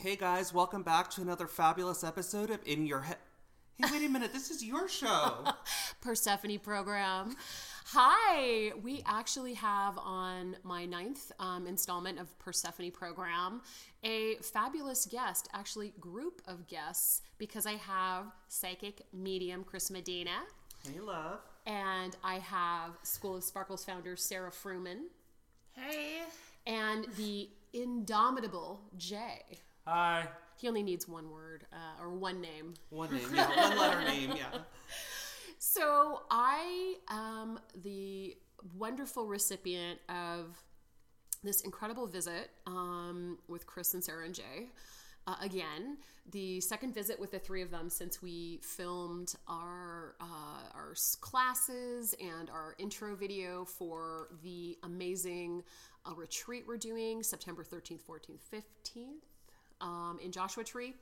Hey 0.00 0.14
guys, 0.16 0.54
welcome 0.54 0.82
back 0.84 1.10
to 1.10 1.22
another 1.22 1.48
fabulous 1.48 2.04
episode 2.04 2.50
of 2.50 2.60
In 2.64 2.86
Your 2.86 3.00
Head. 3.00 3.16
Hey, 3.78 3.86
wait 3.90 4.04
a 4.06 4.08
minute, 4.12 4.32
this 4.32 4.48
is 4.50 4.62
your 4.64 4.88
show. 4.88 5.44
Persephone 6.00 6.58
program. 6.60 7.34
Hi, 7.86 8.72
we 8.82 9.02
actually 9.06 9.54
have 9.54 9.98
on 9.98 10.56
my 10.62 10.84
ninth 10.84 11.32
um, 11.40 11.66
installment 11.66 12.20
of 12.20 12.36
Persephone 12.38 12.90
program 12.92 13.60
a 14.04 14.36
fabulous 14.36 15.04
guest, 15.06 15.48
actually, 15.52 15.92
group 15.98 16.42
of 16.46 16.68
guests, 16.68 17.22
because 17.38 17.66
I 17.66 17.72
have 17.72 18.26
psychic 18.46 19.02
medium 19.12 19.64
Chris 19.64 19.90
Medina 19.90 20.42
hey, 20.86 21.00
love. 21.00 21.40
and 21.66 22.14
I 22.22 22.36
have 22.36 22.92
School 23.02 23.36
of 23.36 23.42
Sparkles 23.42 23.84
founder 23.84 24.14
Sara 24.14 24.50
Fruman 24.52 25.06
Hey. 25.72 26.20
and 26.68 27.06
the 27.16 27.48
indomitable 27.72 28.80
Jay. 28.96 29.42
Hi. 29.88 30.28
He 30.58 30.68
only 30.68 30.82
needs 30.82 31.08
one 31.08 31.30
word 31.30 31.64
uh, 31.72 32.02
or 32.02 32.10
one 32.10 32.42
name. 32.42 32.74
One 32.90 33.10
name, 33.10 33.22
yeah, 33.32 33.68
one 33.68 33.78
letter 33.78 34.04
name, 34.04 34.34
yeah. 34.36 34.58
So 35.60 36.22
I 36.30 36.96
am 37.08 37.58
the 37.82 38.36
wonderful 38.76 39.26
recipient 39.26 39.98
of 40.08 40.56
this 41.42 41.62
incredible 41.62 42.06
visit 42.06 42.50
um, 42.66 43.38
with 43.48 43.66
Chris 43.66 43.94
and 43.94 44.02
Sara 44.02 44.26
and 44.26 44.34
Jay. 44.34 44.70
Uh, 45.26 45.34
again, 45.42 45.98
the 46.30 46.60
second 46.60 46.94
visit 46.94 47.18
with 47.18 47.32
the 47.32 47.38
three 47.38 47.62
of 47.62 47.70
them 47.70 47.90
since 47.90 48.22
we 48.22 48.60
filmed 48.62 49.34
our 49.48 50.14
uh, 50.20 50.74
our 50.74 50.94
classes 51.20 52.14
and 52.20 52.50
our 52.50 52.74
intro 52.78 53.16
video 53.16 53.64
for 53.64 54.28
the 54.42 54.76
amazing 54.84 55.62
uh, 56.06 56.14
retreat 56.14 56.64
we're 56.68 56.76
doing 56.76 57.22
September 57.22 57.64
13th, 57.64 58.02
14th, 58.08 58.40
15th 58.52 59.27
um, 59.80 60.18
in 60.22 60.32
Joshua 60.32 60.64
Tree. 60.64 60.94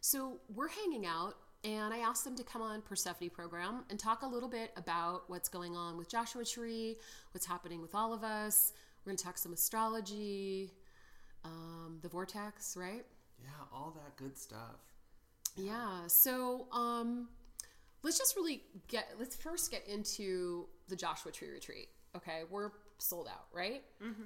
So 0.00 0.40
we're 0.54 0.68
hanging 0.68 1.06
out, 1.06 1.36
and 1.64 1.92
I 1.92 1.98
asked 1.98 2.24
them 2.24 2.36
to 2.36 2.44
come 2.44 2.62
on 2.62 2.80
Persephone 2.82 3.30
program 3.30 3.84
and 3.90 3.98
talk 3.98 4.22
a 4.22 4.26
little 4.26 4.48
bit 4.48 4.72
about 4.76 5.28
what's 5.28 5.48
going 5.48 5.76
on 5.76 5.98
with 5.98 6.08
Joshua 6.08 6.44
Tree, 6.44 6.96
what's 7.32 7.46
happening 7.46 7.82
with 7.82 7.94
all 7.94 8.12
of 8.12 8.24
us. 8.24 8.72
We're 9.04 9.10
going 9.10 9.16
to 9.18 9.24
talk 9.24 9.38
some 9.38 9.52
astrology, 9.52 10.72
um, 11.44 11.98
the 12.02 12.08
vortex, 12.08 12.76
right? 12.76 13.04
Yeah, 13.42 13.50
all 13.72 13.94
that 13.96 14.16
good 14.16 14.38
stuff. 14.38 14.80
Yeah. 15.56 16.06
So 16.06 16.66
um, 16.72 17.28
let's 18.02 18.18
just 18.18 18.36
really 18.36 18.62
get. 18.88 19.08
Let's 19.18 19.36
first 19.36 19.70
get 19.70 19.86
into 19.86 20.66
the 20.88 20.96
Joshua 20.96 21.32
Tree 21.32 21.50
retreat. 21.50 21.88
Okay, 22.16 22.42
we're 22.50 22.70
sold 22.98 23.28
out, 23.28 23.46
right? 23.52 23.82
Mm-hmm. 24.02 24.24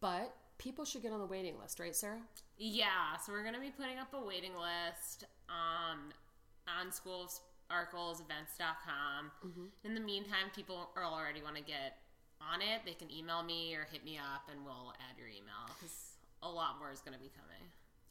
But 0.00 0.34
people 0.58 0.84
should 0.84 1.02
get 1.02 1.12
on 1.12 1.20
the 1.20 1.26
waiting 1.26 1.58
list, 1.60 1.78
right, 1.80 1.94
Sara? 1.94 2.20
Yeah, 2.58 3.16
so 3.24 3.32
we're 3.32 3.44
gonna 3.44 3.60
be 3.60 3.70
putting 3.70 3.98
up 3.98 4.12
a 4.14 4.20
waiting 4.24 4.52
list 4.52 5.24
um, 5.48 6.12
on 6.68 6.90
schoolsparklesevents.com. 6.90 9.30
Mm-hmm. 9.46 9.64
In 9.84 9.94
the 9.94 10.00
meantime, 10.00 10.50
people 10.54 10.90
are 10.96 11.04
already 11.04 11.42
want 11.42 11.56
to 11.56 11.62
get 11.62 11.98
on 12.40 12.60
it. 12.60 12.82
They 12.84 12.94
can 12.94 13.10
email 13.10 13.42
me 13.42 13.74
or 13.74 13.86
hit 13.90 14.04
me 14.04 14.18
up, 14.18 14.48
and 14.50 14.64
we'll 14.64 14.92
add 15.10 15.18
your 15.18 15.28
email 15.28 15.66
because 15.74 16.12
a 16.42 16.48
lot 16.48 16.78
more 16.78 16.92
is 16.92 17.00
gonna 17.00 17.18
be 17.18 17.30
coming. 17.34 17.62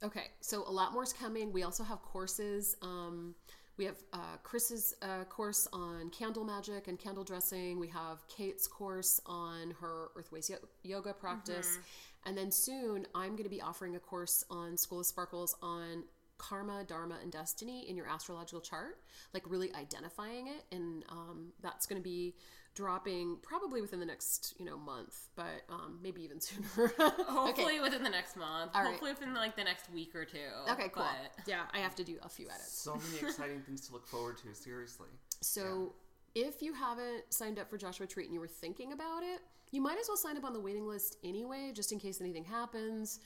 Okay, 0.03 0.27
so 0.41 0.63
a 0.67 0.71
lot 0.71 0.91
more 0.91 1.03
is 1.03 1.13
coming. 1.13 1.53
We 1.53 1.63
also 1.63 1.83
have 1.83 2.01
courses. 2.01 2.75
Um, 2.81 3.35
we 3.77 3.85
have 3.85 3.95
uh, 4.11 4.37
Chris's 4.43 4.93
uh, 5.01 5.23
course 5.23 5.67
on 5.73 6.09
candle 6.11 6.43
magic 6.43 6.87
and 6.87 6.99
candle 6.99 7.23
dressing. 7.23 7.79
We 7.79 7.87
have 7.87 8.19
Kate's 8.27 8.67
course 8.67 9.19
on 9.25 9.73
her 9.81 10.09
Earthways 10.15 10.49
yo- 10.49 10.57
yoga 10.83 11.13
practice. 11.13 11.79
And 12.25 12.37
then 12.37 12.51
soon 12.51 13.07
I'm 13.13 13.31
going 13.31 13.43
to 13.43 13.49
be 13.49 13.61
offering 13.61 13.95
a 13.95 13.99
course 13.99 14.43
on 14.49 14.77
School 14.77 14.99
of 14.99 15.05
Sparkles 15.05 15.55
on 15.61 16.03
karma, 16.37 16.83
dharma, 16.83 17.15
and 17.21 17.31
destiny 17.31 17.89
in 17.89 17.95
your 17.95 18.07
astrological 18.07 18.61
chart, 18.61 18.99
like 19.33 19.43
really 19.49 19.73
identifying 19.75 20.47
it. 20.47 20.63
And 20.71 21.03
um, 21.09 21.53
that's 21.61 21.85
going 21.85 22.01
to 22.01 22.03
be 22.03 22.35
dropping 22.75 23.37
probably 23.43 23.81
within 23.81 23.99
the 23.99 24.05
next 24.05 24.55
you 24.57 24.65
know 24.65 24.77
month, 24.77 25.15
but 25.35 25.61
um, 25.69 25.99
maybe 26.01 26.23
even 26.23 26.39
sooner. 26.41 26.91
Hopefully 26.97 27.79
within 27.79 28.03
the 28.03 28.09
next 28.09 28.35
month. 28.35 28.71
All 28.73 28.81
right. 28.81 28.89
Hopefully 28.91 29.11
within 29.11 29.33
like 29.33 29.55
the 29.55 29.63
next 29.63 29.91
week 29.91 30.15
or 30.15 30.25
two. 30.25 30.37
Okay, 30.69 30.89
cool. 30.89 31.03
But 31.03 31.43
Yeah, 31.45 31.61
I 31.73 31.79
have 31.79 31.95
to 31.95 32.03
do 32.03 32.17
a 32.23 32.29
few 32.29 32.47
edits. 32.47 32.77
So 32.77 32.95
many 32.95 33.27
exciting 33.27 33.61
things 33.61 33.87
to 33.87 33.93
look 33.93 34.07
forward 34.07 34.37
to, 34.39 34.53
seriously. 34.55 35.09
So 35.41 35.93
if 36.35 36.61
you 36.61 36.73
haven't 36.73 37.31
signed 37.31 37.59
up 37.59 37.69
for 37.69 37.77
Joshua 37.77 38.07
Treat 38.07 38.25
and 38.25 38.33
you 38.33 38.39
were 38.39 38.47
thinking 38.47 38.93
about 38.93 39.23
it, 39.23 39.41
you 39.73 39.81
might 39.81 39.99
as 39.99 40.07
well 40.07 40.17
sign 40.17 40.37
up 40.37 40.45
on 40.45 40.53
the 40.53 40.59
waiting 40.59 40.87
list 40.87 41.17
anyway, 41.23 41.71
just 41.73 41.91
in 41.91 41.99
case 41.99 42.21
anything 42.21 42.45
happens, 42.45 43.19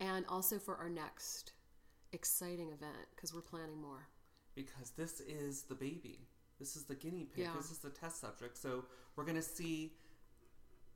and 0.00 0.24
also 0.28 0.58
for 0.58 0.76
our 0.76 0.90
next 0.90 1.52
exciting 2.12 2.68
event 2.68 3.08
because 3.16 3.34
we're 3.34 3.40
planning 3.40 3.80
more. 3.80 4.06
Because 4.54 4.90
this 4.96 5.20
is 5.20 5.62
the 5.62 5.74
baby. 5.74 6.28
This 6.60 6.76
is 6.76 6.84
the 6.84 6.94
guinea 6.94 7.24
pig. 7.24 7.44
Yeah. 7.44 7.52
This 7.56 7.70
is 7.70 7.78
the 7.78 7.90
test 7.90 8.20
subject. 8.20 8.56
So 8.58 8.84
we're 9.16 9.24
going 9.24 9.36
to 9.36 9.42
see 9.42 9.94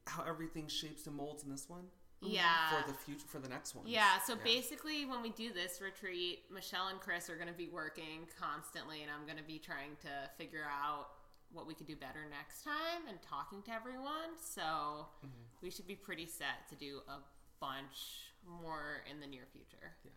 how 0.06 0.22
everything 0.24 0.68
shapes 0.68 1.06
and 1.06 1.16
molds 1.16 1.42
in 1.42 1.50
this 1.50 1.68
one 1.68 1.84
yeah. 2.20 2.70
for 2.70 2.86
the 2.86 2.96
future, 2.96 3.26
for 3.26 3.38
the 3.38 3.48
next 3.48 3.74
one. 3.74 3.86
Yeah, 3.86 4.18
so 4.24 4.34
basically, 4.36 5.06
when 5.06 5.22
we 5.22 5.30
do 5.30 5.52
this 5.52 5.80
retreat, 5.80 6.44
Michelle 6.52 6.88
and 6.88 7.00
Chris 7.00 7.30
are 7.30 7.36
going 7.36 7.48
to 7.48 7.54
be 7.54 7.68
working 7.68 8.26
constantly, 8.38 9.02
and 9.02 9.10
I'm 9.10 9.24
going 9.26 9.38
to 9.38 9.44
be 9.44 9.58
trying 9.58 9.96
to 10.02 10.30
figure 10.36 10.64
out 10.64 11.08
what 11.52 11.66
we 11.66 11.74
could 11.74 11.86
do 11.86 11.96
better 11.96 12.26
next 12.30 12.62
time 12.62 13.08
and 13.08 13.18
talking 13.22 13.62
to 13.62 13.72
everyone. 13.72 14.36
So 14.40 14.62
mm-hmm. 14.62 15.28
we 15.62 15.70
should 15.70 15.86
be 15.86 15.96
pretty 15.96 16.26
set 16.26 16.68
to 16.70 16.74
do 16.74 17.00
a 17.08 17.18
bunch 17.60 18.32
more 18.46 19.02
in 19.10 19.20
the 19.20 19.26
near 19.26 19.46
future. 19.52 19.94
Yeah. 20.04 20.10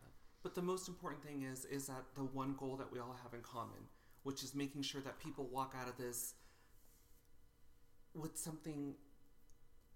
But 0.43 0.55
the 0.55 0.61
most 0.61 0.87
important 0.87 1.23
thing 1.23 1.43
is 1.43 1.65
is 1.65 1.87
that 1.87 2.03
the 2.15 2.23
one 2.23 2.55
goal 2.57 2.75
that 2.77 2.91
we 2.91 2.99
all 2.99 3.15
have 3.23 3.33
in 3.33 3.41
common, 3.41 3.87
which 4.23 4.43
is 4.43 4.55
making 4.55 4.81
sure 4.81 5.01
that 5.01 5.19
people 5.19 5.47
walk 5.51 5.75
out 5.79 5.87
of 5.87 5.97
this 5.97 6.33
with 8.13 8.37
something 8.37 8.95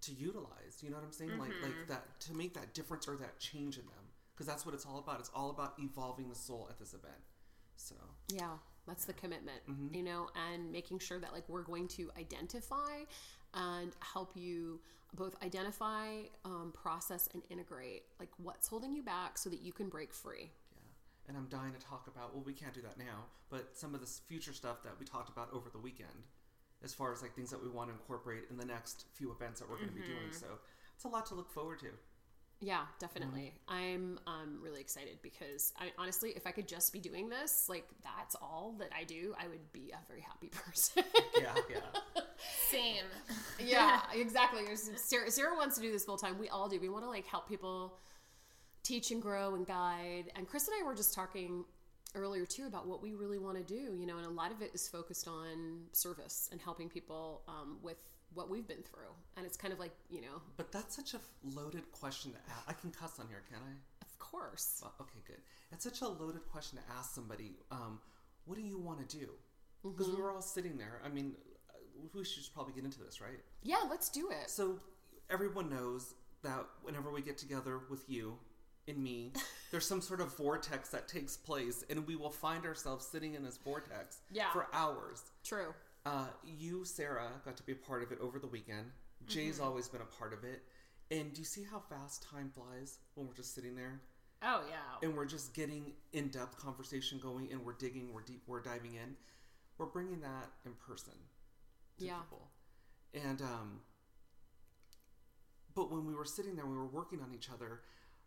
to 0.02 0.14
utilize. 0.14 0.80
You 0.82 0.90
know 0.90 0.98
what 0.98 1.06
I'm 1.06 1.12
saying? 1.12 1.32
Like 1.32 1.52
like 1.62 1.72
mm-hmm. 1.72 1.90
that 1.90 2.20
to 2.22 2.34
make 2.34 2.54
that 2.54 2.74
difference 2.74 3.08
or 3.08 3.16
that 3.18 3.40
change 3.40 3.78
in 3.78 3.86
them. 3.86 4.06
Because 4.34 4.48
that's 4.48 4.66
what 4.66 4.76
it's 4.76 4.86
all 4.86 5.00
about. 5.00 5.20
It's 5.20 5.32
all 5.34 5.50
about 5.50 5.76
evolving 5.80 6.28
the 6.28 6.36
soul 6.36 6.68
at 6.70 6.78
this 6.78 6.94
event. 6.94 7.24
So 7.78 7.96
Yeah, 8.30 8.58
that's 8.88 9.06
the 9.06 9.14
commitment, 9.14 9.60
you 9.94 10.04
know, 10.04 10.28
and 10.50 10.72
making 10.72 11.00
sure 11.00 11.20
that 11.20 11.34
like 11.34 11.48
we're 11.50 11.64
going 11.64 11.88
to 11.90 12.12
identify 12.20 13.04
and 13.54 13.92
help 14.00 14.32
you 14.36 14.80
both 15.14 15.36
identify, 15.44 16.08
um, 16.44 16.74
process, 16.74 17.30
and 17.34 17.42
integrate 17.50 18.04
like 18.20 18.30
what's 18.38 18.68
holding 18.68 18.94
you 18.96 19.02
back 19.04 19.38
so 19.38 19.50
that 19.50 19.62
you 19.62 19.72
can 19.72 19.88
break 19.90 20.14
free. 20.14 20.52
yeah. 20.76 21.30
And 21.30 21.38
I'm 21.38 21.48
dying 21.48 21.74
to 21.74 21.80
talk 21.86 22.08
about 22.08 22.34
well 22.34 22.44
we 22.46 22.54
can't 22.54 22.74
do 22.74 22.82
that 22.82 22.98
now, 22.98 23.26
but 23.50 23.70
some 23.78 23.96
of 23.96 24.02
this 24.02 24.22
future 24.28 24.54
stuff 24.54 24.84
that 24.84 24.94
we 25.00 25.06
talked 25.06 25.30
about 25.30 25.50
over 25.54 25.70
the 25.70 25.80
weekend 25.80 26.24
as 26.84 26.94
far 26.94 27.12
as 27.12 27.22
like 27.22 27.34
things 27.34 27.50
that 27.50 27.62
we 27.64 27.70
want 27.70 27.90
to 27.90 27.94
incorporate 27.94 28.44
in 28.52 28.58
the 28.58 28.66
next 28.66 29.06
few 29.14 29.32
events 29.32 29.60
that 29.60 29.70
we're 29.70 29.78
going 29.78 29.90
to 29.90 29.96
be 29.96 30.02
doing. 30.02 30.32
So 30.32 30.48
it's 30.94 31.06
a 31.06 31.08
lot 31.08 31.26
to 31.28 31.36
look 31.36 31.50
forward 31.50 31.80
to. 31.80 31.88
Yeah, 32.62 32.84
definitely. 33.00 33.54
I'm 33.68 34.18
um, 34.28 34.60
really 34.62 34.80
excited 34.80 35.18
because 35.22 35.74
I 35.78 35.92
honestly, 35.98 36.32
if 36.36 36.48
I 36.48 36.52
could 36.52 36.68
just 36.68 36.94
be 36.94 37.00
doing 37.00 37.30
this, 37.30 37.68
like 37.68 37.86
that's 38.04 38.36
all 38.36 38.76
that 38.80 38.90
I 38.98 39.04
do, 39.04 39.36
I 39.40 39.48
would 39.48 39.72
be 39.74 39.92
a 39.92 40.08
very 40.08 40.22
happy 40.22 40.48
person. 40.52 41.04
Yeah, 41.40 41.54
yeah. 41.70 42.22
Same. 42.70 43.04
yeah, 43.60 44.02
exactly. 44.14 44.64
Sara, 44.76 45.30
Sara 45.30 45.56
wants 45.56 45.76
to 45.76 45.82
do 45.82 45.92
this 45.92 46.06
full 46.06 46.18
time. 46.18 46.40
We 46.40 46.50
all 46.50 46.70
do. 46.70 46.80
We 46.80 46.90
want 46.90 47.04
to 47.04 47.10
like 47.10 47.28
help 47.28 47.48
people 47.48 47.98
teach 48.84 49.12
and 49.12 49.22
grow 49.22 49.56
and 49.56 49.68
guide. 49.68 50.32
And 50.36 50.48
Chris 50.48 50.68
and 50.68 50.76
I 50.82 50.86
were 50.86 50.96
just 50.96 51.14
talking 51.14 51.66
earlier 52.16 52.46
too 52.46 52.68
about 52.68 52.88
what 52.88 53.02
we 53.04 53.14
really 53.14 53.38
want 53.38 53.58
to 53.58 53.64
do. 53.64 53.96
You 53.96 54.06
know, 54.06 54.18
and 54.18 54.26
a 54.26 54.30
lot 54.30 54.52
of 54.52 54.62
it 54.62 54.72
is 54.74 54.88
focused 54.88 55.28
on 55.28 55.88
service 55.92 56.48
and 56.52 56.62
helping 56.62 56.90
people 56.90 57.42
um, 57.50 57.80
with 57.84 57.98
what 58.36 58.50
we've 58.50 58.68
been 58.68 58.84
through. 58.84 59.12
And 59.38 59.46
it's 59.46 59.58
kind 59.58 59.74
of 59.74 59.80
like 59.80 59.92
you 60.10 60.22
know, 60.22 60.42
But 60.58 60.72
that's 60.72 60.96
such 60.96 61.14
a 61.16 61.20
loaded 61.56 61.92
question 61.92 62.32
to 62.32 62.38
ask. 62.50 62.64
I 62.68 62.74
can 62.74 62.92
cuss 62.92 63.20
on 63.20 63.28
here, 63.28 63.42
can 63.50 63.58
I? 63.58 63.72
of 64.02 64.20
course. 64.20 64.80
Well, 64.82 64.94
okay, 65.02 65.20
good. 65.28 65.42
It's 65.72 65.84
such 65.84 66.02
a 66.02 66.08
loaded 66.08 66.46
question 66.52 66.78
to 66.80 66.84
ask 66.98 67.14
somebody. 67.16 67.56
Um, 67.72 68.00
what 68.46 68.56
do 68.58 68.64
you 68.64 68.78
want 68.78 69.08
to 69.10 69.18
do? 69.18 69.30
Because 69.84 70.08
we 70.10 70.22
were 70.22 70.32
all 70.32 70.42
sitting 70.42 70.78
there. 70.78 71.00
I 71.06 71.10
mean, 71.10 71.34
uh, 71.70 71.78
we 72.14 72.24
should 72.24 72.38
just 72.38 72.54
probably 72.54 72.74
get 72.74 72.84
into 72.86 73.00
this, 73.04 73.22
right? 73.22 73.40
Yeah, 73.64 73.82
let's 73.90 74.10
do 74.10 74.30
it. 74.32 74.50
So 74.50 74.80
everyone 75.30 75.70
knows 75.70 76.14
that 76.44 76.66
whenever 76.84 77.12
we 77.12 77.22
get 77.22 77.38
together 77.38 77.80
with 77.90 78.04
you 78.10 78.38
and 78.88 78.98
me, 78.98 79.32
there's 79.72 79.86
some 79.88 80.02
sort 80.02 80.22
of 80.22 80.36
vortex 80.38 80.90
that 80.90 81.08
takes 81.08 81.38
place, 81.38 81.84
and 81.90 82.06
we 82.08 82.16
will 82.16 82.32
find 82.32 82.66
ourselves 82.66 83.06
sitting 83.08 83.34
in 83.36 83.44
this 83.44 83.58
vortex 83.58 84.18
Yeah. 84.32 84.52
for 84.52 84.68
hours. 84.74 85.22
True. 85.44 85.74
Uh, 86.06 86.28
you, 86.44 86.86
Sara, 86.86 87.28
got 87.44 87.58
to 87.58 87.64
be 87.64 87.72
a 87.72 87.76
part 87.76 88.04
of 88.04 88.12
it 88.12 88.20
over 88.22 88.38
the 88.40 88.48
weekend. 88.48 88.92
Jay's 89.28 89.60
always 89.60 89.88
been 89.88 90.02
a 90.02 90.20
part 90.20 90.34
of 90.34 90.44
it. 90.44 90.62
And 91.12 91.34
do 91.34 91.40
you 91.42 91.46
see 91.46 91.64
how 91.64 91.80
fast 91.80 92.24
time 92.30 92.52
flies 92.54 93.00
when 93.16 93.28
we're 93.28 93.34
just 93.34 93.56
sitting 93.56 93.76
there 93.76 94.02
Oh, 94.44 94.62
yeah. 94.70 94.76
and 95.08 95.16
we're 95.16 95.26
just 95.26 95.54
getting 95.54 95.94
in-depth 96.14 96.58
conversation 96.58 97.20
going 97.20 97.52
and 97.52 97.64
we're 97.64 97.74
digging, 97.74 98.14
we're 98.14 98.22
deep, 98.22 98.42
we're 98.48 98.62
diving 98.62 98.94
in. 98.96 99.16
We're 99.78 99.86
bringing 99.88 100.22
that 100.22 100.50
in 100.66 100.74
person 100.74 101.14
to 102.00 102.06
Yeah. 102.06 102.20
people. 102.20 102.48
And 103.14 103.42
um 103.42 103.82
but 105.74 105.92
when 105.92 106.06
we 106.06 106.14
were 106.16 106.24
sitting 106.26 106.56
there, 106.56 106.66
we 106.66 106.78
were 106.78 106.86
working 106.88 107.20
on 107.22 107.34
each 107.34 107.50
other. 107.50 107.82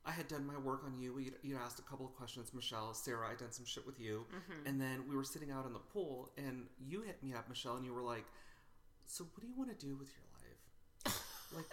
I 0.08 0.12
had 0.12 0.26
done 0.26 0.46
my 0.46 0.56
work 0.58 0.82
on 0.86 0.98
you. 0.98 1.12
We 1.14 1.32
you 1.42 1.56
asked 1.62 1.78
a 1.78 1.82
couple 1.82 2.06
of 2.06 2.14
questions, 2.14 2.52
Michelle, 2.54 2.94
Sara. 2.94 3.28
I 3.28 3.34
done 3.34 3.52
some 3.52 3.66
shit 3.66 3.84
with 3.86 4.00
you, 4.00 4.24
Mm-hmm. 4.34 4.66
and 4.66 4.80
then 4.80 5.04
we 5.08 5.14
were 5.14 5.24
sitting 5.24 5.50
out 5.50 5.66
in 5.66 5.72
the 5.74 5.78
pool, 5.94 6.30
and 6.38 6.64
you 6.80 7.02
hit 7.02 7.22
me 7.22 7.34
up, 7.34 7.48
Michelle, 7.48 7.76
and 7.76 7.84
you 7.84 7.92
were 7.92 8.02
like, 8.02 8.24
"So 9.06 9.24
what 9.34 9.42
do 9.42 9.46
you 9.46 9.54
want 9.56 9.70
to 9.78 9.86
do 9.86 9.96
with 9.96 10.08
your 10.16 10.24
life?" 10.40 11.22
Like, 11.56 11.64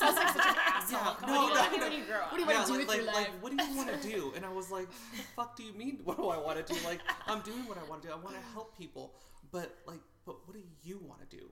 Sounds 0.00 0.16
like 0.16 0.28
such 0.28 0.46
an 0.46 0.54
asshole. 0.74 1.00
Yeah, 1.00 1.14
What 1.20 1.26
do 1.26 1.32
you 1.32 1.38
wanna 1.50 1.70
do 1.70 1.76
do 1.76 1.82
when 1.82 1.92
you 1.92 2.04
grow 2.06 2.16
up? 2.16 2.32
What 2.32 2.38
do 2.38 2.42
you 2.42 2.48
want 2.48 2.66
to 2.66 2.72
do 2.72 2.78
like, 2.78 2.78
with 2.78 2.88
like, 2.88 2.96
your 2.96 3.06
life? 3.06 3.16
like, 3.16 3.42
what 3.42 3.50
do 3.58 3.64
you 3.64 3.76
want 3.80 3.88
to 4.02 4.08
do? 4.08 4.32
And 4.36 4.44
I 4.46 4.48
was 4.48 4.70
like, 4.70 4.88
what 4.88 5.16
the 5.18 5.22
fuck 5.36 5.56
do 5.56 5.62
you 5.64 5.72
mean? 5.74 6.00
What 6.04 6.16
do 6.16 6.28
I 6.28 6.38
want 6.38 6.66
to 6.66 6.72
do? 6.72 6.78
Like, 6.86 7.00
I'm 7.26 7.40
doing 7.42 7.66
what 7.68 7.76
I 7.76 7.84
want 7.90 8.00
to 8.02 8.08
do. 8.08 8.14
I 8.14 8.16
want 8.16 8.36
to 8.36 8.42
help 8.54 8.76
people, 8.78 9.12
but 9.52 9.76
like, 9.86 10.00
but 10.24 10.36
what 10.46 10.54
do 10.56 10.62
you 10.82 10.98
want 11.06 11.20
to 11.28 11.36
do? 11.36 11.44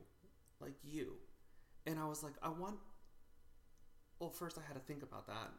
Like 0.59 0.73
you, 0.83 1.13
and 1.87 1.99
I 1.99 2.07
was 2.07 2.23
like, 2.23 2.33
I 2.43 2.49
want. 2.49 2.77
Well, 4.19 4.31
first 4.31 4.59
I 4.59 4.63
had 4.67 4.75
to 4.75 4.81
think 4.81 5.03
about 5.03 5.27
that, 5.27 5.51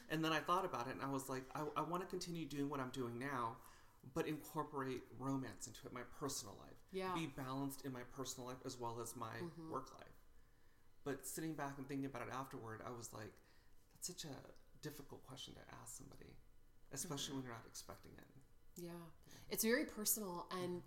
and 0.10 0.24
then 0.24 0.32
I 0.32 0.38
thought 0.38 0.64
about 0.64 0.86
it, 0.86 0.94
and 0.94 1.02
I 1.02 1.10
was 1.10 1.28
like, 1.28 1.42
I, 1.54 1.62
I 1.76 1.82
want 1.82 2.02
to 2.02 2.08
continue 2.08 2.46
doing 2.46 2.68
what 2.68 2.80
I'm 2.80 2.90
doing 2.90 3.18
now, 3.18 3.56
but 4.14 4.28
incorporate 4.28 5.02
romance 5.18 5.66
into 5.66 5.80
it, 5.86 5.92
my 5.92 6.02
personal 6.20 6.56
life. 6.60 6.76
Yeah. 6.92 7.12
Be 7.14 7.26
balanced 7.26 7.84
in 7.84 7.92
my 7.92 8.02
personal 8.16 8.48
life 8.48 8.58
as 8.64 8.78
well 8.78 8.98
as 9.02 9.16
my 9.16 9.34
mm-hmm. 9.42 9.72
work 9.72 9.90
life. 9.98 10.06
But 11.04 11.26
sitting 11.26 11.54
back 11.54 11.74
and 11.78 11.86
thinking 11.88 12.06
about 12.06 12.22
it 12.22 12.28
afterward, 12.32 12.80
I 12.86 12.90
was 12.96 13.12
like, 13.12 13.32
that's 13.94 14.06
such 14.06 14.24
a 14.24 14.36
difficult 14.82 15.26
question 15.26 15.54
to 15.54 15.60
ask 15.82 15.96
somebody, 15.96 16.36
especially 16.92 17.16
mm-hmm. 17.16 17.36
when 17.36 17.44
you're 17.44 17.52
not 17.52 17.64
expecting 17.66 18.12
it. 18.16 18.82
Yeah. 18.82 18.90
It's 19.50 19.64
very 19.64 19.84
personal 19.84 20.46
and 20.62 20.82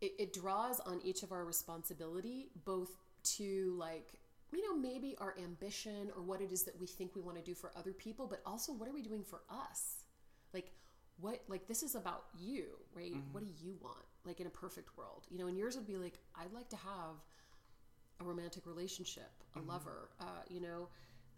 it, 0.00 0.12
it 0.18 0.32
draws 0.32 0.80
on 0.80 1.00
each 1.04 1.22
of 1.22 1.32
our 1.32 1.44
responsibility, 1.44 2.50
both 2.64 2.90
to 3.36 3.74
like, 3.78 4.12
you 4.56 4.62
know, 4.68 4.76
maybe 4.76 5.16
our 5.18 5.34
ambition 5.42 6.10
or 6.16 6.22
what 6.22 6.40
it 6.40 6.52
is 6.52 6.64
that 6.64 6.78
we 6.78 6.86
think 6.86 7.14
we 7.14 7.22
want 7.22 7.36
to 7.36 7.42
do 7.42 7.54
for 7.54 7.72
other 7.76 7.92
people, 7.92 8.26
but 8.26 8.40
also 8.44 8.72
what 8.72 8.88
are 8.88 8.92
we 8.92 9.02
doing 9.02 9.22
for 9.22 9.42
us? 9.50 10.04
Like, 10.52 10.72
what, 11.20 11.42
like, 11.48 11.66
this 11.68 11.82
is 11.82 11.94
about 11.94 12.24
you, 12.36 12.64
right? 12.94 13.12
Mm-hmm. 13.12 13.32
What 13.32 13.44
do 13.44 13.50
you 13.62 13.76
want? 13.80 14.04
Like, 14.24 14.40
in 14.40 14.46
a 14.46 14.50
perfect 14.50 14.96
world, 14.96 15.26
you 15.30 15.38
know, 15.38 15.46
and 15.46 15.56
yours 15.56 15.76
would 15.76 15.86
be 15.86 15.96
like, 15.96 16.18
I'd 16.34 16.52
like 16.52 16.68
to 16.70 16.76
have 16.76 17.16
a 18.20 18.24
romantic 18.24 18.66
relationship, 18.66 19.30
a 19.54 19.58
mm-hmm. 19.58 19.70
lover, 19.70 20.10
uh, 20.20 20.42
you 20.48 20.60
know, 20.60 20.88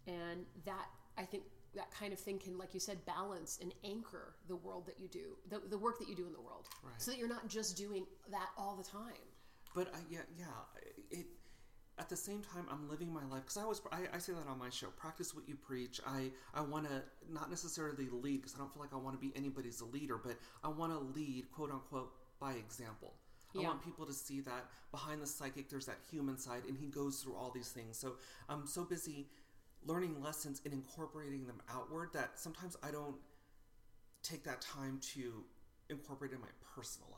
and 0.07 0.45
that 0.65 0.87
I 1.17 1.23
think 1.23 1.43
that 1.75 1.91
kind 1.91 2.13
of 2.13 2.19
thing 2.19 2.39
can, 2.39 2.57
like 2.57 2.73
you 2.73 2.79
said, 2.79 3.05
balance 3.05 3.59
and 3.61 3.73
anchor 3.83 4.35
the 4.47 4.55
world 4.55 4.85
that 4.87 4.99
you 4.99 5.07
do, 5.07 5.37
the, 5.49 5.59
the 5.69 5.77
work 5.77 5.99
that 5.99 6.07
you 6.07 6.15
do 6.15 6.25
in 6.25 6.33
the 6.33 6.41
world, 6.41 6.67
Right. 6.83 6.93
so 6.97 7.11
that 7.11 7.17
you're 7.19 7.27
not 7.27 7.47
just 7.47 7.77
doing 7.77 8.05
that 8.31 8.49
all 8.57 8.75
the 8.75 8.83
time. 8.83 9.13
But 9.75 9.93
I, 9.93 9.99
yeah, 10.09 10.19
yeah, 10.37 10.45
it. 11.11 11.27
At 11.99 12.09
the 12.09 12.15
same 12.15 12.41
time, 12.41 12.65
I'm 12.69 12.87
living 12.89 13.11
my 13.11 13.25
life 13.25 13.41
because 13.43 13.57
I 13.57 13.65
was. 13.65 13.81
I, 13.91 14.01
I 14.13 14.19
say 14.19 14.33
that 14.33 14.47
on 14.47 14.59
my 14.59 14.69
show. 14.69 14.87
Practice 14.87 15.33
what 15.33 15.49
you 15.49 15.55
preach. 15.55 15.99
I 16.05 16.29
I 16.53 16.61
want 16.61 16.87
to 16.87 17.01
not 17.31 17.49
necessarily 17.49 18.07
lead 18.11 18.41
because 18.41 18.53
I 18.53 18.59
don't 18.59 18.71
feel 18.71 18.83
like 18.83 18.93
I 18.93 18.97
want 18.97 19.19
to 19.19 19.27
be 19.27 19.33
anybody's 19.35 19.81
leader, 19.81 20.17
but 20.23 20.37
I 20.63 20.67
want 20.67 20.93
to 20.93 20.99
lead, 20.99 21.51
quote 21.51 21.71
unquote, 21.71 22.13
by 22.39 22.53
example. 22.53 23.13
I 23.57 23.63
want 23.63 23.83
people 23.83 24.05
to 24.05 24.13
see 24.13 24.41
that 24.41 24.65
behind 24.91 25.21
the 25.21 25.25
psychic, 25.25 25.69
there's 25.69 25.87
that 25.87 25.97
human 26.11 26.37
side, 26.37 26.63
and 26.67 26.77
he 26.77 26.87
goes 26.87 27.19
through 27.21 27.35
all 27.35 27.51
these 27.53 27.69
things. 27.69 27.97
So 27.97 28.17
I'm 28.47 28.67
so 28.67 28.83
busy 28.83 29.29
learning 29.85 30.21
lessons 30.21 30.61
and 30.65 30.73
incorporating 30.73 31.47
them 31.47 31.59
outward 31.73 32.09
that 32.13 32.31
sometimes 32.35 32.75
I 32.83 32.91
don't 32.91 33.15
take 34.21 34.43
that 34.43 34.61
time 34.61 34.99
to 35.13 35.43
incorporate 35.89 36.33
in 36.33 36.41
my 36.41 36.47
personal 36.75 37.09
life 37.11 37.16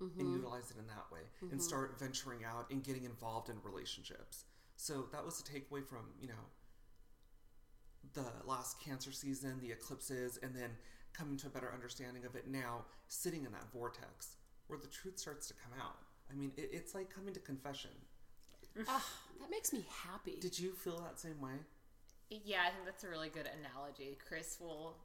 and 0.00 0.32
utilize 0.32 0.70
it 0.70 0.78
in 0.78 0.86
that 0.86 1.06
way 1.12 1.20
and 1.50 1.62
start 1.62 1.98
venturing 1.98 2.44
out 2.44 2.70
and 2.70 2.82
getting 2.82 3.04
involved 3.04 3.48
in 3.48 3.56
relationships. 3.62 4.44
So 4.76 5.06
that 5.12 5.24
was 5.24 5.42
the 5.42 5.48
takeaway 5.48 5.86
from, 5.86 6.06
you 6.20 6.28
know, 6.28 6.46
the 8.14 8.24
last 8.46 8.80
cancer 8.80 9.12
season, 9.12 9.60
the 9.60 9.70
eclipses, 9.72 10.38
and 10.42 10.54
then 10.54 10.70
coming 11.12 11.36
to 11.38 11.46
a 11.46 11.50
better 11.50 11.70
understanding 11.72 12.24
of 12.24 12.34
it 12.34 12.48
now, 12.48 12.84
sitting 13.08 13.44
in 13.44 13.52
that 13.52 13.70
vortex 13.72 14.36
where 14.68 14.78
the 14.78 14.86
truth 14.86 15.18
starts 15.18 15.48
to 15.48 15.54
come 15.54 15.72
out. 15.80 15.96
I 16.30 16.34
mean, 16.34 16.52
it, 16.56 16.70
it's 16.72 16.94
like 16.94 17.14
coming 17.14 17.34
to 17.34 17.40
confession. 17.40 17.90
Ah, 18.88 19.04
that 19.40 19.50
makes 19.50 19.72
me 19.72 19.84
happy. 20.04 20.36
Did 20.40 20.58
you 20.58 20.72
feel 20.72 20.98
that 21.00 21.18
same 21.18 21.40
way? 21.40 21.58
Yeah, 22.30 22.60
I 22.66 22.70
think 22.70 22.84
that's 22.84 23.02
a 23.02 23.08
really 23.08 23.28
good 23.28 23.48
analogy. 23.60 24.16
Chris 24.26 24.58
will, 24.60 24.96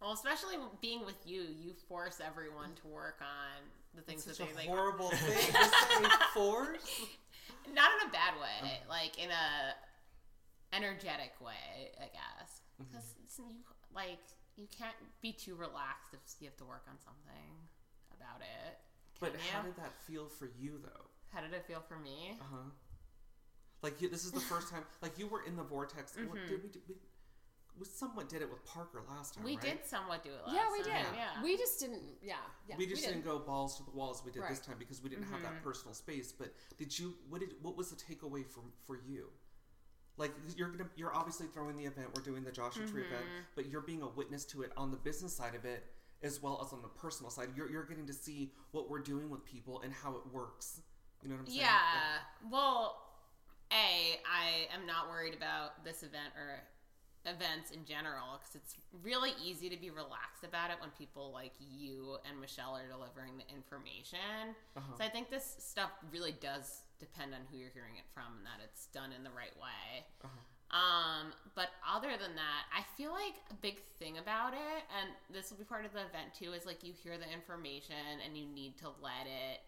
well, 0.00 0.12
especially 0.12 0.56
being 0.82 1.04
with 1.06 1.16
you, 1.24 1.40
you 1.40 1.72
force 1.88 2.20
everyone 2.24 2.74
to 2.82 2.88
work 2.88 3.20
on 3.22 3.62
the 3.94 4.02
things 4.02 4.24
that 4.24 4.38
a 4.38 4.44
they 4.44 4.54
like. 4.54 4.66
horrible 4.66 5.08
thing 5.10 5.52
to 5.52 5.64
say 5.64 6.08
force. 6.32 7.02
Not 7.72 7.90
in 8.00 8.08
a 8.08 8.12
bad 8.12 8.34
way, 8.40 8.78
like 8.88 9.18
in 9.18 9.30
a 9.30 9.74
energetic 10.76 11.32
way, 11.40 11.92
I 11.98 12.06
guess. 12.12 12.60
Because 12.78 13.14
you 13.38 13.44
like 13.94 14.18
you 14.56 14.66
can't 14.76 14.96
be 15.22 15.32
too 15.32 15.54
relaxed 15.54 16.12
if 16.12 16.20
you 16.40 16.46
have 16.46 16.56
to 16.58 16.64
work 16.64 16.84
on 16.88 16.96
something 16.98 17.50
about 18.18 18.40
it. 18.40 18.78
But 19.20 19.32
Can 19.32 19.40
how 19.52 19.58
you? 19.60 19.72
did 19.72 19.76
that 19.82 19.92
feel 20.06 20.26
for 20.28 20.50
you, 20.58 20.80
though? 20.82 21.06
How 21.32 21.40
did 21.40 21.52
it 21.52 21.64
feel 21.66 21.82
for 21.88 21.98
me? 21.98 22.36
Uh 22.40 22.44
huh. 22.50 22.70
Like 23.82 24.00
you, 24.00 24.08
this 24.08 24.24
is 24.24 24.32
the 24.32 24.40
first 24.40 24.70
time. 24.70 24.82
Like 25.02 25.18
you 25.18 25.26
were 25.26 25.42
in 25.46 25.56
the 25.56 25.62
vortex. 25.62 26.14
What, 26.16 26.38
did 26.48 26.62
we, 26.62 26.68
did 26.68 26.82
we? 26.88 26.94
We 27.78 27.86
somewhat 27.86 28.28
did 28.28 28.40
it 28.40 28.48
with 28.48 28.64
Parker 28.64 29.02
last 29.08 29.34
time. 29.34 29.44
We 29.44 29.56
right? 29.56 29.60
did 29.60 29.78
somewhat 29.84 30.22
do 30.22 30.30
it 30.30 30.46
last 30.46 30.54
yeah, 30.54 30.70
we 30.70 30.78
did. 30.78 30.92
time. 30.92 31.14
Yeah. 31.16 31.42
We 31.42 31.56
just 31.56 31.80
didn't. 31.80 32.02
Yeah, 32.22 32.34
yeah. 32.68 32.76
we 32.78 32.86
just 32.86 33.04
did. 33.04 33.16
not 33.16 33.24
go 33.24 33.38
balls 33.38 33.76
to 33.78 33.84
the 33.84 33.90
walls. 33.90 34.22
We 34.24 34.30
did 34.30 34.42
this 34.48 34.60
time 34.60 34.76
because 34.78 35.02
we 35.02 35.10
didn't 35.10 35.24
have 35.24 35.42
that 35.42 35.54
mm-hmm. 35.54 35.64
personal 35.64 35.94
space. 35.94 36.32
But 36.32 36.54
did 36.78 36.96
you? 36.96 37.14
What 37.28 37.40
did? 37.40 37.54
What 37.62 37.76
was 37.76 37.90
the 37.90 37.96
takeaway 37.96 38.46
from 38.46 38.72
for 38.86 38.98
you? 39.06 39.28
Like 40.16 40.32
you're 40.56 40.68
gonna, 40.68 40.88
you're 40.94 41.14
obviously 41.14 41.46
throwing 41.48 41.76
the 41.76 41.84
event. 41.84 42.08
We're 42.14 42.22
doing 42.22 42.44
the 42.44 42.52
Joshua 42.52 42.86
Tree 42.86 43.02
event, 43.02 43.22
mm-hmm. 43.22 43.42
but 43.56 43.66
you're 43.66 43.80
being 43.80 44.02
a 44.02 44.08
witness 44.08 44.44
to 44.46 44.62
it 44.62 44.70
on 44.76 44.90
the 44.90 44.96
business 44.96 45.36
side 45.36 45.56
of 45.56 45.64
it 45.64 45.84
as 46.22 46.42
well 46.42 46.60
as 46.64 46.72
on 46.72 46.82
the 46.82 46.88
personal 46.88 47.30
side. 47.30 47.48
You're 47.56 47.70
you're 47.70 47.84
getting 47.84 48.06
to 48.06 48.12
see 48.12 48.52
what 48.70 48.88
we're 48.88 49.02
doing 49.02 49.28
with 49.28 49.44
people 49.44 49.80
and 49.82 49.92
how 49.92 50.14
it 50.14 50.22
works. 50.32 50.80
You 51.22 51.30
know 51.30 51.36
what 51.36 51.42
I'm 51.42 51.46
saying? 51.46 51.60
Yeah. 51.60 52.50
Well, 52.50 53.02
A, 53.72 54.20
I 54.30 54.68
am 54.74 54.86
not 54.86 55.08
worried 55.08 55.34
about 55.34 55.84
this 55.84 56.02
event 56.02 56.32
or 56.36 56.60
events 57.26 57.70
in 57.70 57.84
general 57.84 58.38
because 58.38 58.54
it's 58.54 58.76
really 59.02 59.32
easy 59.42 59.68
to 59.70 59.76
be 59.76 59.90
relaxed 59.90 60.44
about 60.44 60.70
it 60.70 60.76
when 60.80 60.90
people 60.98 61.32
like 61.32 61.52
you 61.58 62.16
and 62.28 62.40
Michelle 62.40 62.76
are 62.76 62.86
delivering 62.86 63.40
the 63.40 63.48
information. 63.48 64.52
Uh-huh. 64.76 64.94
So 64.98 65.04
I 65.04 65.08
think 65.08 65.30
this 65.30 65.56
stuff 65.58 65.90
really 66.12 66.36
does 66.40 66.84
depend 67.00 67.32
on 67.32 67.40
who 67.50 67.56
you're 67.56 67.72
hearing 67.72 67.96
it 67.96 68.04
from 68.12 68.38
and 68.38 68.46
that 68.46 68.60
it's 68.62 68.86
done 68.92 69.10
in 69.16 69.24
the 69.24 69.32
right 69.32 69.54
way. 69.56 70.04
Um, 70.74 71.32
but 71.54 71.70
other 71.86 72.18
than 72.18 72.34
that, 72.34 72.62
I 72.74 72.82
feel 72.96 73.12
like 73.12 73.38
a 73.50 73.54
big 73.54 73.78
thing 73.98 74.18
about 74.18 74.54
it, 74.54 74.82
and 74.98 75.10
this 75.30 75.50
will 75.50 75.58
be 75.58 75.64
part 75.64 75.84
of 75.84 75.92
the 75.92 76.02
event 76.02 76.34
too, 76.36 76.52
is 76.52 76.66
like 76.66 76.82
you 76.82 76.92
hear 76.92 77.16
the 77.16 77.30
information 77.30 78.20
and 78.24 78.36
you 78.36 78.46
need 78.46 78.76
to 78.78 78.88
let 79.00 79.24
it 79.24 79.62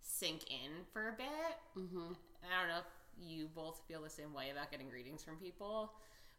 sink 0.00 0.44
in 0.50 0.86
for 0.92 1.08
a 1.08 1.12
bit. 1.12 1.52
Mm-hmm. 1.76 2.14
I 2.46 2.60
don't 2.60 2.68
know 2.68 2.78
if 2.78 2.92
you 3.18 3.48
both 3.54 3.80
feel 3.88 4.02
the 4.02 4.10
same 4.10 4.32
way 4.32 4.50
about 4.50 4.70
getting 4.70 4.88
readings 4.88 5.22
from 5.22 5.36
people, 5.36 5.92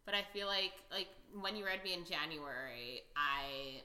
but 0.06 0.14
I 0.14 0.24
feel 0.34 0.48
like 0.48 0.74
like 0.92 1.08
when 1.42 1.56
you 1.56 1.66
read 1.66 1.84
me 1.84 1.94
in 1.94 2.06
January, 2.06 3.04
I 3.16 3.82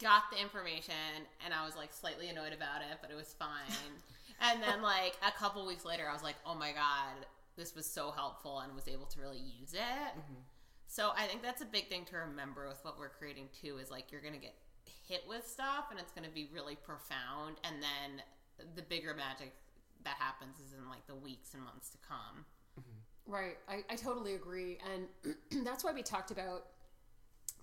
got 0.00 0.24
the 0.32 0.40
information 0.40 1.26
and 1.44 1.54
I 1.54 1.64
was 1.64 1.76
like 1.76 1.92
slightly 1.92 2.28
annoyed 2.28 2.52
about 2.52 2.82
it, 2.82 2.98
but 3.00 3.10
it 3.10 3.16
was 3.16 3.34
fine. 3.38 3.92
and 4.40 4.62
then 4.62 4.82
like 4.82 5.16
a 5.26 5.32
couple 5.38 5.66
weeks 5.66 5.84
later, 5.84 6.08
I 6.08 6.12
was 6.12 6.22
like, 6.22 6.36
oh 6.46 6.54
my 6.54 6.72
god, 6.72 7.26
this 7.56 7.74
was 7.74 7.86
so 7.86 8.10
helpful 8.10 8.60
and 8.60 8.74
was 8.74 8.88
able 8.88 9.06
to 9.06 9.20
really 9.20 9.38
use 9.38 9.74
it. 9.74 10.12
Mm-hmm. 10.18 10.42
So 10.86 11.10
I 11.16 11.26
think 11.26 11.42
that's 11.42 11.62
a 11.62 11.66
big 11.66 11.88
thing 11.88 12.04
to 12.06 12.16
remember 12.16 12.68
with 12.68 12.78
what 12.82 12.98
we're 12.98 13.08
creating 13.08 13.48
too 13.60 13.78
is 13.78 13.90
like 13.90 14.12
you're 14.12 14.20
gonna 14.20 14.38
get 14.38 14.54
hit 15.08 15.24
with 15.28 15.46
stuff 15.46 15.86
and 15.90 15.98
it's 15.98 16.12
gonna 16.12 16.32
be 16.32 16.50
really 16.52 16.76
profound 16.76 17.56
and 17.64 17.76
then 17.82 18.22
the 18.76 18.82
bigger 18.82 19.14
magic 19.14 19.52
that 20.04 20.16
happens 20.18 20.58
is 20.58 20.72
in 20.72 20.88
like 20.88 21.06
the 21.06 21.14
weeks 21.14 21.54
and 21.54 21.62
months 21.62 21.90
to 21.90 21.98
come. 22.06 22.44
Right. 23.26 23.56
I, 23.68 23.82
I 23.90 23.96
totally 23.96 24.34
agree. 24.34 24.78
And 24.92 25.64
that's 25.64 25.84
why 25.84 25.92
we 25.92 26.02
talked 26.02 26.30
about 26.30 26.66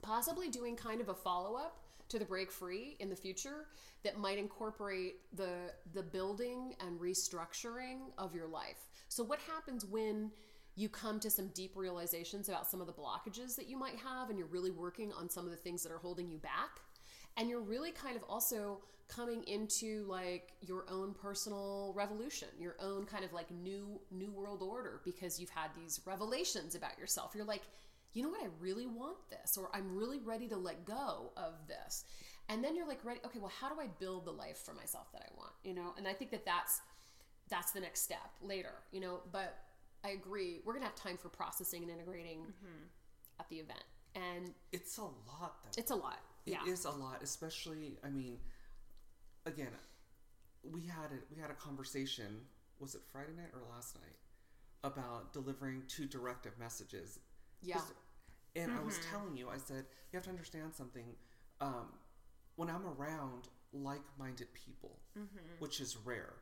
possibly 0.02 0.50
doing 0.50 0.76
kind 0.76 1.02
of 1.02 1.10
a 1.10 1.14
follow 1.14 1.58
up 1.58 1.78
to 2.10 2.18
the 2.18 2.26
break 2.26 2.52
free 2.52 2.96
in 3.00 3.10
the 3.10 3.16
future 3.16 3.68
that 4.04 4.18
might 4.18 4.38
incorporate 4.38 5.16
the 5.36 5.72
the 5.94 6.02
building 6.02 6.76
and 6.86 7.00
restructuring 7.00 8.00
of 8.18 8.34
your 8.34 8.48
life. 8.48 8.88
So 9.10 9.24
what 9.24 9.40
happens 9.40 9.86
when 9.86 10.32
you 10.76 10.88
come 10.88 11.20
to 11.20 11.30
some 11.30 11.48
deep 11.50 11.76
realizations 11.76 12.48
about 12.48 12.70
some 12.70 12.80
of 12.80 12.88
the 12.88 12.94
blockages 12.94 13.56
that 13.58 13.68
you 13.68 13.78
might 13.78 13.98
have 13.98 14.30
and 14.30 14.40
you're 14.40 14.48
really 14.48 14.72
working 14.72 15.12
on 15.12 15.30
some 15.30 15.44
of 15.44 15.52
the 15.52 15.58
things 15.58 15.84
that 15.84 15.92
are 15.92 15.98
holding 15.98 16.30
you 16.30 16.38
back 16.38 16.80
and 17.38 17.50
you're 17.50 17.62
really 17.62 17.92
kind 17.92 18.16
of 18.16 18.24
also 18.24 18.82
coming 19.10 19.44
into 19.46 20.06
like 20.08 20.54
your 20.62 20.86
own 20.90 21.14
personal 21.16 21.92
revolution 21.96 22.48
your 22.60 22.76
own 22.80 23.06
kind 23.06 23.26
of 23.26 23.34
like 23.34 23.50
new 23.50 24.00
new 24.12 24.32
world 24.32 24.62
order 24.62 25.02
because 25.04 25.40
you've 25.40 25.50
had 25.50 25.70
these 25.76 26.00
revelations 26.06 26.76
about 26.76 26.98
yourself. 26.98 27.32
You're 27.36 27.46
like 27.46 27.64
you 28.14 28.24
know 28.24 28.30
what? 28.30 28.42
I 28.42 28.48
really 28.60 28.88
want 28.88 29.18
this 29.30 29.58
or 29.58 29.70
i'm 29.74 29.96
really 29.96 30.20
ready 30.20 30.48
to 30.48 30.58
let 30.58 30.86
go 30.86 31.32
of 31.38 31.54
this. 31.68 32.06
And 32.50 32.64
then 32.64 32.76
you're 32.76 32.88
like 32.88 33.04
ready 33.04 33.20
okay 33.26 33.40
well 33.40 33.52
how 33.60 33.70
do 33.74 33.80
i 33.80 33.88
build 34.00 34.26
the 34.26 34.32
life 34.32 34.58
for 34.58 34.74
myself 34.74 35.12
that 35.14 35.24
i 35.24 35.36
want? 35.36 35.54
You 35.64 35.74
know? 35.74 35.94
And 35.98 36.08
i 36.08 36.14
think 36.14 36.32
that 36.32 36.46
that's 36.46 36.82
that's 37.50 37.72
the 37.72 37.80
next 37.80 38.02
step 38.02 38.32
later 38.42 38.74
you 38.92 39.00
know? 39.00 39.22
But 39.32 39.58
i 40.04 40.10
agree 40.10 40.60
we're 40.64 40.74
gonna 40.74 40.86
have 40.86 40.96
time 40.96 41.18
for 41.18 41.30
processing 41.30 41.82
and 41.84 41.92
integrating 41.92 42.40
mm-hmm. 42.42 42.84
at 43.40 43.50
the 43.50 43.58
event. 43.58 43.84
And 44.16 44.54
It's 44.72 44.98
a 44.98 45.04
lot, 45.04 45.58
though. 45.64 45.78
it's 45.78 45.92
a 45.92 45.96
lot. 45.96 46.20
It 46.50 46.58
yeah. 46.66 46.72
is 46.72 46.86
a 46.86 46.92
lot, 46.92 47.20
especially. 47.22 47.98
I 48.04 48.10
mean, 48.10 48.38
again, 49.46 49.72
we 50.64 50.82
had 50.82 51.12
a, 51.12 51.20
we 51.34 51.40
had 51.40 51.52
a 51.52 51.56
conversation. 51.56 52.42
Was 52.80 52.96
it 52.96 53.02
Friday 53.12 53.34
night 53.36 53.52
or 53.54 53.62
last 53.74 53.96
night 53.96 54.16
about 54.84 55.34
delivering 55.34 55.84
two 55.88 56.06
directive 56.06 56.58
messages? 56.60 57.20
Yeah. 57.62 57.82
And 58.56 58.72
I 58.72 58.82
was 58.82 59.00
telling 59.12 59.38
you, 59.38 59.50
I 59.50 59.58
said 59.58 59.86
you 60.12 60.18
have 60.18 60.24
to 60.24 60.30
understand 60.30 60.74
something. 60.74 61.06
Um, 61.62 61.94
when 62.56 62.70
I'm 62.70 62.86
around 62.86 63.48
like-minded 63.74 64.48
people, 64.54 64.98
which 65.60 65.80
is 65.80 65.98
rare, 66.04 66.34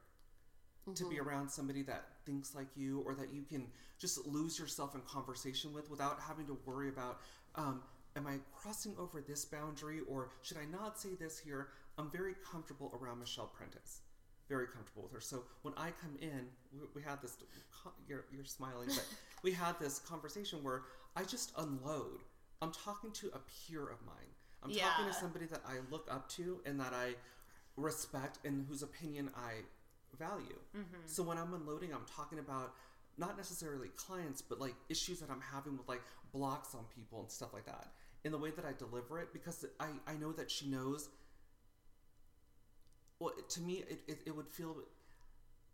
to 0.95 1.09
be 1.09 1.19
around 1.19 1.49
somebody 1.49 1.81
that 1.83 2.05
thinks 2.25 2.55
like 2.55 2.67
you 2.75 3.03
or 3.05 3.13
that 3.15 3.33
you 3.33 3.43
can 3.43 3.67
just 3.99 4.25
lose 4.25 4.57
yourself 4.57 4.95
in 4.95 5.01
conversation 5.01 5.73
with 5.73 5.89
without 5.89 6.19
having 6.25 6.45
to 6.45 6.57
worry 6.65 6.89
about 6.89 7.19
um, 7.55 7.81
am 8.17 8.27
i 8.27 8.35
crossing 8.53 8.93
over 8.99 9.21
this 9.21 9.45
boundary 9.45 9.99
or 10.09 10.29
should 10.41 10.57
i 10.57 10.65
not 10.65 10.99
say 10.99 11.09
this 11.19 11.39
here? 11.39 11.69
I'm 11.97 12.11
very 12.11 12.35
comfortable 12.51 12.97
around 12.99 13.19
michelle 13.19 13.47
Prentiss. 13.47 14.01
Very 14.49 14.67
comfortable 14.67 15.03
with 15.03 15.11
her. 15.13 15.21
So 15.21 15.43
when 15.61 15.73
i 15.77 15.91
come 16.01 16.17
in 16.21 16.47
we, 16.73 16.87
we 16.95 17.01
had 17.01 17.21
this 17.21 17.37
you're, 18.07 18.25
you're 18.33 18.45
smiling 18.45 18.87
but 18.87 19.05
we 19.43 19.51
had 19.51 19.79
this 19.79 19.99
conversation 19.99 20.63
where 20.63 20.83
i 21.15 21.23
just 21.23 21.53
unload. 21.57 22.19
I'm 22.61 22.71
talking 22.71 23.11
to 23.11 23.27
a 23.27 23.39
peer 23.39 23.83
of 23.83 24.03
mine. 24.05 24.31
I'm 24.63 24.71
talking 24.71 25.05
to 25.05 25.13
somebody 25.13 25.45
that 25.45 25.61
i 25.67 25.75
look 25.91 26.07
up 26.11 26.27
to 26.29 26.61
and 26.65 26.79
that 26.79 26.93
i 26.93 27.13
respect 27.77 28.39
and 28.43 28.65
whose 28.67 28.81
opinion 28.81 29.29
i 29.35 29.61
value. 30.17 30.59
Mm-hmm. 30.75 31.01
So 31.05 31.23
when 31.23 31.37
I'm 31.37 31.53
unloading, 31.53 31.93
I'm 31.93 32.05
talking 32.15 32.39
about 32.39 32.73
not 33.17 33.37
necessarily 33.37 33.89
clients, 33.89 34.41
but 34.41 34.59
like 34.59 34.75
issues 34.89 35.19
that 35.19 35.29
I'm 35.29 35.41
having 35.41 35.77
with 35.77 35.87
like 35.87 36.01
blocks 36.33 36.75
on 36.75 36.85
people 36.95 37.21
and 37.21 37.31
stuff 37.31 37.53
like 37.53 37.65
that. 37.65 37.87
In 38.23 38.31
the 38.31 38.37
way 38.37 38.51
that 38.51 38.65
I 38.65 38.73
deliver 38.77 39.19
it, 39.19 39.31
because 39.31 39.65
I, 39.79 39.87
I 40.05 40.15
know 40.15 40.31
that 40.33 40.51
she 40.51 40.67
knows. 40.67 41.09
Well, 43.19 43.33
to 43.49 43.61
me, 43.61 43.83
it, 43.89 44.01
it, 44.07 44.19
it 44.25 44.35
would 44.35 44.49
feel. 44.49 44.75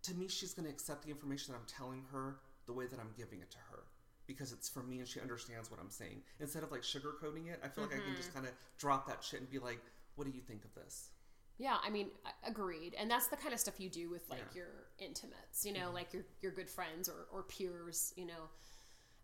To 0.04 0.14
me, 0.14 0.28
she's 0.28 0.54
going 0.54 0.66
to 0.66 0.72
accept 0.72 1.04
the 1.06 1.10
information 1.10 1.54
that 1.54 1.60
I'm 1.60 1.66
telling 1.66 2.04
her 2.12 2.38
the 2.66 2.74
way 2.74 2.86
that 2.86 3.00
I'm 3.00 3.12
giving 3.18 3.40
it 3.40 3.52
to 3.52 3.58
her. 3.72 3.84
Because 4.28 4.52
it's 4.54 4.70
for 4.70 4.84
me 4.84 5.00
and 5.00 5.08
she 5.08 5.20
understands 5.20 5.70
what 5.70 5.80
I'm 5.82 5.90
saying. 5.90 6.22
Instead 6.40 6.64
of 6.64 6.72
like 6.72 6.82
sugarcoating 6.82 7.52
it, 7.52 7.60
I 7.64 7.68
feel 7.68 7.84
like 7.84 7.94
I 7.94 8.00
can 8.00 8.16
just 8.16 8.30
mm-hmm. 8.30 8.40
kind 8.40 8.48
of 8.48 8.54
drop 8.78 9.08
that 9.08 9.24
shit 9.24 9.42
and 9.42 9.50
be 9.50 9.60
like, 9.60 9.80
what 10.16 10.26
do 10.26 10.32
you 10.32 10.42
think 10.42 10.64
of 10.64 10.74
this? 10.76 11.10
Yeah, 11.58 11.78
I 11.84 11.90
mean, 11.90 12.08
agreed. 12.48 12.96
And 12.98 13.12
that's 13.12 13.28
the 13.28 13.36
kind 13.36 13.54
of 13.54 13.60
stuff 13.60 13.80
you 13.80 13.90
do 13.90 14.10
with 14.10 14.30
like 14.30 14.40
Yeah. 14.54 14.62
your 14.62 14.88
intimates, 14.98 15.66
you 15.66 15.74
know, 15.74 15.88
mm-hmm. 15.88 15.96
like 15.96 16.14
your 16.14 16.24
your 16.42 16.52
good 16.52 16.70
friends 16.70 17.10
or 17.10 17.28
or 17.32 17.44
peers, 17.44 18.14
you 18.16 18.26
know. 18.26 18.50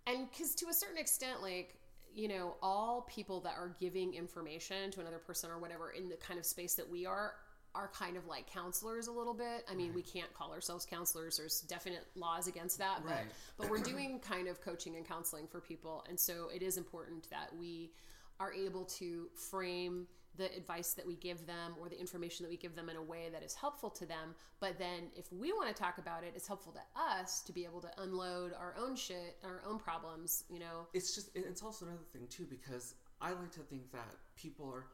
And 0.06 0.28
cuz 0.34 0.54
to 0.56 0.68
a 0.68 0.74
certain 0.74 0.98
extent 0.98 1.42
like, 1.42 1.79
you 2.16 2.28
know, 2.28 2.56
all 2.62 3.08
people 3.10 3.40
that 3.42 3.54
are 3.58 3.76
giving 3.80 4.14
information 4.14 4.92
to 4.92 5.02
another 5.02 5.20
person 5.20 5.50
or 5.52 5.60
whatever 5.60 5.92
in 5.92 6.10
the 6.10 6.16
kind 6.18 6.40
of 6.40 6.46
space 6.46 6.76
that 6.76 6.90
we 6.90 7.06
are 7.06 7.34
are 7.76 7.88
kind 7.90 8.18
of 8.18 8.26
like 8.26 8.52
counselors 8.52 9.08
a 9.08 9.12
little 9.12 9.34
bit. 9.34 9.64
I 9.70 9.76
mean, 9.76 9.94
we 9.94 10.02
can't 10.02 10.34
call 10.34 10.52
ourselves 10.52 10.86
counselors. 10.88 11.38
There's 11.38 11.62
definite 11.62 12.06
laws 12.16 12.48
against 12.48 12.80
that, 12.80 13.02
but 13.04 13.12
Right. 13.12 13.26
but 13.58 13.70
we're 13.70 13.78
doing 13.78 14.20
kind 14.20 14.48
of 14.48 14.60
coaching 14.60 14.96
and 14.96 15.08
counseling 15.08 15.48
for 15.48 15.62
people. 15.62 16.04
And 16.10 16.20
so 16.20 16.50
it 16.54 16.64
is 16.64 16.78
important 16.78 17.30
that 17.30 17.56
we 17.56 17.92
are 18.40 18.52
able 18.52 18.86
to 18.86 19.30
frame 19.36 20.08
the 20.38 20.56
advice 20.56 20.94
that 20.94 21.06
we 21.06 21.16
give 21.16 21.46
them 21.46 21.76
or 21.80 21.90
the 21.90 22.00
information 22.00 22.44
that 22.44 22.50
we 22.50 22.58
give 22.58 22.76
them 22.76 22.90
in 22.90 22.96
a 22.96 23.02
way 23.02 23.30
that 23.32 23.44
is 23.44 23.54
helpful 23.54 23.90
to 23.90 24.06
them. 24.06 24.36
But 24.60 24.78
then 24.80 25.10
if 25.16 25.32
we 25.32 25.52
want 25.52 25.76
to 25.76 25.82
talk 25.82 25.98
about 25.98 26.24
it, 26.24 26.34
it's 26.36 26.48
helpful 26.48 26.74
to 26.74 27.02
us 27.02 27.42
to 27.42 27.52
be 27.52 27.66
able 27.66 27.82
to 27.82 27.90
unload 27.98 28.54
our 28.54 28.76
own 28.80 28.96
shit, 28.96 29.38
our 29.44 29.62
own 29.68 29.80
problems, 29.80 30.46
you 30.50 30.60
know. 30.60 30.88
it's 30.94 31.16
just 31.16 31.30
it's 31.36 31.64
also 31.64 31.86
another 31.86 32.04
thing 32.14 32.28
too 32.30 32.46
because 32.50 32.96
I 33.22 33.32
like 33.32 33.52
to 33.52 33.60
think 33.62 33.92
that 33.92 34.16
people 34.36 34.70
are 34.74 34.86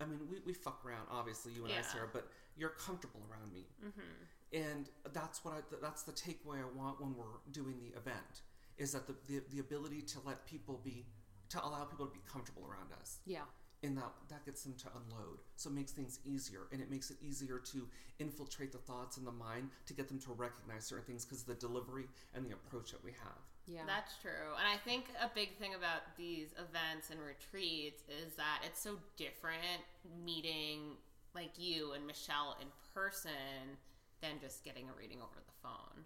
I 0.00 0.06
mean 0.06 0.20
we, 0.30 0.38
we 0.44 0.52
fuck 0.52 0.84
around 0.84 1.06
obviously 1.10 1.52
you 1.52 1.64
and 1.64 1.72
I 1.72 1.82
Sara 1.82 2.08
but 2.12 2.28
you're 2.56 2.70
comfortable 2.70 3.20
around 3.30 3.52
me 3.52 3.66
mm-hmm. 3.84 4.56
and 4.72 4.88
that's 5.12 5.44
what 5.44 5.54
I 5.54 5.60
that's 5.80 6.02
the 6.02 6.12
takeaway 6.12 6.58
I 6.60 6.76
want 6.76 7.00
when 7.00 7.14
we're 7.16 7.40
doing 7.52 7.76
the 7.80 7.96
event 7.98 8.42
is 8.78 8.92
that 8.92 9.06
the, 9.06 9.14
the 9.28 9.42
the 9.50 9.60
ability 9.60 10.02
to 10.02 10.18
let 10.24 10.46
people 10.46 10.80
be 10.84 11.06
to 11.50 11.62
allow 11.64 11.84
people 11.84 12.06
to 12.06 12.12
be 12.12 12.20
comfortable 12.30 12.64
around 12.68 12.92
us 13.00 13.18
Yeah. 13.26 13.40
And 13.82 13.96
that 13.96 14.12
that 14.28 14.44
gets 14.44 14.62
them 14.62 14.74
to 14.78 14.86
unload 14.94 15.38
so 15.56 15.68
it 15.70 15.72
makes 15.74 15.92
things 15.92 16.20
easier 16.24 16.60
and 16.72 16.80
it 16.80 16.90
makes 16.90 17.10
it 17.10 17.16
easier 17.20 17.58
to 17.58 17.88
infiltrate 18.18 18.72
the 18.72 18.78
thoughts 18.78 19.16
in 19.16 19.24
the 19.24 19.32
mind 19.32 19.68
to 19.86 19.92
get 19.92 20.08
them 20.08 20.18
to 20.18 20.32
recognize 20.32 20.84
certain 20.84 21.04
things 21.04 21.24
because 21.24 21.40
of 21.42 21.46
the 21.46 21.54
delivery 21.54 22.04
and 22.34 22.44
the 22.46 22.52
approach 22.52 22.90
that 22.92 23.02
we 23.04 23.10
have 23.12 23.42
Yeah. 23.66 23.82
That's 23.86 24.14
true. 24.20 24.58
And 24.58 24.66
I 24.66 24.76
think 24.76 25.06
a 25.22 25.30
big 25.32 25.56
thing 25.58 25.74
about 25.74 26.02
these 26.16 26.48
events 26.58 27.10
and 27.10 27.20
retreats 27.20 28.02
is 28.10 28.34
that 28.34 28.62
it's 28.66 28.80
so 28.82 28.98
different 29.16 29.82
meeting 30.24 30.98
like 31.34 31.52
you 31.56 31.92
and 31.92 32.06
Michelle 32.06 32.56
in 32.60 32.66
person 32.92 33.78
than 34.20 34.40
just 34.40 34.64
getting 34.64 34.88
a 34.88 34.94
reading 34.98 35.18
over 35.18 35.38
the 35.46 35.56
phone. 35.62 36.04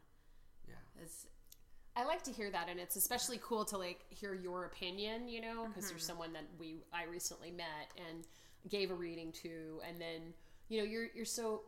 yeah 0.68 1.02
It's, 1.02 1.26
I 1.96 2.04
like 2.04 2.22
to 2.24 2.32
hear 2.32 2.50
that, 2.50 2.68
and 2.68 2.78
it's 2.78 2.96
especially 2.96 3.40
cool 3.42 3.64
to 3.66 3.78
like 3.78 4.00
hear 4.10 4.34
your 4.34 4.66
opinion, 4.66 5.28
you 5.28 5.40
know, 5.40 5.66
because 5.66 5.90
you're 5.90 5.98
mm-hmm. 5.98 6.06
someone 6.06 6.32
that 6.34 6.44
we 6.60 6.76
I 6.92 7.04
recently 7.04 7.50
met 7.50 7.90
and 8.08 8.24
gave 8.68 8.90
a 8.90 8.94
reading 8.94 9.32
to, 9.42 9.80
and 9.88 9.98
then 9.98 10.34
you 10.68 10.78
know 10.78 10.84
you're 10.84 11.06
you're 11.14 11.24
so 11.24 11.62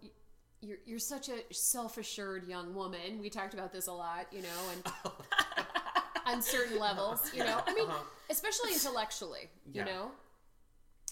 you're 0.61 0.79
you're 0.85 0.99
such 0.99 1.31
a 1.31 1.43
self 1.51 1.97
assured 1.97 2.47
young 2.47 2.75
woman. 2.75 3.21
We 3.21 3.31
talked 3.31 3.55
about 3.55 3.73
this 3.73 3.87
a 3.87 3.93
lot, 3.93 4.27
you 4.31 4.43
know, 4.43 4.49
and 4.73 5.15
on 6.27 6.43
certain 6.43 6.79
levels, 6.79 7.33
you 7.33 7.45
know. 7.45 7.63
I 7.67 7.73
mean, 7.75 7.89
uh-huh. 7.89 8.05
especially 8.29 8.75
intellectually, 8.75 9.49
you 9.73 9.85
know, 9.85 10.11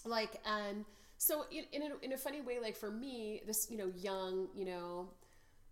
like 0.05 0.39
and 0.45 0.85
so 1.17 1.45
in 1.51 1.63
in 1.71 1.91
a, 1.91 2.05
in 2.05 2.13
a 2.13 2.17
funny 2.17 2.41
way, 2.41 2.59
like 2.61 2.75
for 2.75 2.91
me, 2.91 3.41
this 3.47 3.67
you 3.69 3.77
know 3.77 3.91
young, 3.95 4.47
you 4.53 4.65
know, 4.65 5.09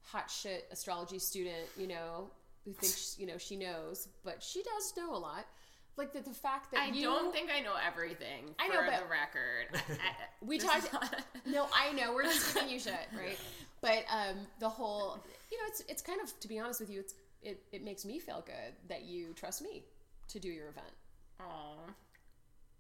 hot 0.02 0.32
shit 0.32 0.68
astrology 0.72 1.20
student, 1.20 1.68
you 1.78 1.88
know, 1.88 2.32
who 2.66 2.74
thinks 2.74 3.16
you 3.20 3.26
know 3.28 3.38
she 3.38 3.56
knows, 3.56 4.08
but 4.24 4.42
she 4.44 4.62
does 4.64 4.94
know 4.98 5.16
a 5.16 5.18
lot. 5.18 5.46
Like 5.98 6.12
the, 6.12 6.20
the 6.20 6.32
fact 6.36 6.72
that 6.72 6.82
I 6.82 6.88
you, 6.88 7.04
don't 7.04 7.34
think 7.34 7.50
I 7.56 7.62
know 7.62 7.76
everything. 7.88 8.54
I 8.60 8.68
know, 8.68 8.82
but- 8.86 9.00
the 9.00 9.06
record. 9.10 9.68
I- 9.90 10.16
We 10.46 10.58
talked- 10.58 10.94
No, 11.46 11.68
I 11.74 11.94
know 11.94 12.14
we're 12.14 12.24
just 12.24 12.54
giving 12.54 12.70
you 12.70 12.80
shit, 12.80 13.08
right? 13.18 13.38
But 13.82 14.04
um, 14.12 14.36
the 14.60 14.68
whole, 14.68 15.18
you 15.52 15.58
know, 15.58 15.64
it's 15.68 15.82
it's 15.88 16.02
kind 16.02 16.20
of 16.22 16.38
to 16.42 16.48
be 16.48 16.60
honest 16.60 16.80
with 16.82 16.90
you, 16.90 17.00
it's 17.00 17.14
it 17.42 17.62
it 17.72 17.84
makes 17.84 18.04
me 18.04 18.20
feel 18.20 18.44
good 18.46 18.74
that 18.90 19.04
you 19.04 19.34
trust 19.36 19.62
me 19.62 19.84
to 20.28 20.40
do 20.40 20.50
your 20.50 20.68
event. 20.70 20.92
Aw. 21.40 21.92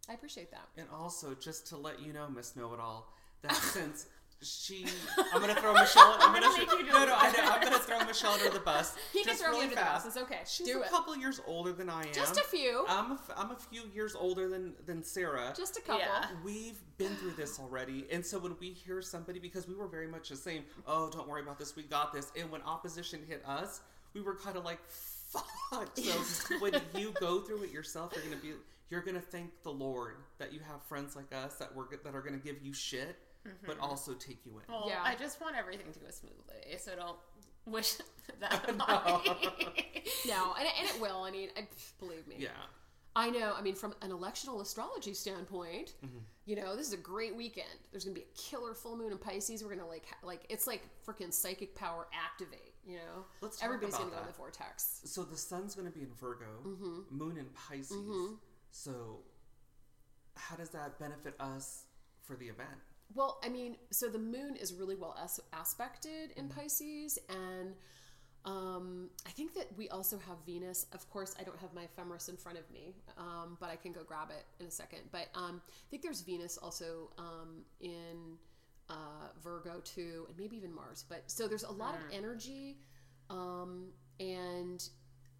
I 0.09 0.13
appreciate 0.13 0.51
that. 0.51 0.67
And 0.77 0.87
also, 0.93 1.33
just 1.35 1.67
to 1.67 1.77
let 1.77 2.01
you 2.01 2.11
know, 2.13 2.27
Miss 2.29 2.55
Know 2.55 2.73
It 2.73 2.79
All, 2.79 3.11
that 3.43 3.55
since 3.55 4.07
she, 4.45 4.85
I'm 5.33 5.41
gonna 5.41 5.55
throw 5.55 5.73
Michelle. 5.73 6.15
I'm, 6.19 6.33
gonna 6.33 6.41
gonna 6.45 6.57
make 6.57 6.69
throw, 6.69 6.77
you 6.79 6.85
do 6.85 6.91
no, 6.91 7.05
no. 7.05 7.15
I 7.17 7.31
know. 7.31 7.37
I'm 7.43 7.61
gonna 7.61 7.79
throw 7.79 8.03
Michelle 8.05 8.31
under 8.31 8.49
the 8.49 8.59
bus. 8.59 8.95
He 9.13 9.23
can 9.23 9.29
just 9.33 9.41
throw 9.41 9.51
me 9.51 9.55
really 9.57 9.63
under 9.65 9.75
the 9.75 9.81
fast. 9.81 10.05
bus. 10.05 10.15
It's 10.15 10.23
okay. 10.23 10.39
She's 10.45 10.67
do 10.67 10.79
a 10.81 10.83
it. 10.85 10.89
couple 10.89 11.15
years 11.17 11.41
older 11.47 11.73
than 11.73 11.89
I 11.89 12.03
am. 12.03 12.13
Just 12.13 12.37
a 12.37 12.43
few. 12.43 12.85
I'm 12.87 13.11
a, 13.11 13.13
f- 13.15 13.31
I'm 13.37 13.51
a 13.51 13.55
few 13.55 13.83
years 13.93 14.15
older 14.15 14.47
than 14.47 14.73
than 14.85 15.03
Sara. 15.03 15.53
Just 15.55 15.77
a 15.77 15.81
couple. 15.81 15.99
Yeah. 15.99 16.25
We've 16.43 16.79
been 16.97 17.15
through 17.15 17.31
this 17.33 17.59
already, 17.59 18.05
and 18.11 18.25
so 18.25 18.39
when 18.39 18.55
we 18.59 18.71
hear 18.71 19.01
somebody, 19.01 19.39
because 19.39 19.67
we 19.67 19.75
were 19.75 19.87
very 19.87 20.07
much 20.07 20.29
the 20.29 20.35
same. 20.35 20.63
Oh, 20.87 21.09
don't 21.09 21.27
worry 21.27 21.41
about 21.41 21.57
this. 21.59 21.75
We 21.75 21.83
got 21.83 22.13
this. 22.13 22.31
And 22.39 22.49
when 22.51 22.61
opposition 22.61 23.21
hit 23.27 23.43
us, 23.45 23.81
we 24.13 24.21
were 24.21 24.35
kind 24.35 24.55
of 24.57 24.63
like, 24.65 24.79
"Fuck." 24.87 25.45
So 25.97 26.55
when 26.59 26.73
you 26.95 27.11
go 27.19 27.41
through 27.41 27.63
it 27.63 27.71
yourself, 27.71 28.13
you're 28.15 28.23
gonna 28.23 28.37
be, 28.41 28.51
you're 28.89 29.01
gonna 29.01 29.19
thank 29.19 29.49
the 29.63 29.71
Lord 29.71 30.15
that 30.37 30.53
you 30.53 30.59
have 30.59 30.81
friends 30.83 31.15
like 31.15 31.33
us 31.33 31.55
that 31.55 31.75
were 31.75 31.87
that 32.03 32.15
are 32.15 32.21
gonna 32.21 32.37
give 32.37 32.61
you 32.61 32.71
shit, 32.73 33.17
but 33.65 33.79
also 33.79 34.13
take 34.13 34.45
you 34.45 34.51
in. 34.57 34.63
Well, 34.73 34.85
Yeah. 34.87 35.01
I 35.03 35.15
just 35.15 35.39
want 35.41 35.55
everything 35.55 35.91
to 35.93 35.99
go 35.99 36.07
smoothly, 36.09 36.77
so 36.77 36.95
don't 36.95 37.17
wish 37.65 37.95
that 38.39 38.69
on 38.79 39.23
me. 39.23 40.03
No, 40.27 40.53
and, 40.57 40.67
and 40.79 40.87
it 40.89 41.01
will. 41.01 41.23
I 41.23 41.31
mean, 41.31 41.49
I, 41.57 41.67
believe 41.99 42.27
me. 42.27 42.35
Yeah. 42.39 42.49
I 43.15 43.29
know. 43.29 43.53
I 43.57 43.61
mean, 43.61 43.75
from 43.75 43.93
an 44.01 44.11
electional 44.11 44.61
astrology 44.61 45.13
standpoint, 45.13 45.93
Mm-hmm. 46.05 46.17
you 46.45 46.55
know, 46.57 46.75
this 46.75 46.87
is 46.87 46.93
a 46.93 46.97
great 46.97 47.35
weekend. 47.35 47.67
There's 47.91 48.03
gonna 48.03 48.13
be 48.15 48.21
a 48.21 48.37
killer 48.37 48.73
full 48.73 48.97
moon 48.97 49.11
in 49.11 49.17
Pisces. 49.17 49.63
We're 49.63 49.73
gonna 49.75 49.87
like, 49.87 50.05
like 50.21 50.41
it's 50.49 50.67
like 50.67 50.81
freaking 51.07 51.31
psychic 51.33 51.73
power 51.75 52.07
activate. 52.13 52.73
You 52.85 52.97
know, 52.97 53.25
Let's 53.41 53.57
talk 53.57 53.65
everybody's 53.65 53.95
about 53.95 54.03
gonna 54.03 54.11
go 54.15 54.19
in 54.19 54.25
that. 54.27 54.33
the 54.33 54.37
vortex. 54.37 55.01
So 55.05 55.23
the 55.23 55.37
sun's 55.37 55.73
going 55.73 55.87
to 55.87 55.93
be 55.93 56.01
in 56.03 56.11
Virgo, 56.19 56.45
Mm-hmm. 56.67 57.17
moon 57.17 57.37
in 57.37 57.45
Pisces. 57.55 57.97
So 58.69 59.21
how 60.35 60.55
does 60.55 60.69
that 60.69 60.99
benefit 60.99 61.33
us 61.39 61.85
for 62.21 62.35
the 62.35 62.45
event? 62.45 62.69
Well, 63.13 63.39
I 63.43 63.49
mean, 63.49 63.77
so 63.91 64.09
the 64.09 64.19
moon 64.19 64.55
is 64.55 64.73
really 64.73 64.95
well 64.95 65.15
as- 65.21 65.39
aspected 65.53 66.31
in 66.35 66.45
Mm-hmm. 66.49 66.59
Pisces, 66.59 67.19
and 67.29 67.75
um, 68.45 69.09
I 69.25 69.29
think 69.31 69.53
that 69.55 69.67
we 69.77 69.89
also 69.89 70.17
have 70.19 70.37
Venus. 70.45 70.85
Of 70.91 71.09
course, 71.09 71.35
I 71.39 71.43
don't 71.43 71.57
have 71.59 71.73
my 71.73 71.83
ephemeris 71.83 72.29
in 72.29 72.37
front 72.37 72.57
of 72.57 72.69
me, 72.71 72.93
um, 73.17 73.57
but 73.59 73.69
I 73.69 73.75
can 73.75 73.91
go 73.91 74.03
grab 74.03 74.29
it 74.31 74.45
in 74.59 74.67
a 74.67 74.71
second. 74.71 74.99
But 75.11 75.29
um, 75.33 75.61
I 75.65 75.87
think 75.89 76.03
there's 76.03 76.21
Venus 76.21 76.57
also 76.57 77.09
um, 77.17 77.63
in 77.79 78.37
uh, 78.89 79.29
Virgo 79.43 79.81
too, 79.83 80.25
and 80.27 80.37
maybe 80.37 80.57
even 80.57 80.73
Mars. 80.73 81.05
But 81.07 81.23
so 81.27 81.47
there's 81.47 81.63
a 81.63 81.71
lot 81.71 81.95
of 81.95 82.01
energy, 82.11 82.77
um, 83.29 83.87
and 84.19 84.87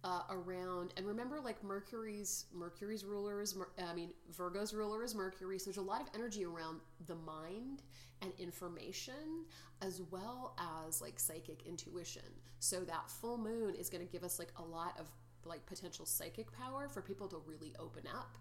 uh, 0.06 0.22
around 0.30 0.94
and 0.96 1.04
remember 1.04 1.40
like 1.40 1.62
mercury's 1.64 2.44
mercury's 2.54 3.04
ruler 3.04 3.42
is 3.42 3.56
Mer- 3.56 3.70
i 3.90 3.92
mean 3.92 4.10
virgo's 4.30 4.72
ruler 4.72 5.02
is 5.02 5.16
mercury 5.16 5.58
so 5.58 5.64
there's 5.64 5.78
a 5.78 5.82
lot 5.82 6.00
of 6.00 6.06
energy 6.14 6.44
around 6.44 6.78
the 7.06 7.16
mind 7.16 7.82
and 8.22 8.32
information 8.38 9.44
as 9.82 10.00
well 10.10 10.56
as 10.86 11.00
like 11.02 11.18
psychic 11.18 11.66
intuition. 11.66 12.22
So 12.60 12.80
that 12.80 13.10
full 13.10 13.38
moon 13.38 13.74
is 13.74 13.90
going 13.90 14.06
to 14.06 14.10
give 14.10 14.24
us 14.24 14.38
like 14.38 14.52
a 14.56 14.62
lot 14.62 14.98
of 14.98 15.06
like 15.44 15.64
potential 15.66 16.06
psychic 16.06 16.50
power 16.52 16.88
for 16.88 17.02
people 17.02 17.28
to 17.28 17.36
really 17.46 17.74
open 17.78 18.04
up. 18.12 18.36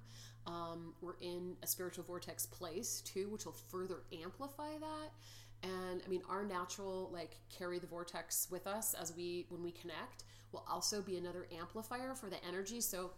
Um, 0.48 0.94
we're 1.02 1.18
in 1.22 1.56
a 1.64 1.68
spiritual 1.68 2.04
vortex 2.04 2.46
place 2.46 3.02
too 3.02 3.30
which 3.30 3.46
will 3.46 3.56
further 3.70 4.04
amplify 4.24 4.78
that. 4.80 5.12
And 5.64 6.02
i 6.06 6.10
mean 6.10 6.22
our 6.30 6.44
natural 6.44 7.10
like 7.12 7.38
carry 7.50 7.80
the 7.80 7.88
vortex 7.88 8.48
with 8.52 8.68
us 8.68 8.94
as 8.94 9.16
we 9.16 9.46
when 9.50 9.64
we 9.64 9.72
connect 9.72 10.24
will 10.52 10.66
also 10.70 11.02
be 11.02 11.18
another 11.18 11.48
amplifier 11.58 12.16
for 12.16 12.30
the 12.30 12.44
energy. 12.46 12.82
So 12.82 13.12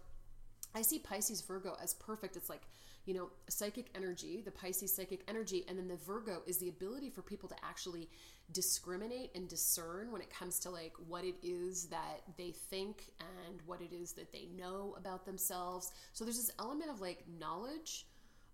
i 0.75 0.81
see 0.81 1.00
pisces 1.00 1.41
virgo 1.41 1.75
as 1.81 1.93
perfect. 1.96 2.36
It's 2.36 2.50
like 2.50 2.67
you 3.05 3.13
know 3.13 3.29
psychic 3.48 3.89
energy 3.96 4.41
the 4.43 4.51
pisces 4.51 4.93
psychic 4.93 5.22
energy 5.27 5.63
and 5.69 5.77
then 5.77 5.88
the 5.88 5.96
virgo 5.96 6.41
is 6.46 6.57
the 6.57 6.67
ability 6.67 7.10
for 7.10 7.22
people 7.22 7.48
to 7.48 7.55
actually 7.63 8.10
discriminate 8.51 9.31
and 9.36 9.48
discern 9.48 10.12
when 10.12 10.22
it 10.22 10.29
comes 10.29 10.60
to 10.60 10.69
like 10.69 10.93
what 11.07 11.24
it 11.24 11.36
is 11.43 11.86
that 11.88 12.22
they 12.38 12.51
think 12.51 13.03
and 13.19 13.60
what 13.65 13.81
it 13.81 13.93
is 13.93 14.13
that 14.13 14.31
they 14.31 14.48
know 14.57 14.96
about 14.98 15.25
themselves. 15.25 15.91
So 16.13 16.24
there's 16.24 16.38
this 16.38 16.51
element 16.60 16.89
of 16.89 17.01
like 17.01 17.24
knowledge 17.39 18.05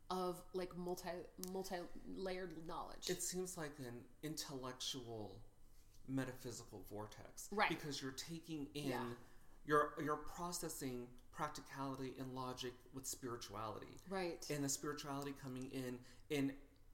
of 0.09 0.41
like 0.53 0.75
multi 0.77 1.09
multi 1.51 1.75
layered 2.15 2.55
knowledge. 2.67 3.09
It 3.09 3.21
seems 3.21 3.57
like 3.57 3.73
an 3.79 4.01
intellectual, 4.23 5.39
metaphysical 6.07 6.83
vortex, 6.89 7.48
Right. 7.51 7.69
Because 7.69 8.01
you're 8.01 8.12
taking 8.12 8.67
in, 8.74 8.89
Yeah. 8.89 9.03
you're 9.65 9.93
you're 10.03 10.17
processing 10.17 11.07
practicality 11.31 12.13
and 12.19 12.33
logic 12.36 12.74
with 12.93 13.05
spirituality, 13.07 14.00
right 14.10 14.45
and 14.51 14.63
the 14.63 14.69
spirituality 14.69 15.33
coming 15.41 15.69
in 15.72 15.98
and 16.36 16.53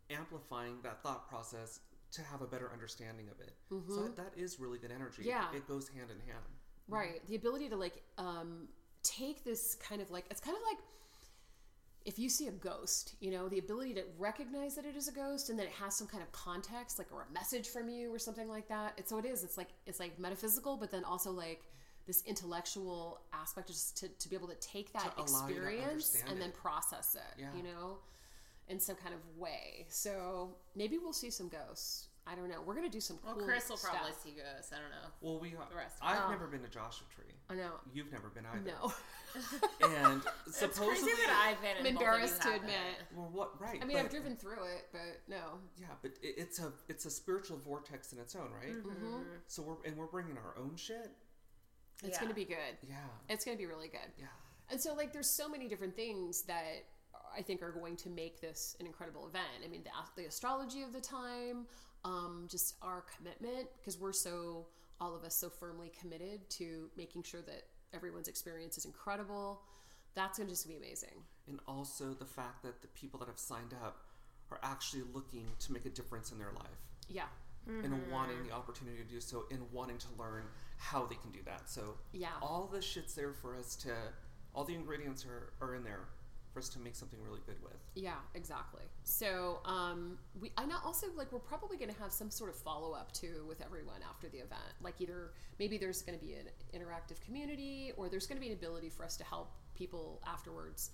amplifying 0.10 0.82
that 0.82 1.02
thought 1.04 1.28
process 1.28 1.82
to 2.12 2.22
have 2.24 2.42
a 2.42 2.48
better 2.48 2.72
understanding 2.72 3.28
of 3.30 3.40
it. 3.40 3.54
So 3.70 4.08
that, 4.08 4.34
is 4.36 4.60
really 4.60 4.80
good 4.80 4.92
energy. 4.92 5.22
Mm-hmm. 5.22 5.30
Yeah. 5.30 5.54
it 5.54 5.68
goes 5.68 5.88
hand 5.90 6.10
in 6.10 6.20
hand. 6.22 6.44
Right. 6.88 7.26
The 7.28 7.36
ability 7.36 7.70
to 7.70 7.76
like 7.76 8.02
um 8.18 8.68
take 9.04 9.44
this 9.44 9.76
kind 9.76 10.02
of 10.02 10.10
like 10.12 10.26
it's 10.32 10.40
kind 10.42 10.58
of 10.58 10.64
like 10.64 10.78
if 12.10 12.18
you 12.18 12.28
see 12.28 12.48
a 12.48 12.52
ghost, 12.52 13.14
you 13.20 13.30
know, 13.30 13.48
the 13.48 13.60
ability 13.60 13.94
to 13.94 14.04
recognize 14.18 14.74
that 14.74 14.84
it 14.84 14.96
is 14.96 15.08
a 15.08 15.12
ghost 15.12 15.52
and 15.52 15.60
that 15.60 15.68
it 15.68 15.72
has 15.74 15.96
some 15.96 16.08
kind 16.08 16.24
of 16.24 16.32
context, 16.32 16.98
like 16.98 17.08
or 17.14 17.28
a 17.30 17.32
message 17.32 17.68
from 17.70 17.88
you 17.88 18.12
or 18.12 18.18
something 18.18 18.50
like 18.50 18.68
that. 18.68 18.94
It's 18.98 19.12
so 19.12 19.20
it 19.20 19.26
is. 19.26 19.44
It's 19.44 19.60
like 19.60 19.70
it's 19.86 20.00
like 20.00 20.18
metaphysical, 20.18 20.76
but 20.76 20.90
then 20.90 21.04
also 21.04 21.30
like 21.30 21.62
this 22.08 22.24
intellectual 22.26 23.22
aspect 23.32 23.68
just 23.68 23.96
to, 23.98 24.08
to 24.08 24.28
be 24.28 24.36
able 24.36 24.48
to 24.48 24.56
take 24.56 24.92
that 24.94 25.16
To 25.18 25.22
allow 25.22 25.48
you 25.50 25.54
to 25.54 25.62
experience 25.62 26.24
and 26.28 26.42
then 26.42 26.52
process 26.52 27.16
it, 27.16 27.40
Yeah. 27.40 27.50
you 27.56 27.62
know, 27.62 28.00
in 28.68 28.80
some 28.80 28.96
kind 28.96 29.14
of 29.14 29.22
way. 29.38 29.86
So 29.90 30.56
maybe 30.76 30.98
we'll 30.98 31.14
see 31.14 31.30
some 31.30 31.48
ghosts. 31.48 32.08
I 32.28 32.36
don't 32.36 32.48
know. 32.50 32.62
We're 32.66 32.76
gonna 32.76 32.90
do 32.90 33.00
some 33.00 33.18
Well, 33.26 33.34
cool 33.36 33.44
Chris 33.46 33.70
will 33.70 33.78
probably 33.78 34.12
see 34.24 34.32
ghosts. 34.38 34.72
I 34.72 34.78
don't 34.78 34.92
know. 34.92 35.10
Well, 35.22 35.40
we 35.40 35.50
The 35.52 35.76
rest. 35.76 35.98
I've 36.02 36.26
Oh. 36.28 36.30
never 36.32 36.46
been 36.48 36.62
to 36.62 36.68
Joshua 36.70 37.08
Tree. 37.16 37.34
I 37.50 37.56
know. 37.56 37.72
You've 37.92 38.12
never 38.12 38.30
been 38.30 38.46
either. 38.46 38.62
No. 38.66 38.94
And 39.84 40.24
It's 40.48 40.58
supposedly, 40.58 41.12
crazy 41.12 41.12
that 41.28 41.46
I've 41.56 41.62
been. 41.62 41.78
I'm 41.80 41.86
and 41.86 41.96
both 42.00 42.08
of 42.08 42.08
you 42.08 42.14
embarrassed 42.16 42.42
to 42.42 42.48
haven't. 42.50 42.62
admit. 42.66 42.96
well, 43.16 43.30
what 43.32 43.62
right? 43.62 43.80
I 43.82 43.86
mean, 43.86 43.98
I've 43.98 44.10
driven 44.10 44.36
through 44.36 44.64
it, 44.64 44.88
but 44.92 45.22
no. 45.28 45.60
Yeah, 45.80 45.88
but 46.02 46.12
it, 46.24 46.34
it's 46.38 46.58
a 46.60 46.74
it's 46.88 47.06
a 47.06 47.12
spiritual 47.12 47.58
vortex 47.58 48.12
in 48.12 48.18
its 48.20 48.36
own, 48.36 48.50
right? 48.52 48.74
Mm-hmm. 48.76 49.22
So 49.48 49.62
we're 49.62 49.76
and 49.86 49.96
we're 49.98 50.08
bringing 50.08 50.38
our 50.38 50.58
own 50.58 50.76
shit. 50.76 51.12
It's 52.04 52.14
Yeah. 52.16 52.20
going 52.22 52.30
to 52.30 52.36
be 52.36 52.46
good. 52.46 52.78
Yeah, 52.88 52.96
It's 53.30 53.44
going 53.46 53.56
to 53.58 53.62
be 53.62 53.68
really 53.68 53.88
good. 53.90 54.12
yeah. 54.18 54.28
And 54.72 54.80
so, 54.82 54.94
like, 54.94 55.12
there's 55.14 55.30
so 55.30 55.50
many 55.50 55.68
different 55.68 55.96
things 55.96 56.44
that 56.44 56.86
I 57.36 57.42
think 57.42 57.62
are 57.62 57.72
going 57.72 57.98
to 57.98 58.10
make 58.10 58.40
this 58.40 58.76
an 58.80 58.86
incredible 58.86 59.28
event. 59.28 59.46
I 59.64 59.68
mean, 59.68 59.84
the, 59.84 60.22
the 60.22 60.28
astrology 60.28 60.82
of 60.82 60.94
the 60.94 61.02
time, 61.02 61.66
um, 62.04 62.48
just 62.50 62.76
our 62.82 63.04
commitment, 63.18 63.68
because 63.78 63.98
we're 64.00 64.14
so, 64.14 64.68
all 65.02 65.16
of 65.16 65.24
us, 65.24 65.36
so 65.36 65.50
firmly 65.50 65.92
committed 66.00 66.50
to 66.52 66.90
making 66.98 67.24
sure 67.24 67.42
that 67.42 67.64
everyone's 67.94 68.28
experience 68.28 68.78
is 68.78 68.86
incredible. 68.86 69.62
That's 70.16 70.38
going 70.38 70.48
to 70.48 70.54
just 70.54 70.68
be 70.68 70.76
amazing. 70.76 71.24
And 71.48 71.60
also 71.68 72.14
the 72.14 72.26
fact 72.26 72.64
that 72.64 72.82
the 72.82 72.88
people 72.90 73.20
that 73.20 73.28
have 73.28 73.40
signed 73.40 73.74
up 73.84 74.06
are 74.52 74.60
actually 74.64 75.04
looking 75.14 75.46
to 75.60 75.74
make 75.74 75.86
a 75.86 75.90
difference 75.90 76.32
in 76.32 76.40
their 76.40 76.52
life 76.52 76.88
Yeah. 77.08 77.28
and 77.68 78.12
wanting 78.12 78.44
the 78.48 78.52
opportunity 78.52 78.98
to 78.98 79.04
do 79.04 79.22
so 79.22 79.46
and 79.52 79.62
wanting 79.72 79.98
to 80.00 80.08
learn 80.18 80.44
how 80.78 81.06
they 81.06 81.16
can 81.16 81.32
do 81.32 81.40
that. 81.46 81.70
So 81.70 81.96
Yeah. 82.14 82.32
all 82.42 82.68
the 82.72 82.82
shit's 82.82 83.14
there 83.14 83.34
for 83.34 83.56
us 83.56 83.76
to, 83.78 83.96
all 84.56 84.64
the 84.64 84.74
ingredients 84.74 85.26
are, 85.26 85.54
are 85.62 85.76
in 85.76 85.84
there 85.84 86.08
for 86.52 86.60
us 86.60 86.70
to 86.70 86.80
make 86.80 86.96
something 86.96 87.20
really 87.22 87.42
good 87.46 87.62
with. 87.64 87.78
Yeah, 87.96 88.16
exactly. 88.34 88.84
So, 89.04 89.60
um, 89.66 90.18
we 90.40 90.52
I 90.58 90.66
know 90.66 90.78
also 90.84 91.08
like 91.16 91.32
we're 91.32 91.40
probably 91.40 91.78
going 91.78 91.94
to 91.94 92.00
have 92.02 92.12
some 92.12 92.30
sort 92.30 92.50
of 92.50 92.56
follow 92.56 92.94
up 92.94 93.12
too 93.12 93.46
with 93.48 93.62
everyone 93.62 94.02
after 94.10 94.28
the 94.30 94.38
event. 94.38 94.74
Like 94.82 94.96
either 95.00 95.32
maybe 95.60 95.78
there's 95.78 96.02
going 96.02 96.18
to 96.18 96.26
be 96.26 96.34
an 96.34 96.48
interactive 96.74 97.22
community, 97.22 97.92
or 97.98 98.10
there's 98.10 98.28
going 98.28 98.38
to 98.38 98.46
be 98.46 98.52
an 98.52 98.58
ability 98.58 98.90
for 98.90 99.06
us 99.06 99.16
to 99.18 99.24
help 99.24 99.52
people 99.76 100.22
afterwards 100.28 100.92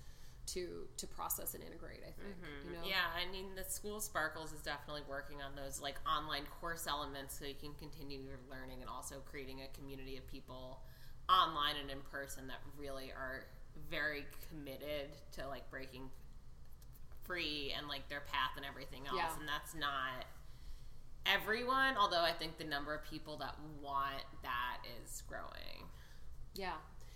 to 0.47 0.87
to 0.97 1.07
process 1.07 1.53
and 1.53 1.63
integrate. 1.63 2.01
I 2.01 2.11
think 2.11 2.35
you 2.67 2.73
know. 2.73 2.85
Yeah, 2.85 3.07
I 3.15 3.31
mean, 3.31 3.55
the 3.55 3.63
School 3.63 3.99
Sparkles 3.99 4.51
is 4.51 4.61
definitely 4.61 5.03
working 5.07 5.41
on 5.41 5.55
those 5.55 5.81
like 5.81 5.95
online 6.07 6.43
course 6.59 6.85
elements 6.87 7.37
so 7.39 7.45
you 7.45 7.55
can 7.59 7.73
continue 7.79 8.19
your 8.19 8.39
learning 8.49 8.81
and 8.81 8.89
also 8.89 9.15
creating 9.25 9.61
a 9.61 9.77
community 9.77 10.17
of 10.17 10.27
people 10.27 10.81
online 11.29 11.75
and 11.81 11.89
in 11.89 12.01
person 12.11 12.47
that 12.47 12.59
really 12.77 13.11
are 13.11 13.45
very 13.89 14.25
committed 14.49 15.09
to 15.33 15.47
like 15.47 15.69
breaking 15.69 16.09
free 17.23 17.73
and 17.77 17.87
like 17.87 18.07
their 18.09 18.21
path 18.21 18.51
and 18.55 18.65
everything 18.65 19.01
else. 19.07 19.17
Yeah. 19.17 19.39
And 19.39 19.47
that's 19.47 19.75
not 19.75 20.25
everyone, 21.25 21.95
although 21.97 22.21
I 22.21 22.31
think 22.31 22.57
the 22.57 22.63
number 22.63 22.93
of 22.93 23.03
people 23.03 23.37
that 23.37 23.55
want 23.81 24.23
that 24.43 24.77
is 25.01 25.23
growing. 25.27 25.89
Yeah. 26.53 26.73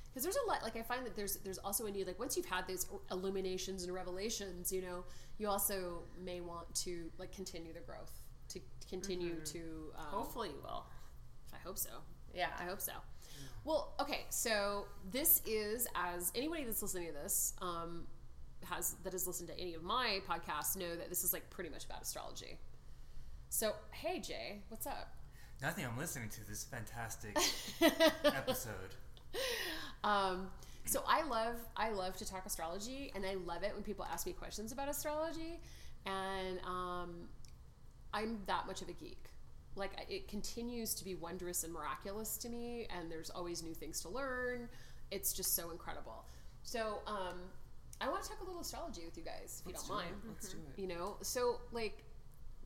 Because 0.10 0.24
there's 0.24 0.38
a 0.44 0.48
lot, 0.48 0.64
like 0.64 0.76
I 0.76 0.82
find 0.82 1.06
that 1.06 1.16
there's 1.16 1.38
there's 1.44 1.60
also 1.60 1.86
a 1.86 1.92
need, 1.92 2.08
like 2.08 2.18
once 2.18 2.36
you've 2.36 2.48
had 2.48 2.68
those 2.68 2.88
illuminations 3.12 3.84
and 3.84 3.94
revelations, 3.94 4.72
you 4.72 4.82
know, 4.82 5.06
you 5.38 5.48
also 5.48 6.02
may 6.24 6.42
want 6.42 6.74
to 6.76 7.12
like 7.20 7.32
continue 7.32 7.74
the 7.74 7.80
growth, 7.82 8.12
to 8.50 8.60
continue 8.90 9.36
to. 9.46 9.60
Um, 9.96 10.06
Hopefully, 10.10 10.50
you 10.50 10.62
will. 10.64 10.86
I 11.54 11.58
hope 11.64 11.78
so. 11.78 11.92
Yeah. 12.34 12.50
I 12.60 12.64
hope 12.64 12.82
so. 12.82 12.94
Well, 13.66 13.94
okay, 14.00 14.26
so 14.30 14.86
this 15.12 15.42
is 15.46 15.88
as 15.96 16.32
anybody 16.36 16.64
that's 16.64 16.82
listening 16.82 17.08
to 17.08 17.14
this 17.14 17.54
um, 17.62 18.08
has 18.66 18.96
that 19.04 19.14
has 19.14 19.28
listened 19.28 19.50
to 19.50 19.60
any 19.60 19.74
of 19.74 19.84
my 19.84 20.22
podcasts 20.28 20.78
know 20.78 20.96
that 20.96 21.10
this 21.10 21.24
is 21.24 21.34
like 21.34 21.50
pretty 21.50 21.70
much 21.70 21.86
about 21.86 22.02
astrology. 22.02 22.58
So, 23.50 23.74
hey 23.92 24.20
Jay, 24.20 24.62
what's 24.70 24.88
up? 24.88 25.14
Nothing. 25.62 25.86
I'm 25.86 25.98
listening 25.98 26.30
to 26.30 26.48
this 26.48 26.64
fantastic 26.64 27.38
episode. 28.24 28.96
Um, 30.04 30.50
so 30.86 31.04
I 31.08 31.24
love 31.24 31.56
I 31.76 31.90
love 31.90 32.16
to 32.18 32.26
talk 32.26 32.46
astrology, 32.46 33.12
and 33.14 33.26
I 33.26 33.36
love 33.46 33.64
it 33.64 33.74
when 33.74 33.84
people 33.84 34.06
ask 34.12 34.26
me 34.26 34.34
questions 34.34 34.72
about 34.72 34.90
astrology, 34.90 35.60
and 36.06 36.60
um, 36.66 37.28
I'm 38.14 38.40
that 38.48 38.68
much 38.68 38.82
of 38.82 38.90
a 38.90 38.94
geek. 38.94 39.29
Like 39.80 39.92
it 40.10 40.28
continues 40.28 40.94
to 40.96 41.04
be 41.06 41.16
wondrous 41.16 41.64
and 41.64 41.74
miraculous 41.74 42.38
to 42.40 42.50
me, 42.50 42.88
and 42.96 43.10
there's 43.12 43.30
always 43.30 43.64
new 43.64 43.74
things 43.74 44.02
to 44.02 44.10
learn. 44.10 44.70
It's 45.12 45.34
just 45.34 45.56
so 45.56 45.72
incredible. 45.72 46.26
So 46.64 47.00
um, 47.08 47.40
I 48.02 48.10
want 48.10 48.22
to 48.24 48.30
talk 48.30 48.42
a 48.42 48.44
little 48.44 48.62
astrology 48.62 49.02
with 49.06 49.18
you 49.18 49.24
guys, 49.24 49.62
if 49.62 49.66
you 49.68 49.72
Let's 49.74 49.88
don't 49.88 49.98
do 49.98 50.04
mind. 50.04 50.16
it. 50.24 50.30
Let's 50.30 50.50
do 50.50 50.58
it. 50.58 50.82
You 50.82 50.88
know, 50.88 51.18
so 51.22 51.62
like, 51.72 52.04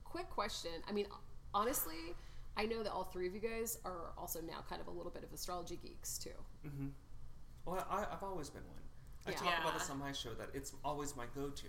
quick 0.03 0.29
question. 0.29 0.71
I 0.89 0.91
mean, 0.91 1.05
honestly, 1.53 2.15
I 2.57 2.65
know 2.65 2.83
that 2.83 2.91
all 2.91 3.03
three 3.05 3.27
of 3.27 3.33
you 3.33 3.39
guys 3.39 3.77
are 3.85 4.11
also 4.17 4.41
now 4.41 4.63
kind 4.67 4.81
of 4.81 4.87
a 4.87 4.91
little 4.91 5.11
bit 5.11 5.23
of 5.23 5.31
astrology 5.31 5.79
geeks 5.81 6.17
too. 6.17 6.31
Well, 7.65 7.85
I, 7.89 8.05
I've 8.11 8.23
always 8.23 8.49
been 8.49 8.63
one. 8.67 8.81
I 9.25 9.31
Yeah. 9.31 9.37
talk 9.37 9.59
about 9.61 9.79
this 9.79 9.89
on 9.89 9.99
my 9.99 10.11
show 10.11 10.33
that 10.33 10.49
it's 10.53 10.73
always 10.83 11.15
my 11.15 11.25
go-to. 11.33 11.67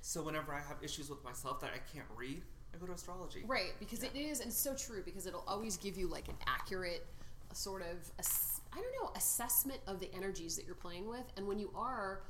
So 0.00 0.22
whenever 0.22 0.54
I 0.54 0.60
have 0.60 0.78
issues 0.82 1.10
with 1.10 1.22
myself 1.22 1.60
that 1.60 1.72
I 1.74 1.78
can't 1.92 2.08
read, 2.16 2.42
I 2.74 2.78
go 2.78 2.86
to 2.86 2.92
astrology. 2.92 3.42
Right, 3.46 3.72
because 3.80 4.02
it 4.02 4.14
is, 4.14 4.40
and 4.40 4.48
it's 4.48 4.58
so 4.58 4.74
true 4.74 5.02
because 5.04 5.26
it'll 5.26 5.44
always 5.46 5.76
give 5.76 5.96
you 5.96 6.08
like 6.08 6.28
an 6.28 6.36
accurate 6.46 7.06
sort 7.52 7.82
of, 7.82 7.96
ass- 8.18 8.60
I 8.72 8.76
don't 8.76 8.92
know, 9.02 9.10
assessment 9.16 9.80
of 9.86 9.98
the 10.00 10.08
energies 10.14 10.56
that 10.56 10.66
you're 10.66 10.74
playing 10.76 11.08
with. 11.08 11.24
And 11.36 11.46
when 11.48 11.58
you 11.58 11.70
are, 11.74 12.22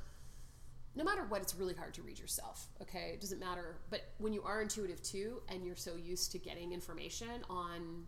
no 0.95 1.03
matter 1.03 1.23
what, 1.29 1.41
it's 1.41 1.55
really 1.55 1.75
hard 1.75 1.93
to 1.93 2.01
read 2.01 2.17
yourself, 2.19 2.67
okay? 2.81 3.11
It 3.13 3.21
doesn't 3.21 3.39
matter. 3.39 3.77
But 3.89 4.01
when 4.17 4.33
you 4.33 4.41
are 4.43 4.61
intuitive 4.61 5.01
too, 5.03 5.41
and 5.49 5.63
you're 5.65 5.75
so 5.75 5.95
used 5.95 6.31
to 6.31 6.39
getting 6.39 6.73
information 6.73 7.29
on 7.49 8.03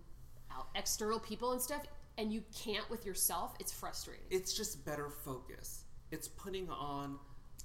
external 0.75 1.19
people 1.19 1.51
and 1.51 1.61
stuff, 1.61 1.83
and 2.17 2.31
you 2.33 2.43
can't 2.55 2.87
with 2.89 3.05
yourself, 3.05 3.55
it's 3.59 3.71
frustrating. 3.71 4.25
It's 4.29 4.53
just 4.53 4.83
better 4.85 5.09
focus. 5.09 5.83
It's 6.11 6.27
putting 6.27 6.69
on 6.69 7.17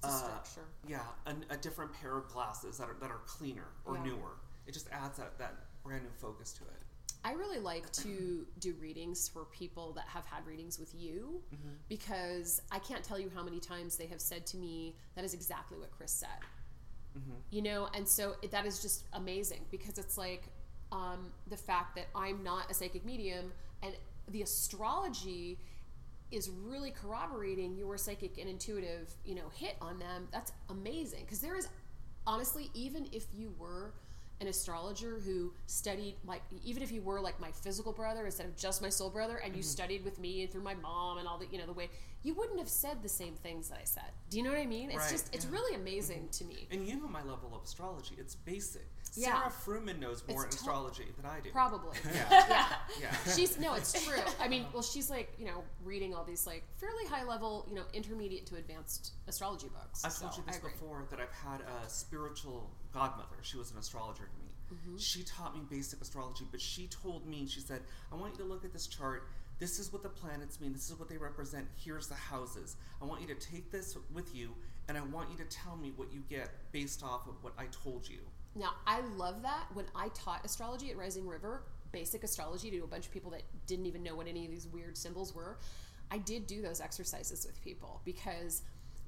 a 0.02 0.06
uh, 0.06 0.10
structure. 0.10 0.64
Yeah, 0.86 1.00
a, 1.26 1.34
a 1.54 1.56
different 1.56 1.92
pair 1.92 2.16
of 2.16 2.28
glasses 2.28 2.78
that 2.78 2.88
are 2.88 2.96
that 3.00 3.10
are 3.10 3.20
cleaner 3.26 3.66
or 3.84 3.96
Yeah. 3.96 4.04
newer. 4.04 4.36
It 4.68 4.74
just 4.74 4.88
adds 4.92 5.18
that 5.18 5.38
that 5.38 5.54
brand 5.82 6.02
new 6.04 6.10
focus 6.18 6.52
to 6.52 6.62
it. 6.64 6.82
I 7.24 7.32
really 7.32 7.58
like 7.58 7.90
to 8.04 8.46
do 8.60 8.74
readings 8.80 9.28
for 9.28 9.46
people 9.46 9.92
that 9.94 10.04
have 10.06 10.24
had 10.24 10.46
readings 10.46 10.78
with 10.78 10.94
you 10.94 11.40
Mm-hmm. 11.52 11.74
because 11.88 12.62
I 12.70 12.78
can't 12.78 13.02
tell 13.02 13.18
you 13.18 13.30
how 13.34 13.42
many 13.42 13.58
times 13.58 13.96
they 13.96 14.06
have 14.06 14.20
said 14.20 14.46
to 14.46 14.56
me, 14.56 14.94
that 15.16 15.24
is 15.24 15.34
exactly 15.34 15.78
what 15.78 15.90
Chris 15.90 16.12
said. 16.12 16.28
Mm-hmm. 17.18 17.32
You 17.50 17.62
know, 17.62 17.88
and 17.94 18.06
so 18.06 18.34
it, 18.42 18.50
that 18.52 18.66
is 18.66 18.80
just 18.80 19.04
amazing 19.14 19.64
because 19.70 19.98
it's 19.98 20.16
like 20.16 20.44
um, 20.92 21.32
the 21.48 21.56
fact 21.56 21.96
that 21.96 22.06
I'm 22.14 22.44
not 22.44 22.70
a 22.70 22.74
psychic 22.74 23.04
medium 23.04 23.52
and 23.82 23.94
the 24.28 24.42
astrology 24.42 25.58
is 26.30 26.50
really 26.50 26.90
corroborating 26.90 27.74
your 27.74 27.96
psychic 27.96 28.38
and 28.38 28.48
intuitive, 28.48 29.10
you 29.24 29.34
know, 29.34 29.48
hit 29.54 29.76
on 29.80 29.98
them. 29.98 30.28
That's 30.30 30.52
amazing 30.68 31.20
because 31.24 31.40
there 31.40 31.56
is 31.56 31.68
honestly, 32.26 32.70
even 32.74 33.08
if 33.12 33.24
you 33.34 33.54
were 33.58 33.94
an 34.40 34.46
astrologer 34.46 35.18
who 35.24 35.52
studied 35.66 36.14
like 36.24 36.42
even 36.64 36.82
if 36.82 36.92
you 36.92 37.02
were 37.02 37.20
like 37.20 37.40
my 37.40 37.50
physical 37.50 37.92
brother 37.92 38.24
instead 38.24 38.46
of 38.46 38.56
just 38.56 38.80
my 38.80 38.88
soul 38.88 39.10
brother 39.10 39.36
and 39.36 39.54
you 39.54 39.60
mm-hmm. 39.60 39.68
studied 39.68 40.04
with 40.04 40.18
me 40.18 40.42
and 40.42 40.52
through 40.52 40.62
my 40.62 40.74
mom 40.74 41.18
and 41.18 41.26
all 41.26 41.38
the 41.38 41.46
you 41.50 41.58
know 41.58 41.66
the 41.66 41.72
way 41.72 41.88
you 42.24 42.34
wouldn't 42.34 42.58
have 42.58 42.68
said 42.68 43.02
the 43.02 43.08
same 43.08 43.34
things 43.34 43.68
that 43.68 43.78
I 43.80 43.84
said. 43.84 44.10
Do 44.28 44.38
you 44.38 44.42
know 44.42 44.50
what 44.50 44.58
I 44.58 44.66
mean? 44.66 44.90
It's 44.90 44.98
Right, 44.98 45.10
just 45.10 45.32
it's 45.34 45.44
yeah. 45.44 45.52
really 45.52 45.74
mm-hmm. 45.74 45.82
amazing 45.82 46.28
to 46.32 46.44
me. 46.44 46.66
And 46.70 46.86
you 46.86 46.96
know 46.96 47.06
my 47.06 47.22
level 47.22 47.52
of 47.54 47.62
astrology. 47.62 48.16
It's 48.18 48.34
basic. 48.34 48.86
Yeah. 49.14 49.32
Sara 49.32 49.50
Fruman 49.50 50.00
knows 50.00 50.22
more 50.28 50.44
in 50.44 50.50
to- 50.50 50.56
astrology 50.56 51.06
than 51.16 51.26
I 51.26 51.40
do. 51.40 51.50
Probably. 51.50 51.96
Yeah. 52.12 52.24
yeah. 52.48 52.66
Yeah. 53.00 53.34
She's 53.34 53.58
no, 53.58 53.74
it's 53.74 53.92
true. 54.06 54.20
I 54.40 54.48
mean, 54.48 54.66
well, 54.72 54.82
she's 54.82 55.10
like 55.10 55.32
you 55.38 55.46
know 55.46 55.62
reading 55.84 56.14
all 56.14 56.24
these 56.24 56.46
like 56.46 56.64
fairly 56.76 57.06
high 57.06 57.24
level, 57.24 57.66
you 57.68 57.76
know, 57.76 57.84
intermediate 57.92 58.46
to 58.46 58.56
advanced 58.56 59.12
astrology 59.28 59.68
books. 59.68 60.04
I've 60.04 60.12
so 60.12 60.26
told 60.26 60.38
you 60.38 60.42
this 60.46 60.58
before 60.58 61.04
that 61.10 61.20
I've 61.20 61.32
had 61.32 61.60
a 61.60 61.88
spiritual 61.88 62.68
godmother. 62.98 63.36
She 63.42 63.56
was 63.56 63.70
an 63.70 63.78
astrologer 63.78 64.24
to 64.24 64.44
me. 64.44 64.52
Mm-hmm. 64.74 64.96
She 64.98 65.22
taught 65.22 65.54
me 65.54 65.62
basic 65.70 66.00
astrology, 66.00 66.44
but 66.50 66.60
she 66.60 66.88
told 66.88 67.26
me, 67.26 67.46
she 67.46 67.60
said, 67.60 67.82
I 68.12 68.16
want 68.16 68.32
you 68.32 68.44
to 68.44 68.44
look 68.44 68.64
at 68.64 68.72
this 68.72 68.86
chart. 68.86 69.28
This 69.58 69.78
is 69.78 69.92
what 69.92 70.02
the 70.02 70.08
planets 70.08 70.60
mean. 70.60 70.72
This 70.72 70.90
is 70.90 70.98
what 70.98 71.08
they 71.08 71.16
represent. 71.16 71.66
Here's 71.76 72.08
the 72.08 72.14
houses. 72.14 72.76
I 73.00 73.04
want 73.04 73.20
you 73.20 73.28
to 73.28 73.34
take 73.34 73.70
this 73.70 73.96
with 74.12 74.34
you, 74.34 74.54
and 74.88 74.98
I 74.98 75.02
want 75.02 75.30
you 75.30 75.36
to 75.36 75.44
tell 75.44 75.76
me 75.76 75.92
what 75.96 76.12
you 76.12 76.22
get 76.28 76.50
based 76.72 77.02
off 77.02 77.26
of 77.26 77.42
what 77.42 77.54
I 77.58 77.66
told 77.66 78.08
you. 78.08 78.18
Now, 78.54 78.72
I 78.86 79.00
love 79.16 79.42
that. 79.42 79.66
When 79.74 79.86
I 79.94 80.08
taught 80.08 80.44
astrology 80.44 80.90
at 80.90 80.96
Rising 80.96 81.26
River, 81.26 81.62
basic 81.92 82.24
astrology 82.24 82.70
to 82.70 82.78
a 82.80 82.86
bunch 82.86 83.06
of 83.06 83.12
people 83.12 83.30
that 83.30 83.42
didn't 83.66 83.86
even 83.86 84.02
know 84.02 84.14
what 84.14 84.26
any 84.26 84.44
of 84.44 84.50
these 84.50 84.66
weird 84.66 84.96
symbols 84.96 85.34
were, 85.34 85.58
I 86.10 86.18
did 86.18 86.46
do 86.46 86.62
those 86.62 86.80
exercises 86.80 87.46
with 87.46 87.62
people 87.62 88.00
because 88.04 88.62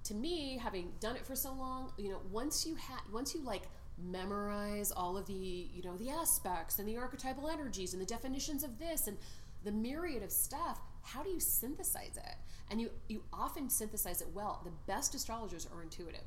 to 0.05 0.15
me, 0.15 0.59
having 0.63 0.93
done 1.01 1.17
it 1.17 1.27
for 1.27 1.35
so 1.35 1.53
long, 1.53 1.93
you 1.99 2.09
know, 2.09 2.21
once 2.31 2.67
you 2.67 2.75
had 2.75 3.01
once 3.13 3.35
you 3.35 3.43
like 3.43 3.63
memorize 4.03 4.91
all 4.93 5.17
of 5.17 5.27
the, 5.27 5.33
you 5.73 5.83
know, 5.83 5.97
the 5.97 6.11
aspects 6.11 6.79
and 6.79 6.89
the 6.89 6.97
archetypal 6.97 7.49
energies 7.49 7.93
and 7.93 8.01
the 8.01 8.07
definitions 8.07 8.63
of 8.65 8.79
this 8.79 9.07
and 9.07 9.17
the 9.65 9.73
myriad 9.73 10.23
of 10.23 10.31
stuff, 10.33 10.81
how 11.03 11.23
do 11.23 11.31
you 11.31 11.41
synthesize 11.41 12.17
it? 12.17 12.35
And 12.71 12.81
you 12.81 12.91
you 13.09 13.23
often 13.33 13.69
synthesize 13.69 14.21
it 14.23 14.29
well. 14.35 14.61
The 14.65 14.73
best 14.87 15.15
astrologers 15.15 15.67
are 15.75 15.83
intuitive. 15.83 16.25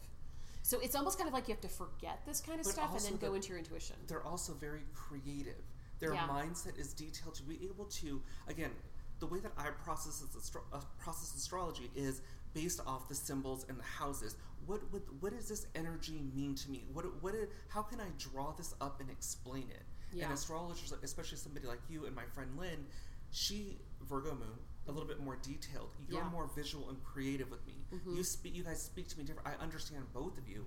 So 0.62 0.80
it's 0.80 0.96
almost 0.96 1.18
kind 1.18 1.28
of 1.28 1.34
like 1.34 1.48
you 1.48 1.54
have 1.54 1.62
to 1.62 1.68
forget 1.68 2.22
this 2.26 2.40
kind 2.42 2.60
of 2.60 2.66
But 2.66 2.74
stuff 2.74 2.92
and 2.96 3.02
then 3.02 3.18
go 3.18 3.34
into 3.34 3.50
your 3.50 3.58
intuition. 3.58 3.96
they're 4.08 4.26
also 4.26 4.54
very 4.54 4.84
creative. 4.94 5.62
Their 6.00 6.14
Yeah. 6.14 6.28
mindset 6.28 6.78
is 6.78 6.94
detailed 6.94 7.36
to 7.36 7.44
be 7.44 7.64
able 7.66 7.86
to, 7.86 8.22
again, 8.48 8.72
the 9.20 9.28
way 9.28 9.40
that 9.40 9.52
I 9.58 9.70
process 9.72 10.20
this 10.20 10.36
astro- 10.36 10.64
uh, 10.74 10.80
process 11.00 11.34
astrology 11.36 11.90
is 11.96 12.22
based 12.54 12.82
off 12.86 13.08
the 13.10 13.16
symbols 13.16 13.66
and 13.70 13.78
the 13.80 13.84
houses. 13.84 14.36
What 14.66 14.82
would 14.94 15.02
what 15.22 15.34
does 15.36 15.50
this 15.50 15.68
energy 15.76 16.22
mean 16.34 16.56
to 16.56 16.70
me? 16.72 16.86
What 16.94 17.06
what 17.22 17.34
it- 17.36 17.52
how 17.68 17.82
can 17.82 18.00
I 18.00 18.08
draw 18.18 18.52
this 18.54 18.74
up 18.82 19.02
and 19.02 19.10
explain 19.10 19.70
it? 19.70 19.84
Yeah. 20.14 20.26
And 20.26 20.34
astrologers, 20.34 20.94
especially 21.04 21.38
somebody 21.38 21.68
like 21.68 21.80
you 21.90 22.06
and 22.06 22.16
my 22.16 22.26
friend 22.34 22.56
Lynn, 22.58 22.86
she 23.32 23.80
Virgo 24.02 24.32
moon, 24.36 24.60
a 24.88 24.92
little 24.92 25.08
bit 25.08 25.20
more 25.20 25.36
detailed. 25.38 25.90
You're 26.08 26.22
Yeah. 26.22 26.30
more 26.30 26.48
visual 26.56 26.90
and 26.90 27.04
creative 27.04 27.50
with 27.50 27.66
me. 27.66 27.84
Mm-hmm. 27.92 28.16
You 28.16 28.24
speak, 28.24 28.56
you 28.56 28.64
guys 28.64 28.82
speak 28.82 29.08
to 29.10 29.18
me 29.18 29.24
different. 29.24 29.48
I 29.48 29.56
understand 29.56 30.06
both 30.14 30.38
of 30.38 30.48
you, 30.48 30.66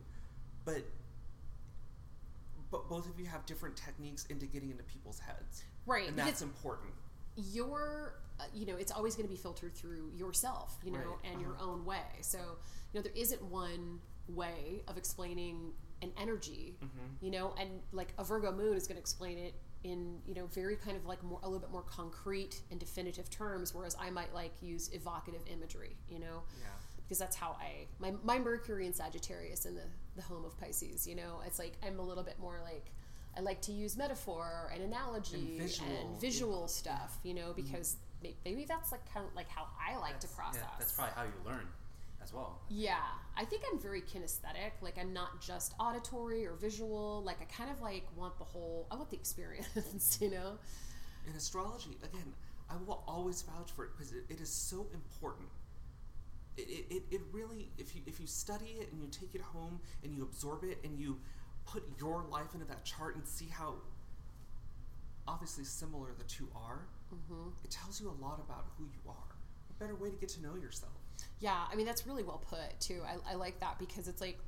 but 0.65 0.85
but 2.71 2.89
both 2.89 3.09
of 3.09 3.19
you 3.21 3.27
have 3.27 3.47
different 3.47 3.77
techniques 3.77 4.27
into 4.27 4.47
getting 4.47 4.71
into 4.71 4.83
people's 4.83 5.21
heads, 5.21 5.63
Right. 5.87 6.09
and 6.09 6.19
that's 6.19 6.43
important. 6.43 6.93
your 7.37 8.15
uh, 8.41 8.45
you 8.55 8.67
know 8.67 8.77
it's 8.77 8.93
always 8.93 9.15
going 9.17 9.27
to 9.29 9.33
be 9.35 9.41
filtered 9.41 9.75
through 9.75 10.11
yourself 10.17 10.77
you 10.85 10.91
know 10.93 10.99
Right, 10.99 11.33
and 11.33 11.41
your 11.41 11.53
uh-huh. 11.55 11.71
own 11.71 11.85
way 11.85 12.03
so 12.21 12.39
you 12.39 12.95
know 12.99 13.03
there 13.03 13.13
isn't 13.15 13.43
one 13.43 14.01
way 14.29 14.83
of 14.89 14.97
explaining 14.97 15.73
an 16.03 16.11
energy 16.21 16.77
Mm-hmm. 16.85 17.25
you 17.25 17.31
know 17.31 17.55
and 17.59 17.71
like 17.93 18.13
a 18.19 18.25
virgo 18.25 18.53
moon 18.53 18.77
is 18.77 18.87
going 18.87 18.97
to 18.97 19.01
explain 19.01 19.39
it 19.39 19.55
in 19.85 20.19
you 20.27 20.35
know 20.35 20.47
very 20.47 20.77
kind 20.77 20.97
of 20.97 21.07
like 21.07 21.23
more 21.23 21.39
a 21.43 21.47
little 21.47 21.61
bit 21.61 21.71
more 21.71 21.83
concrete 21.83 22.61
and 22.71 22.81
definitive 22.81 23.31
terms 23.31 23.75
whereas 23.75 23.97
i 24.01 24.11
might 24.11 24.33
like 24.35 24.53
use 24.61 24.91
evocative 24.93 25.43
imagery 25.53 25.97
you 26.09 26.19
know 26.19 26.43
Yeah. 26.61 26.67
because 27.03 27.19
that's 27.19 27.37
how 27.37 27.57
I 27.61 27.87
my, 27.99 28.13
my 28.25 28.39
Mercury 28.39 28.85
and 28.87 28.95
Sagittarius 28.95 29.65
in 29.65 29.75
the 29.77 29.87
the 30.17 30.23
home 30.23 30.45
of 30.47 30.59
Pisces. 30.59 31.07
You 31.07 31.15
know, 31.15 31.41
it's 31.47 31.59
like 31.59 31.75
I'm 31.87 31.99
a 31.99 32.03
little 32.03 32.25
bit 32.25 32.39
more 32.41 32.59
like 32.65 32.87
I 33.37 33.41
like 33.43 33.61
to 33.69 33.73
use 33.73 33.97
metaphor 33.99 34.71
and 34.75 34.83
analogy 34.83 35.37
And 35.37 35.61
visual, 35.61 35.91
and 36.01 36.21
visual 36.21 36.69
stuff. 36.69 37.19
You 37.23 37.35
know, 37.35 37.53
because 37.55 37.97
may- 37.97 38.06
maybe 38.23 38.65
that's 38.65 38.93
like 38.93 39.13
kind 39.13 39.27
of 39.27 39.35
like 39.35 39.49
how 39.49 39.67
I 39.81 39.97
like 39.99 40.21
to 40.21 40.29
process. 40.29 40.63
Yeah, 40.63 40.77
that's 40.79 40.93
probably 40.93 41.15
how 41.15 41.23
you 41.25 41.33
learn 41.45 41.67
as 42.23 42.33
well. 42.33 42.61
Yeah, 42.69 42.97
I 43.37 43.45
think 43.45 43.63
I'm 43.71 43.79
very 43.79 44.03
kinesthetic. 44.03 44.73
Like 44.81 44.99
I'm 44.99 45.13
not 45.13 45.41
just 45.41 45.75
auditory 45.79 46.47
or 46.47 46.55
visual. 46.55 47.23
Like 47.25 47.39
I 47.41 47.45
kind 47.45 47.71
of 47.71 47.81
like 47.81 48.05
want 48.17 48.39
the 48.39 48.45
whole. 48.45 48.87
I 48.91 48.97
want 48.97 49.11
the 49.11 49.17
experience. 49.17 50.19
You 50.21 50.31
know. 50.31 50.59
In 51.29 51.35
astrology, 51.37 51.99
again, 52.05 52.33
I 52.71 52.75
will 52.87 53.03
always 53.07 53.43
vouch 53.43 53.73
for 53.73 53.85
it 53.85 53.91
because 53.97 54.13
it, 54.13 54.25
it 54.29 54.41
is 54.41 54.49
so 54.49 54.87
important. 54.95 55.49
It, 56.57 56.69
it, 56.69 56.95
it, 56.95 57.03
it 57.11 57.21
really, 57.33 57.69
if 57.79 57.95
you 57.95 58.03
if 58.07 58.21
you 58.21 58.27
study 58.27 58.77
it 58.81 58.93
and 58.93 59.01
you 59.01 59.09
take 59.09 59.35
it 59.35 59.41
home 59.41 59.81
and 60.03 60.15
you 60.15 60.23
absorb 60.23 60.65
it 60.65 60.79
and 60.85 60.99
you 60.99 61.19
put 61.67 61.83
your 61.99 62.25
life 62.31 62.55
into 62.55 62.67
that 62.67 62.85
chart 62.85 63.17
and 63.17 63.27
see 63.27 63.47
how 63.47 63.75
obviously 65.29 65.65
similar 65.65 66.09
the 66.17 66.25
two 66.25 66.49
are, 66.55 66.87
Mm-hmm. 67.15 67.49
it 67.65 67.71
tells 67.71 68.01
you 68.01 68.09
a 68.09 68.17
lot 68.25 68.41
about 68.45 68.67
who 68.77 68.85
you 68.85 69.01
are. 69.09 69.35
A 69.71 69.75
better 69.83 69.95
way 69.95 70.11
to 70.11 70.17
get 70.17 70.29
to 70.31 70.43
know 70.43 70.57
yourself. 70.57 70.93
Yeah, 71.41 71.65
I 71.71 71.75
mean 71.77 71.87
that's 71.87 72.07
really 72.07 72.23
well 72.23 72.43
put 72.49 72.79
too. 72.81 73.03
I, 73.07 73.33
I 73.33 73.35
like 73.35 73.61
that 73.61 73.79
because 73.79 74.09
it's 74.09 74.21
like 74.21 74.39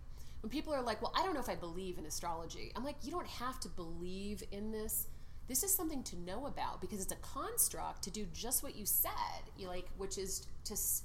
when 0.40 0.51
people 0.51 0.73
are 0.75 0.83
like, 0.83 1.03
"Well, 1.03 1.12
I 1.16 1.23
don't 1.23 1.35
know 1.35 1.40
if 1.40 1.49
I 1.49 1.55
believe 1.55 1.99
in 1.99 2.07
astrology." 2.07 2.73
I'm 2.77 2.85
like, 2.85 2.97
"You 3.03 3.11
don't 3.11 3.27
have 3.27 3.61
to 3.61 3.68
believe 3.68 4.42
in 4.53 4.71
this. 4.73 5.07
This 5.49 5.62
is 5.62 5.75
something 5.75 6.03
to 6.05 6.16
know 6.21 6.47
about 6.47 6.81
because 6.81 7.01
it's 7.03 7.12
a 7.12 7.16
construct 7.16 8.03
to 8.05 8.11
do 8.11 8.27
just 8.35 8.62
what 8.62 8.77
you 8.77 8.85
said. 8.87 9.11
You 9.57 9.68
like, 9.68 9.88
which 9.97 10.18
is 10.18 10.47
to 10.64 10.75
s- 10.75 11.05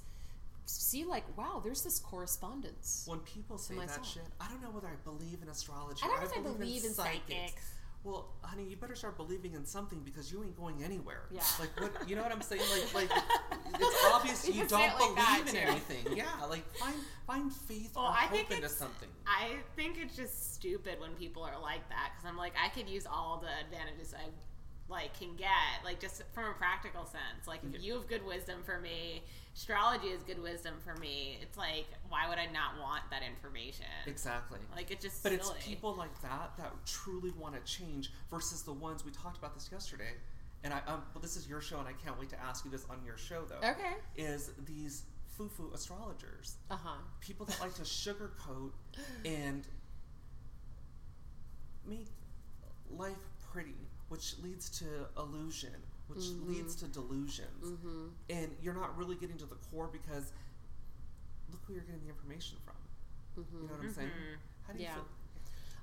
see 0.66 1.04
like, 1.04 1.24
wow, 1.36 1.60
there's 1.64 1.82
this 1.82 1.98
correspondence. 1.98 3.04
When 3.06 3.20
people 3.20 3.56
say 3.58 3.74
that 3.76 4.04
shit, 4.04 4.22
I 4.40 4.48
don't 4.48 4.62
know 4.62 4.70
whether 4.70 4.88
I 4.88 4.96
believe 5.04 5.38
in 5.42 5.48
astrology. 5.48 6.02
I 6.04 6.08
don't 6.08 6.20
know 6.20 6.26
if 6.26 6.36
I 6.38 6.40
believe 6.40 6.84
in 6.84 6.92
psychics. 6.92 7.73
Well, 8.04 8.28
honey, 8.42 8.64
you 8.68 8.76
better 8.76 8.94
start 8.94 9.16
believing 9.16 9.54
in 9.54 9.64
something 9.64 10.00
because 10.04 10.30
you 10.30 10.42
ain't 10.44 10.56
going 10.56 10.84
anywhere. 10.84 11.22
Yeah. 11.30 11.40
Like 11.58 11.70
what? 11.80 12.06
You 12.08 12.16
know 12.16 12.22
what 12.22 12.32
I'm 12.32 12.42
saying? 12.42 12.62
Like, 12.94 13.10
like 13.10 13.22
it's 13.80 14.04
obvious 14.12 14.46
You 14.46 14.52
you 14.62 14.66
don't 14.68 14.80
it 14.82 14.92
like 15.00 15.16
that, 15.16 15.42
believe 15.46 15.54
in 15.56 15.62
too. 15.62 15.70
anything. 15.70 16.16
Yeah, 16.16 16.26
like 16.50 16.64
find 16.76 16.94
find 17.26 17.50
faith 17.52 17.92
Well, 17.96 18.04
or 18.04 18.10
I 18.10 18.26
hope 18.26 18.30
think 18.30 18.50
into 18.50 18.68
something. 18.68 19.08
I 19.26 19.56
think 19.74 19.96
it's 19.98 20.14
just 20.14 20.54
stupid 20.54 21.00
when 21.00 21.12
people 21.14 21.42
are 21.42 21.58
like 21.60 21.88
that 21.88 22.12
because 22.14 22.28
I'm 22.30 22.36
like 22.36 22.52
I 22.62 22.68
could 22.68 22.88
use 22.88 23.06
all 23.10 23.42
the 23.42 23.48
advantages 23.66 24.14
I 24.14 24.28
like 24.92 25.18
can 25.18 25.34
get 25.36 25.48
like 25.82 25.98
just 25.98 26.22
from 26.34 26.44
a 26.50 26.52
practical 26.52 27.06
sense. 27.06 27.48
Like 27.48 27.60
if 27.72 27.82
you 27.82 27.94
have 27.94 28.06
good 28.06 28.24
wisdom 28.26 28.58
for 28.64 28.78
me, 28.78 29.22
astrology 29.54 30.08
is 30.08 30.22
good 30.22 30.42
wisdom 30.42 30.74
for 30.84 30.94
me. 31.00 31.38
It's 31.40 31.56
like 31.56 31.86
why 32.08 32.28
would 32.28 32.38
I 32.38 32.46
not 32.46 32.80
want 32.80 33.02
that 33.10 33.22
information? 33.22 33.86
Exactly. 34.06 34.58
Like 34.74 34.90
it's 34.90 35.02
just 35.04 35.22
But 35.22 35.32
silly. 35.32 35.54
it's 35.58 35.66
people 35.66 35.94
like 35.94 36.20
that 36.22 36.52
that 36.58 36.72
truly 36.86 37.30
want 37.38 37.54
to 37.54 37.60
change 37.72 38.12
versus 38.30 38.62
the 38.62 38.72
ones 38.72 39.04
we 39.04 39.10
talked 39.12 39.38
about 39.38 39.54
this 39.54 39.68
yesterday. 39.72 40.12
And 40.64 40.72
I, 40.72 40.78
um, 40.86 41.02
well, 41.14 41.20
this 41.20 41.36
is 41.36 41.46
your 41.46 41.60
show, 41.60 41.78
and 41.78 41.86
I 41.86 41.92
can't 41.92 42.18
wait 42.18 42.30
to 42.30 42.40
ask 42.42 42.64
you 42.64 42.70
this 42.70 42.86
on 42.88 42.96
your 43.04 43.18
show, 43.18 43.42
though. 43.44 43.58
Okay. 43.68 43.96
Is 44.16 44.50
these 44.66 45.02
foo-foo 45.36 45.70
astrologers? 45.74 46.56
Uh 46.70 46.76
huh. 46.82 46.96
people 47.20 47.44
that 47.44 47.60
like 47.60 47.74
to 47.74 47.82
sugarcoat 47.82 48.70
and 49.26 49.64
make 51.86 52.06
life 52.90 53.18
pretty, 53.52 53.74
which 54.08 54.36
leads 54.42 54.70
to 54.78 54.86
illusion, 55.18 55.74
which 56.08 56.24
leads 56.46 56.74
to 56.76 56.86
delusions. 56.86 57.64
Mm-hmm. 57.64 58.06
And 58.30 58.50
you're 58.62 58.74
not 58.74 58.96
really 58.96 59.16
getting 59.16 59.36
to 59.38 59.46
the 59.46 59.56
core 59.70 59.88
because 59.92 60.32
look 61.50 61.60
who 61.66 61.74
you're 61.74 61.82
getting 61.82 62.02
the 62.02 62.08
information 62.10 62.58
from. 62.64 62.74
You 63.36 63.66
know 63.66 63.74
what 63.74 63.80
I'm 63.84 63.92
saying? 63.92 64.10
How 64.66 64.72
do 64.72 64.78
you 64.78 64.84
Mm-hmm. 64.86 64.90
Yeah. 64.90 64.94
feel? 64.94 65.04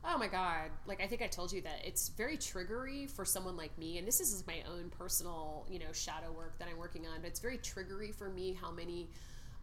Oh 0.04 0.18
my 0.18 0.28
god! 0.28 0.72
Like 0.88 1.00
I 1.00 1.06
think 1.06 1.22
I 1.22 1.28
told 1.28 1.52
you 1.54 1.62
that 1.62 1.82
it's 1.86 2.10
very 2.10 2.36
triggery 2.36 3.08
for 3.08 3.24
someone 3.24 3.56
like 3.56 3.78
me, 3.78 4.00
and 4.00 4.08
this 4.08 4.20
is 4.20 4.44
my 4.48 4.64
own 4.68 4.90
personal, 4.90 5.68
you 5.70 5.78
know, 5.78 5.92
shadow 5.94 6.32
work 6.32 6.58
that 6.58 6.68
I'm 6.68 6.78
working 6.80 7.06
on. 7.06 7.22
But 7.22 7.28
it's 7.30 7.40
very 7.40 7.60
triggery 7.60 8.12
for 8.14 8.28
me 8.30 8.58
how 8.60 8.72
many 8.72 9.10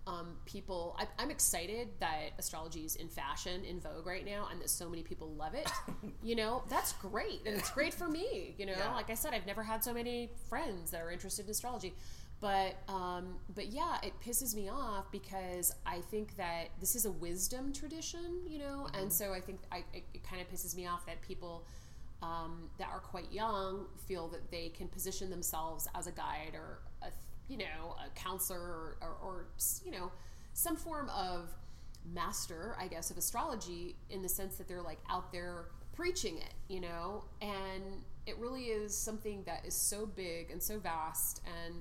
um, 0.08 0.36
people. 0.46 0.96
I, 0.98 1.06
I'm 1.22 1.30
excited 1.30 1.88
that 2.00 2.30
astrology 2.38 2.80
is 2.84 2.96
in 2.96 3.08
fashion, 3.08 3.64
in 3.64 3.78
vogue 3.80 4.06
right 4.06 4.24
now, 4.24 4.48
and 4.50 4.60
that 4.60 4.70
so 4.70 4.88
many 4.88 5.02
people 5.02 5.34
love 5.34 5.54
it. 5.54 5.70
you 6.22 6.34
know, 6.34 6.62
that's 6.68 6.94
great, 6.94 7.40
and 7.46 7.54
it's 7.56 7.70
great 7.70 7.92
for 7.94 8.08
me. 8.08 8.54
You 8.58 8.66
know, 8.66 8.72
Yeah. 8.76 8.94
like 8.94 9.10
I 9.10 9.14
said, 9.14 9.34
I've 9.34 9.46
never 9.46 9.62
had 9.62 9.84
so 9.84 9.92
many 9.92 10.30
friends 10.48 10.90
that 10.92 11.02
are 11.02 11.10
interested 11.12 11.44
in 11.44 11.50
astrology. 11.50 11.94
But 12.40 12.76
um, 12.88 13.34
but 13.54 13.66
yeah, 13.66 13.98
it 14.02 14.12
pisses 14.24 14.54
me 14.54 14.68
off 14.70 15.10
because 15.10 15.74
I 15.84 16.00
think 16.10 16.36
that 16.36 16.68
this 16.80 16.94
is 16.94 17.04
a 17.04 17.10
wisdom 17.10 17.72
tradition, 17.72 18.42
you 18.48 18.60
know, 18.60 18.88
and 18.94 19.12
so 19.12 19.32
I 19.32 19.40
think 19.40 19.58
I, 19.72 19.78
it, 19.92 20.04
it 20.14 20.22
kind 20.22 20.40
of 20.40 20.48
pisses 20.48 20.76
me 20.76 20.86
off 20.86 21.04
that 21.06 21.20
people 21.20 21.66
um, 22.22 22.70
that 22.78 22.88
are 22.88 23.00
quite 23.00 23.32
young 23.32 23.86
feel 24.06 24.28
that 24.28 24.50
they 24.52 24.68
can 24.68 24.86
position 24.88 25.30
themselves 25.30 25.88
as 25.96 26.06
a 26.06 26.12
guide 26.12 26.52
or 26.54 26.78
a 27.02 27.10
you 27.48 27.58
know 27.58 27.96
a 28.04 28.10
counselor 28.18 28.60
or, 28.60 28.96
or, 29.00 29.16
or 29.22 29.46
you 29.84 29.90
know 29.90 30.10
some 30.52 30.76
form 30.76 31.08
of 31.10 31.50
master, 32.12 32.76
I 32.80 32.88
guess, 32.88 33.10
of 33.10 33.18
astrology 33.18 33.96
in 34.10 34.22
the 34.22 34.28
sense 34.28 34.56
that 34.56 34.68
they're 34.68 34.82
like 34.82 34.98
out 35.10 35.30
there 35.32 35.66
preaching 35.94 36.38
it, 36.38 36.54
you 36.68 36.80
know, 36.80 37.24
and 37.40 38.02
it 38.26 38.36
really 38.38 38.64
is 38.64 38.96
something 38.96 39.42
that 39.46 39.64
is 39.66 39.74
so 39.74 40.06
big 40.06 40.50
and 40.50 40.62
so 40.62 40.78
vast 40.78 41.42
and 41.64 41.74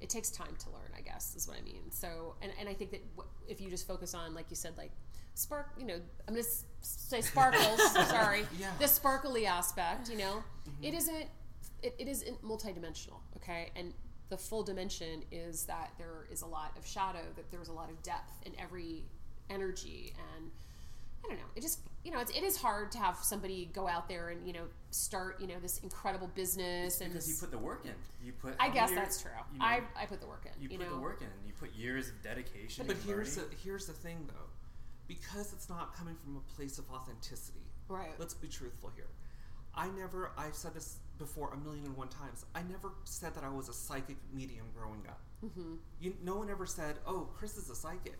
it 0.00 0.08
takes 0.08 0.30
time 0.30 0.54
to 0.58 0.70
learn, 0.70 0.90
I 0.96 1.00
guess, 1.00 1.34
is 1.34 1.48
what 1.48 1.56
I 1.58 1.62
mean. 1.62 1.90
So, 1.90 2.34
and, 2.42 2.52
and 2.60 2.68
I 2.68 2.74
think 2.74 2.90
that 2.90 3.02
if 3.48 3.60
you 3.60 3.70
just 3.70 3.86
focus 3.86 4.14
on, 4.14 4.34
like 4.34 4.46
you 4.50 4.56
said, 4.56 4.76
like 4.76 4.90
spark, 5.34 5.70
you 5.78 5.86
know, 5.86 5.98
I'm 6.28 6.34
going 6.34 6.44
to 6.44 6.50
say 6.80 7.20
sparkles, 7.20 7.92
sorry, 8.08 8.44
Yeah. 8.58 8.70
the 8.78 8.86
sparkly 8.88 9.46
aspect, 9.46 10.10
you 10.10 10.18
know, 10.18 10.42
mm-hmm. 10.68 10.84
it 10.84 10.94
isn't, 10.94 11.26
it, 11.82 11.94
it 11.98 12.08
isn't 12.08 12.42
multidimensional, 12.44 13.18
okay? 13.36 13.70
And 13.76 13.92
the 14.30 14.36
full 14.36 14.62
dimension 14.62 15.22
is 15.30 15.64
that 15.66 15.92
there 15.98 16.26
is 16.30 16.42
a 16.42 16.46
lot 16.46 16.72
of 16.76 16.86
shadow, 16.86 17.22
that 17.36 17.50
there's 17.50 17.68
a 17.68 17.72
lot 17.72 17.90
of 17.90 18.02
depth 18.02 18.32
in 18.46 18.52
every 18.58 19.04
energy 19.50 20.14
and 20.36 20.50
I 21.24 21.28
don't 21.28 21.38
know. 21.38 21.44
It 21.56 21.62
just 21.62 21.80
you 22.04 22.10
know 22.10 22.20
it's, 22.20 22.30
it 22.32 22.42
is 22.42 22.56
hard 22.56 22.92
to 22.92 22.98
have 22.98 23.16
somebody 23.16 23.70
go 23.72 23.88
out 23.88 24.08
there 24.08 24.28
and 24.28 24.46
you 24.46 24.52
know 24.52 24.64
start 24.90 25.40
you 25.40 25.46
know 25.46 25.54
this 25.60 25.78
incredible 25.78 26.30
business 26.34 27.00
and 27.00 27.12
because 27.12 27.28
you 27.28 27.34
put 27.40 27.50
the 27.50 27.58
work 27.58 27.84
in. 27.86 27.94
You 28.24 28.32
put. 28.32 28.54
I 28.60 28.68
guess 28.68 28.90
many 28.90 29.00
that's 29.00 29.22
true. 29.22 29.30
you 29.52 29.58
know, 29.58 29.64
I 29.64 29.80
I 29.96 30.06
put 30.06 30.20
the 30.20 30.26
work 30.26 30.44
in. 30.44 30.62
You, 30.62 30.68
You, 30.70 30.78
put 30.78 30.88
know. 30.88 30.94
the 30.96 31.00
work 31.00 31.22
in. 31.22 31.28
You 31.46 31.52
put 31.58 31.74
years 31.74 32.08
of 32.08 32.22
dedication. 32.22 32.86
But 32.86 32.96
and 32.96 33.04
here's 33.04 33.36
the 33.36 33.44
here's 33.62 33.86
the 33.86 33.94
thing 33.94 34.18
though, 34.26 34.50
because 35.08 35.52
it's 35.54 35.68
not 35.70 35.96
coming 35.96 36.16
from 36.22 36.36
a 36.36 36.54
place 36.54 36.78
of 36.78 36.84
authenticity. 36.90 37.60
Right. 37.88 38.12
Let's 38.18 38.34
be 38.34 38.48
truthful 38.48 38.90
here. 38.94 39.08
I 39.74 39.88
never. 39.88 40.32
I've 40.36 40.54
said 40.54 40.74
this 40.74 40.98
before 41.18 41.52
a 41.52 41.56
million 41.56 41.84
and 41.84 41.96
one 41.96 42.08
times. 42.08 42.44
I 42.54 42.62
never 42.62 42.92
said 43.04 43.34
that 43.34 43.44
I 43.44 43.48
was 43.48 43.68
a 43.68 43.72
psychic 43.72 44.16
medium 44.32 44.66
growing 44.76 45.02
up. 45.08 45.20
Mm-hmm. 45.44 45.74
You, 46.00 46.14
no 46.22 46.36
one 46.36 46.50
ever 46.50 46.66
said, 46.66 46.96
"Oh, 47.06 47.28
Chris 47.36 47.56
is 47.56 47.70
a 47.70 47.74
psychic." 47.74 48.18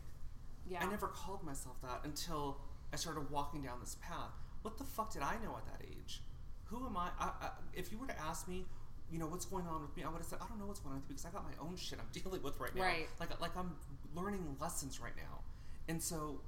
Yeah. 0.69 0.79
I 0.83 0.91
never 0.91 1.09
called 1.09 1.45
myself 1.45 1.77
that 1.83 2.01
until 2.05 2.59
I 2.93 2.97
started 2.97 3.31
walking 3.31 3.63
down 3.63 3.81
this 3.81 3.97
path. 4.01 4.31
What 4.63 4.79
the 4.79 4.85
fuck 4.85 5.13
did 5.13 5.23
I 5.23 5.35
know 5.43 5.57
at 5.57 5.67
that 5.67 5.87
age? 5.87 6.23
Who 6.65 6.87
am 6.87 6.97
I? 6.97 7.11
I, 7.19 7.25
I 7.25 7.51
if 7.75 7.93
you 7.93 7.99
were 7.99 8.07
to 8.07 8.21
ask 8.21 8.49
me, 8.49 8.65
you 9.11 9.19
know, 9.19 9.27
what's 9.27 9.45
going 9.45 9.67
on 9.67 9.83
with 9.83 9.97
me, 9.97 10.05
I 10.05 10.09
would 10.09 10.19
have 10.19 10.27
said, 10.27 10.39
I 10.43 10.49
don't 10.49 10.59
know 10.59 10.67
what's 10.67 10.81
going 10.81 10.95
on 10.95 11.01
with 11.01 11.09
me 11.09 11.15
because 11.15 11.27
I 11.27 11.31
got 11.31 11.45
my 11.45 11.57
own 11.61 11.77
shit 11.77 11.99
I'm 11.99 12.07
dealing 12.23 12.43
with 12.43 12.59
right 12.61 12.75
now. 12.75 12.83
Right. 12.83 13.09
Like, 13.21 13.41
like 13.41 13.57
I'm 13.57 13.77
learning 14.15 14.57
lessons 14.61 15.01
right 15.01 15.17
now, 15.17 15.41
and 15.89 16.03
so 16.03 16.41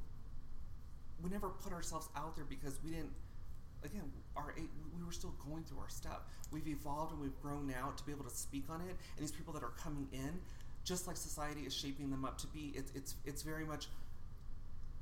we 1.23 1.31
never 1.31 1.49
put 1.49 1.73
ourselves 1.73 2.09
out 2.17 2.37
there 2.37 2.45
because 2.45 2.79
we 2.85 2.91
didn't. 2.91 3.13
Again, 3.87 4.11
our 4.37 4.55
we 4.57 5.05
were 5.05 5.13
still 5.13 5.35
going 5.49 5.65
through 5.65 5.79
our 5.79 5.89
stuff. 5.89 6.21
We've 6.53 6.67
evolved 6.69 7.13
and 7.13 7.21
we've 7.21 7.41
grown 7.41 7.67
now 7.67 7.93
to 7.97 8.05
be 8.05 8.13
able 8.13 8.25
to 8.25 8.31
speak 8.35 8.65
on 8.69 8.81
it. 8.81 8.89
And 9.17 9.19
these 9.19 9.33
people 9.33 9.53
that 9.55 9.63
are 9.63 9.73
coming 9.83 10.09
in, 10.13 10.41
just 10.85 11.07
like 11.07 11.17
society 11.17 11.63
is 11.63 11.75
shaping 11.75 12.11
them 12.11 12.25
up 12.25 12.37
to 12.39 12.47
be, 12.49 12.73
it's 12.75 12.93
it's 12.95 13.15
it's 13.25 13.43
very 13.43 13.65
much 13.65 13.87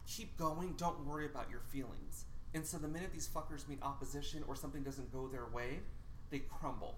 keep 0.07 0.37
going. 0.37 0.75
Don't 0.77 1.05
worry 1.07 1.27
about 1.27 1.51
your 1.51 1.61
feelings. 1.61 2.25
And 2.55 2.65
so 2.65 2.77
the 2.79 2.89
minute 2.89 3.11
these 3.13 3.27
fuckers 3.29 3.67
meet 3.69 3.83
opposition 3.83 4.45
or 4.47 4.55
something 4.55 4.83
doesn't 4.83 5.13
go 5.13 5.27
their 5.27 5.47
way, 5.53 5.81
they 6.31 6.41
crumble. 6.41 6.95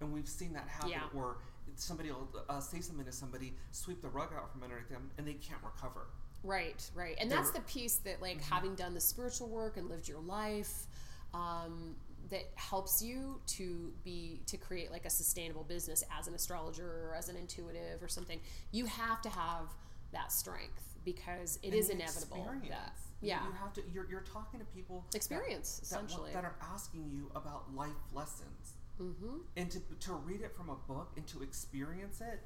And 0.00 0.12
we've 0.12 0.28
seen 0.28 0.52
that 0.52 0.68
happen 0.68 0.90
Yeah. 0.90 1.00
where 1.12 1.36
somebody 1.76 2.10
will 2.10 2.28
uh, 2.48 2.60
say 2.60 2.80
something 2.80 3.06
to 3.06 3.12
somebody, 3.12 3.54
sweep 3.72 4.02
the 4.02 4.08
rug 4.08 4.30
out 4.36 4.52
from 4.52 4.62
underneath 4.62 4.88
them, 4.88 5.10
and 5.18 5.26
they 5.26 5.34
can't 5.34 5.60
recover. 5.64 6.06
Right, 6.44 6.88
right. 6.94 7.16
And 7.20 7.30
There 7.30 7.38
that's 7.38 7.50
the 7.50 7.60
piece 7.62 7.96
that, 7.98 8.20
like, 8.22 8.38
Mm-hmm. 8.40 8.54
having 8.54 8.74
done 8.74 8.94
the 8.94 9.00
spiritual 9.00 9.48
work 9.48 9.76
and 9.76 9.88
lived 9.88 10.08
your 10.08 10.20
life, 10.20 10.86
um, 11.34 11.96
that 12.30 12.44
helps 12.56 13.00
you 13.02 13.40
to 13.46 13.92
be 14.04 14.40
to 14.46 14.56
create 14.56 14.90
like 14.90 15.04
a 15.06 15.10
sustainable 15.10 15.64
business 15.64 16.04
as 16.18 16.28
an 16.28 16.34
astrologer 16.34 17.08
or 17.08 17.14
as 17.16 17.28
an 17.28 17.36
intuitive 17.36 18.02
or 18.02 18.08
something. 18.08 18.40
You 18.70 18.86
have 18.86 19.22
to 19.22 19.28
have 19.28 19.74
that 20.12 20.32
strength 20.32 20.96
because 21.04 21.58
it 21.62 21.68
And 21.68 21.74
is 21.74 21.90
inevitable. 21.90 22.46
That, 22.68 22.92
yeah, 23.20 23.44
you 23.44 23.52
have 23.52 23.72
to. 23.74 23.82
You're, 23.92 24.06
you're 24.10 24.20
talking 24.20 24.60
to 24.60 24.66
people 24.66 25.04
that- 25.10 25.16
experience 25.16 25.80
that, 25.80 25.96
wa- 25.96 26.04
essentially. 26.04 26.32
that 26.32 26.44
are 26.44 26.56
asking 26.60 27.10
you 27.10 27.30
about 27.34 27.74
life 27.74 27.90
lessons, 28.12 28.74
mm-hmm. 29.00 29.38
and 29.56 29.70
to 29.70 29.80
to 30.00 30.12
read 30.12 30.42
it 30.42 30.54
from 30.54 30.68
a 30.70 30.76
book 30.86 31.12
and 31.16 31.26
to 31.28 31.42
experience 31.42 32.20
it 32.20 32.40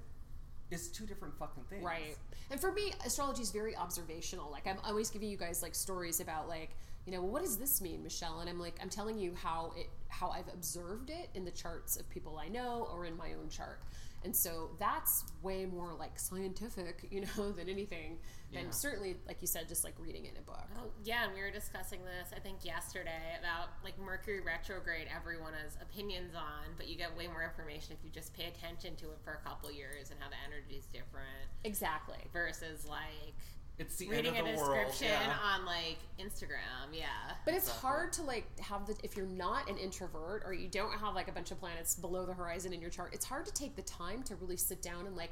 is 0.71 0.89
two 0.89 1.05
different 1.05 1.39
fucking 1.39 1.65
things. 1.69 1.85
Right. 1.85 2.17
And 2.51 2.59
for 2.61 2.73
me, 2.73 2.93
astrology 3.05 3.43
is 3.43 3.51
very 3.51 3.77
observational. 3.77 4.51
Like 4.51 4.67
I'm 4.67 4.79
always 4.85 5.11
giving 5.11 5.29
you 5.29 5.37
guys 5.37 5.63
like 5.63 5.75
stories 5.75 6.21
about 6.21 6.49
like, 6.49 6.71
you 7.07 7.13
know, 7.13 7.21
well, 7.21 7.33
what 7.33 7.43
does 7.43 7.57
this 7.59 7.81
mean, 7.81 8.03
Michelle? 8.03 8.41
And 8.41 8.49
I'm 8.49 8.61
like, 8.61 8.79
I'm 8.81 8.89
telling 8.89 9.19
you 9.19 9.35
how 9.35 9.73
it, 9.77 9.89
how 10.09 10.31
I've 10.31 10.49
observed 10.53 11.11
it 11.11 11.31
in 11.35 11.45
the 11.45 11.51
charts 11.51 11.97
of 11.97 12.09
people 12.09 12.39
I 12.39 12.49
know 12.49 12.89
or 12.93 13.05
in 13.07 13.17
my 13.17 13.33
own 13.41 13.49
chart. 13.49 13.81
And 14.25 14.37
so 14.37 14.71
that's 14.79 15.25
way 15.43 15.67
more 15.67 15.95
like 15.99 16.17
scientific, 16.17 17.09
you 17.11 17.23
know, 17.23 17.51
than 17.51 17.69
anything. 17.69 18.19
Than 18.53 18.67
Yeah. 18.67 18.71
certainly, 18.71 19.17
like 19.27 19.39
you 19.41 19.49
said, 19.49 19.67
just 19.67 19.83
like 19.83 19.95
reading 19.99 20.27
it 20.27 20.33
in 20.33 20.37
a 20.37 20.43
book. 20.43 20.63
Oh, 20.79 20.93
yeah, 21.03 21.25
and 21.25 21.35
we 21.35 21.41
were 21.41 21.51
discussing 21.51 21.99
this, 22.05 22.29
I 22.37 22.39
think, 22.39 22.65
yesterday 22.65 23.35
about 23.41 23.71
like 23.83 23.99
Mercury 23.99 24.41
retrograde, 24.41 25.09
everyone 25.13 25.55
has 25.55 25.77
opinions 25.83 26.37
on, 26.37 26.71
but 26.77 26.87
you 26.87 26.95
get 26.97 27.17
way 27.17 27.27
more 27.27 27.43
information 27.43 27.97
if 27.99 28.05
you 28.05 28.11
just 28.11 28.33
pay 28.33 28.45
attention 28.47 28.95
to 28.97 29.07
it 29.11 29.19
for 29.25 29.33
a 29.33 29.49
couple 29.49 29.73
years 29.73 30.13
and 30.13 30.21
how 30.21 30.29
the 30.29 30.37
energy 30.47 30.77
is 30.77 30.87
different 30.87 31.49
Exactly. 31.65 32.19
versus 32.33 32.87
like 32.87 33.35
It's 33.79 33.97
the 33.97 34.09
reading 34.09 34.35
a 34.35 34.39
end 34.39 34.49
of 34.49 34.55
the 34.57 34.61
world. 34.63 34.87
description 34.87 35.09
Yeah. 35.21 35.37
on 35.43 35.65
like 35.65 35.99
Instagram. 36.19 36.93
Yeah. 36.93 37.07
But 37.45 37.55
it's 37.55 37.67
Exactly. 37.67 37.89
hard 37.89 38.13
to 38.15 38.23
like 38.23 38.59
have 38.61 38.87
the 38.87 38.95
if 39.03 39.17
you're 39.17 39.27
not 39.27 39.69
an 39.69 39.77
introvert 39.79 40.43
or 40.45 40.53
you 40.53 40.69
don't 40.69 40.93
have 40.99 41.15
like 41.15 41.29
a 41.29 41.33
bunch 41.33 41.51
of 41.51 41.59
planets 41.59 41.95
below 41.95 42.25
the 42.27 42.35
horizon 42.35 42.73
in 42.73 42.81
your 42.81 42.91
chart, 42.91 43.13
it's 43.15 43.25
hard 43.25 43.47
to 43.47 43.53
take 43.53 43.75
the 43.75 43.83
time 43.83 44.23
to 44.25 44.37
really 44.37 44.57
sit 44.57 44.83
down 44.83 45.07
and 45.07 45.17
like 45.17 45.31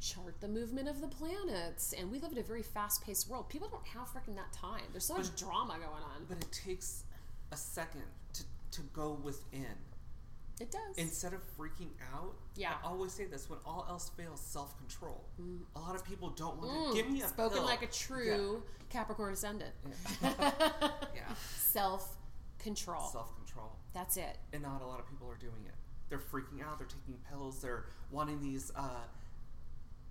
chart 0.00 0.40
the 0.40 0.46
movement 0.48 0.88
of 0.88 1.00
the 1.00 1.08
planets. 1.08 1.92
And 1.92 2.10
we 2.10 2.20
live 2.20 2.30
in 2.32 2.38
a 2.38 2.42
very 2.42 2.62
fast 2.62 3.02
paced 3.02 3.28
world. 3.28 3.48
People 3.48 3.68
don't 3.68 3.86
have 3.88 4.08
freaking 4.08 4.36
that 4.36 4.52
time. 4.52 4.82
There's 4.92 5.06
so 5.06 5.16
much 5.16 5.34
drama 5.34 5.72
going 5.74 6.02
on. 6.04 6.24
But 6.28 6.38
it 6.38 6.52
takes 6.52 7.04
a 7.50 7.56
second 7.56 8.04
to 8.34 8.42
to 8.72 8.82
go 8.92 9.12
within. 9.24 9.66
It 10.60 10.70
does. 10.72 10.96
Instead 10.96 11.32
of 11.34 11.40
freaking 11.56 11.90
out, 12.12 12.34
Yeah. 12.56 12.74
I 12.82 12.86
always 12.88 13.12
say 13.12 13.26
this: 13.26 13.48
when 13.48 13.58
all 13.64 13.86
else 13.88 14.10
fails, 14.16 14.40
self 14.40 14.76
control. 14.78 15.24
A 15.76 15.78
lot 15.80 15.94
of 15.94 16.04
people 16.04 16.30
don't 16.30 16.58
want 16.58 16.70
Mm, 16.70 16.90
to 16.90 16.96
give 16.96 17.10
me 17.10 17.22
a 17.22 17.28
spoken 17.28 17.58
pill. 17.58 17.64
like 17.66 17.82
a 17.82 17.86
true 17.86 18.62
Capricorn 18.90 19.32
ascendant. 19.34 19.74
yeah, 20.22 21.34
Self 21.56 22.16
control. 22.58 23.06
self 23.08 23.34
control. 23.36 23.76
That's 23.92 24.16
it. 24.16 24.38
and 24.52 24.62
not 24.62 24.82
a 24.82 24.86
lot 24.86 24.98
of 25.00 25.08
people 25.08 25.28
are 25.30 25.36
doing 25.36 25.64
it. 25.66 25.74
They're 26.08 26.18
freaking 26.18 26.62
out. 26.64 26.78
They're 26.78 26.88
taking 26.88 27.18
pills. 27.30 27.60
They're 27.60 27.84
wanting 28.10 28.40
these 28.40 28.72
uh, 28.74 29.02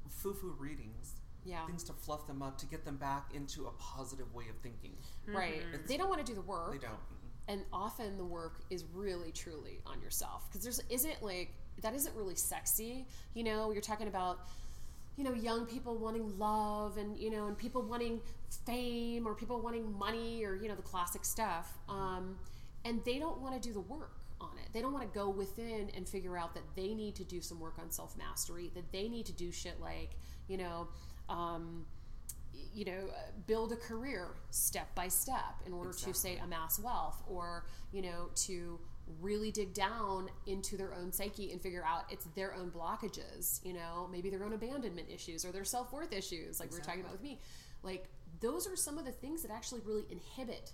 foo-foo 0.10 0.56
readings, 0.60 1.16
Yeah. 1.44 1.66
things 1.66 1.84
to 1.86 1.94
fluff 1.94 2.28
them 2.28 2.42
up 2.42 2.58
to 2.60 2.66
get 2.66 2.86
them 2.86 2.98
back 2.98 3.34
into 3.34 3.66
a 3.68 3.72
positive 3.72 4.34
way 4.34 4.46
of 4.50 4.58
thinking. 4.58 4.96
Right. 5.28 5.62
They 5.88 5.98
don't 5.98 6.10
want 6.10 6.24
to 6.26 6.32
do 6.32 6.36
the 6.36 6.42
work. 6.46 6.72
They 6.72 6.78
don't. 6.78 7.00
And 7.48 7.62
often 7.72 8.18
the 8.18 8.26
work 8.26 8.60
is 8.70 8.84
really 8.94 9.32
truly 9.32 9.80
on 9.86 10.02
yourself. 10.02 10.48
Because 10.50 10.64
there's 10.64 10.82
isn't 10.90 11.24
like 11.24 11.54
that 11.82 11.94
isn't 11.94 12.16
really 12.16 12.36
sexy 12.36 13.06
you 13.34 13.44
know? 13.44 13.72
You're 13.72 13.82
talking 13.82 14.08
about 14.08 14.40
you 15.18 15.24
know 15.24 15.34
young 15.34 15.66
people 15.66 15.98
wanting 15.98 16.38
love 16.38 16.98
and 16.98 17.18
you 17.18 17.32
know 17.32 17.48
and 17.48 17.58
people 17.58 17.82
wanting 17.82 18.22
fame 18.66 19.28
or 19.28 19.34
people 19.34 19.60
wanting 19.60 19.98
money 19.98 20.46
or 20.46 20.56
you 20.56 20.68
know 20.68 20.76
the 20.76 20.82
classic 20.84 21.26
stuff 21.26 21.78
um, 21.90 22.38
and 22.86 23.04
they 23.04 23.18
don't 23.18 23.42
want 23.42 23.60
to 23.60 23.68
do 23.68 23.74
the 23.74 23.82
work 23.82 24.12
on 24.40 24.52
it. 24.64 24.70
They 24.72 24.82
don't 24.82 24.94
want 24.94 25.12
to 25.12 25.20
go 25.20 25.30
within 25.30 25.90
and 25.96 26.08
figure 26.08 26.38
out 26.38 26.54
that 26.54 26.64
they 26.76 26.94
need 26.94 27.16
to 27.16 27.24
do 27.24 27.42
some 27.42 27.60
work 27.60 27.80
on 27.80 27.90
self-mastery 27.90 28.72
that 28.76 28.92
they 28.92 29.10
need 29.10 29.26
to 29.26 29.34
do 29.34 29.52
shit 29.52 29.82
like 29.82 30.12
you 30.48 30.58
know 30.58 30.88
um, 31.30 31.86
you 32.78 32.86
know, 32.86 33.10
build 33.48 33.72
a 33.72 33.76
career 33.76 34.36
step 34.52 34.94
by 34.94 35.08
step 35.08 35.56
in 35.66 35.74
order 35.74 35.92
to 35.92 36.14
say 36.14 36.38
amass 36.38 36.80
wealth 36.80 37.24
or, 37.28 37.66
you 37.92 38.04
know, 38.04 38.30
to 38.36 38.80
really 39.20 39.52
dig 39.52 39.74
down 39.74 40.30
into 40.46 40.78
their 40.78 40.94
own 40.94 41.12
psyche 41.12 41.52
and 41.52 41.60
figure 41.60 41.84
out 41.84 42.04
it's 42.12 42.26
their 42.36 42.54
own 42.54 42.70
blockages, 42.70 43.66
you 43.66 43.74
know, 43.74 44.08
maybe 44.12 44.30
their 44.30 44.44
own 44.44 44.54
abandonment 44.54 45.08
issues 45.12 45.44
or 45.44 45.52
their 45.52 45.64
self-worth 45.64 46.14
issues 46.14 46.60
like 46.60 46.70
we 46.72 46.78
were 46.78 46.84
talking 46.84 47.02
about 47.02 47.14
with 47.14 47.24
me. 47.24 47.40
Like 47.82 48.10
those 48.42 48.68
are 48.68 48.76
some 48.76 49.00
of 49.00 49.06
the 49.06 49.12
things 49.12 49.42
that 49.42 49.52
actually 49.52 49.82
really 49.84 50.06
inhibit 50.12 50.72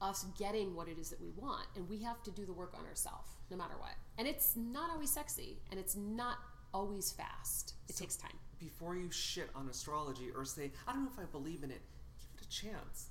us 0.00 0.26
getting 0.38 0.74
what 0.74 0.86
it 0.86 0.98
is 0.98 1.10
that 1.10 1.20
we 1.20 1.30
want 1.36 1.66
and 1.74 1.88
we 1.88 2.00
have 2.02 2.22
to 2.22 2.30
do 2.30 2.44
the 2.44 2.52
work 2.52 2.74
on 2.78 2.86
ourselves 2.86 3.32
no 3.50 3.56
matter 3.56 3.74
what. 3.78 3.94
And 4.18 4.28
it's 4.28 4.54
not 4.54 4.90
always 4.90 5.10
sexy 5.10 5.58
and 5.70 5.80
it's 5.80 5.96
not 5.96 6.36
always 6.72 7.10
fast. 7.10 7.74
It 7.88 7.96
takes 7.96 8.14
time. 8.16 8.38
Before 8.64 8.96
you 8.96 9.10
shit 9.10 9.50
on 9.54 9.68
astrology 9.68 10.28
or 10.34 10.44
say, 10.44 10.70
I 10.88 10.92
don't 10.92 11.04
know 11.04 11.10
if 11.12 11.18
I 11.18 11.24
believe 11.30 11.62
in 11.62 11.70
it, 11.70 11.82
give 12.18 12.40
it 12.40 12.46
a 12.46 12.48
chance. 12.48 13.08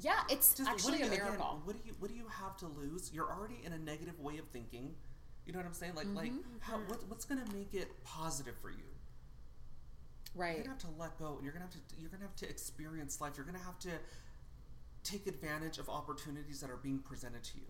Yeah, 0.00 0.14
it's 0.28 0.54
Just, 0.54 0.68
actually 0.68 0.98
do 0.98 1.04
a 1.04 1.06
you- 1.06 1.12
again, 1.12 1.24
miracle. 1.26 1.60
what 1.64 1.76
do 1.76 1.82
you 1.88 1.94
what 2.00 2.10
do 2.10 2.16
you 2.16 2.26
have 2.28 2.56
to 2.58 2.66
lose? 2.66 3.10
You're 3.14 3.30
already 3.30 3.60
in 3.64 3.72
a 3.72 3.78
negative 3.78 4.18
way 4.18 4.38
of 4.38 4.46
thinking. 4.48 4.94
You 5.46 5.52
know 5.52 5.58
what 5.60 5.66
I'm 5.66 5.74
saying? 5.74 5.94
Like 5.94 6.06
like 6.14 6.32
Mm-hmm. 6.32 6.58
how 6.60 6.78
what, 6.88 6.98
what's 7.08 7.24
gonna 7.24 7.44
make 7.54 7.72
it 7.74 7.88
positive 8.04 8.54
for 8.60 8.70
you? 8.70 8.88
Right. 10.34 10.56
You're 10.56 10.64
gonna 10.64 10.74
have 10.80 10.90
to 10.90 10.98
let 10.98 11.18
go 11.18 11.34
and 11.36 11.44
you're 11.44 11.52
gonna 11.52 11.66
have 11.66 11.72
to 11.74 11.78
you're 12.00 12.10
gonna 12.10 12.24
have 12.24 12.36
to 12.36 12.48
experience 12.48 13.20
life. 13.20 13.34
You're 13.36 13.46
gonna 13.46 13.58
have 13.58 13.78
to 13.80 13.90
take 15.04 15.26
advantage 15.26 15.78
of 15.78 15.88
opportunities 15.88 16.60
that 16.60 16.70
are 16.70 16.76
being 16.78 16.98
presented 17.00 17.44
to 17.44 17.58
you. 17.58 17.66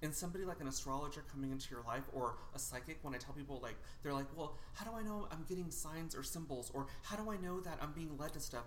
And 0.00 0.14
somebody 0.14 0.44
like 0.44 0.60
an 0.60 0.68
astrologer 0.68 1.24
coming 1.32 1.50
into 1.50 1.70
your 1.70 1.82
life 1.82 2.04
or 2.12 2.36
a 2.54 2.58
psychic, 2.58 2.98
when 3.02 3.14
I 3.14 3.18
tell 3.18 3.34
people 3.34 3.58
like 3.60 3.74
they're 4.02 4.12
like, 4.12 4.26
Well, 4.36 4.56
how 4.74 4.84
do 4.88 4.96
I 4.96 5.02
know 5.02 5.26
I'm 5.32 5.44
getting 5.48 5.70
signs 5.70 6.14
or 6.14 6.22
symbols? 6.22 6.70
Or 6.72 6.86
how 7.02 7.16
do 7.16 7.30
I 7.30 7.36
know 7.36 7.60
that 7.60 7.78
I'm 7.82 7.92
being 7.92 8.16
led 8.16 8.32
to 8.34 8.40
stuff? 8.40 8.64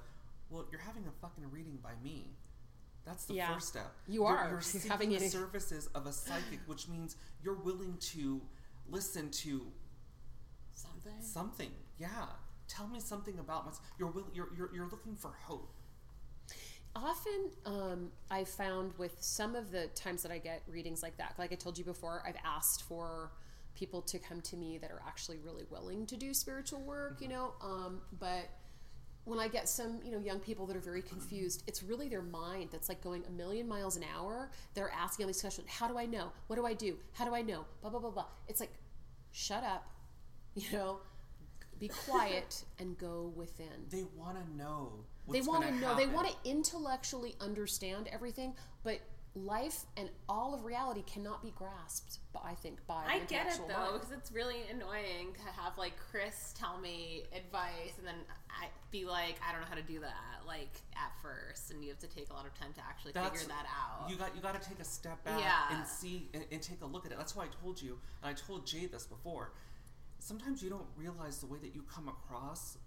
Well, 0.49 0.65
you're 0.71 0.81
having 0.81 1.03
a 1.07 1.11
fucking 1.21 1.49
reading 1.49 1.79
by 1.81 1.91
me. 2.03 2.35
That's 3.05 3.25
the 3.25 3.35
Yeah. 3.35 3.53
first 3.53 3.69
step. 3.69 3.93
You 4.07 4.25
are. 4.25 4.41
You're 4.43 4.49
You're 4.51 4.61
seeking 4.61 4.91
having 4.91 5.09
the 5.09 5.15
it- 5.15 5.31
services 5.31 5.87
of 5.95 6.05
a 6.05 6.11
psychic, 6.11 6.59
which 6.65 6.87
means 6.89 7.15
you're 7.41 7.55
willing 7.55 7.95
to 8.13 8.41
listen 8.89 9.31
to 9.31 9.61
Something. 10.75 11.21
something. 11.21 11.71
Yeah. 11.97 12.09
Tell 12.67 12.87
me 12.87 12.99
something 12.99 13.37
about 13.39 13.65
myself. 13.65 13.85
You're, 13.99 14.11
will, 14.11 14.27
you're, 14.33 14.49
you're, 14.55 14.69
you're 14.73 14.87
looking 14.89 15.15
for 15.15 15.31
hope. 15.43 15.73
Often, 16.95 17.51
um, 17.65 18.11
I 18.29 18.43
found 18.43 18.91
with 18.97 19.15
some 19.19 19.55
of 19.55 19.71
the 19.71 19.87
times 19.95 20.23
that 20.23 20.31
I 20.31 20.39
get 20.39 20.61
readings 20.67 21.01
like 21.01 21.17
that, 21.17 21.35
like 21.37 21.51
I 21.51 21.55
told 21.55 21.77
you 21.77 21.85
before, 21.85 22.21
I've 22.25 22.35
asked 22.43 22.83
for 22.83 23.31
people 23.75 24.01
to 24.01 24.19
come 24.19 24.41
to 24.41 24.57
me 24.57 24.77
that 24.77 24.91
are 24.91 25.01
actually 25.07 25.37
really 25.37 25.63
willing 25.69 26.05
to 26.07 26.17
do 26.17 26.33
spiritual 26.33 26.81
work, 26.81 27.21
you 27.21 27.29
know. 27.29 27.53
Um, 27.61 28.01
but 28.19 28.49
when 29.23 29.39
I 29.39 29.47
get 29.47 29.69
some, 29.69 29.99
you 30.03 30.11
know, 30.11 30.19
young 30.19 30.39
people 30.39 30.65
that 30.65 30.75
are 30.75 30.81
very 30.81 31.01
confused, 31.01 31.63
it's 31.67 31.83
really 31.83 32.09
their 32.09 32.21
mind 32.21 32.69
that's 32.71 32.89
like 32.89 33.01
going 33.01 33.23
a 33.27 33.31
million 33.31 33.67
miles 33.67 33.95
an 33.95 34.03
hour. 34.15 34.49
They're 34.73 34.91
asking 34.91 35.25
all 35.25 35.27
these 35.27 35.41
questions: 35.41 35.67
How 35.69 35.87
do 35.87 35.97
I 35.97 36.05
know? 36.05 36.31
What 36.47 36.55
do 36.55 36.65
I 36.65 36.73
do? 36.73 36.97
How 37.13 37.25
do 37.25 37.33
I 37.33 37.41
know? 37.41 37.65
Blah 37.81 37.91
blah 37.91 37.99
blah 37.99 38.09
blah. 38.09 38.25
It's 38.47 38.59
like, 38.59 38.73
shut 39.31 39.63
up, 39.63 39.87
you 40.55 40.71
know, 40.71 40.99
be 41.79 41.87
quiet 41.87 42.63
and 42.79 42.97
go 42.97 43.31
within 43.35 43.87
They 43.89 44.05
want 44.15 44.37
to 44.37 44.57
know. 44.57 45.05
They 45.29 45.41
want 45.41 45.63
to 45.63 45.71
know 45.75 45.95
they 45.95 46.07
want 46.07 46.27
to 46.27 46.35
intellectually 46.49 47.35
understand 47.39 48.09
everything 48.11 48.53
but 48.83 48.99
life 49.33 49.85
and 49.95 50.09
all 50.27 50.53
of 50.53 50.65
reality 50.65 51.01
cannot 51.03 51.41
be 51.41 51.51
grasped 51.55 52.17
but 52.33 52.43
i 52.45 52.53
think 52.53 52.85
by 52.85 53.01
I 53.07 53.19
get 53.19 53.47
it 53.47 53.61
though 53.67 53.93
because 53.93 54.11
it's 54.11 54.29
really 54.31 54.57
annoying 54.69 55.33
to 55.35 55.61
have 55.61 55.77
like 55.77 55.93
Chris 56.11 56.53
tell 56.57 56.77
me 56.79 57.23
advice 57.33 57.93
and 57.97 58.05
then 58.05 58.15
I 58.49 58.65
be 58.91 59.05
like, 59.05 59.37
I 59.47 59.53
don't 59.53 59.61
know 59.61 59.67
how 59.69 59.75
to 59.75 59.81
do 59.81 60.01
that 60.01 60.45
like 60.45 60.81
at 60.97 61.13
first, 61.23 61.71
and 61.71 61.81
you 61.81 61.89
have 61.89 61.99
to 61.99 62.07
take 62.07 62.29
a 62.29 62.33
lot 62.33 62.45
of 62.45 62.53
time 62.59 62.73
to 62.73 62.81
actually 62.81 63.13
That's- 63.13 63.41
figure 63.41 63.55
that 63.55 63.65
out. 63.71 64.09
You 64.09 64.17
got 64.17 64.35
you 64.35 64.41
got 64.41 64.61
to 64.61 64.67
take 64.69 64.79
a 64.79 64.83
step 64.83 65.23
back 65.23 65.39
Yeah. 65.39 65.77
and 65.77 65.87
see 65.87 66.29
and, 66.33 66.43
and 66.51 66.61
take 66.61 66.81
a 66.81 66.85
look 66.85 67.05
at 67.05 67.13
it. 67.13 67.17
That's 67.17 67.33
why 67.33 67.45
I 67.45 67.47
told 67.63 67.81
you, 67.81 67.97
and 68.21 68.29
I 68.29 68.33
told 68.33 68.67
Jay 68.67 68.85
this 68.87 69.05
before. 69.05 69.53
Sometimes 70.19 70.61
you 70.61 70.69
don't 70.69 70.85
realize 70.97 71.39
the 71.39 71.47
way 71.47 71.57
that 71.61 71.73
you 71.73 71.83
come 71.83 72.09
across 72.09 72.77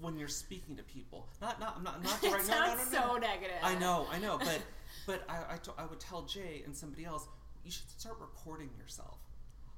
when 0.00 0.18
you're 0.18 0.28
speaking 0.28 0.76
to 0.76 0.82
people. 0.82 1.28
Not 1.40 1.60
not 1.60 1.74
I'm 1.76 1.84
not 1.84 2.02
not 2.02 2.20
the 2.20 2.28
it 2.28 2.32
right. 2.32 2.48
No, 2.48 2.54
no, 2.54 2.60
no, 2.60 2.66
sounds 2.76 2.92
no, 2.92 3.00
so 3.00 3.16
negative. 3.16 3.56
I 3.62 3.74
know, 3.78 4.06
I 4.10 4.18
know, 4.18 4.38
but 4.38 4.60
but 5.06 5.24
I 5.28 5.56
I, 5.78 5.86
would 5.86 6.00
tell 6.00 6.22
Jay 6.22 6.62
and 6.64 6.76
somebody 6.76 7.04
else, 7.04 7.26
you 7.64 7.70
should 7.70 7.88
start 7.90 8.16
recording 8.20 8.70
yourself. 8.78 9.18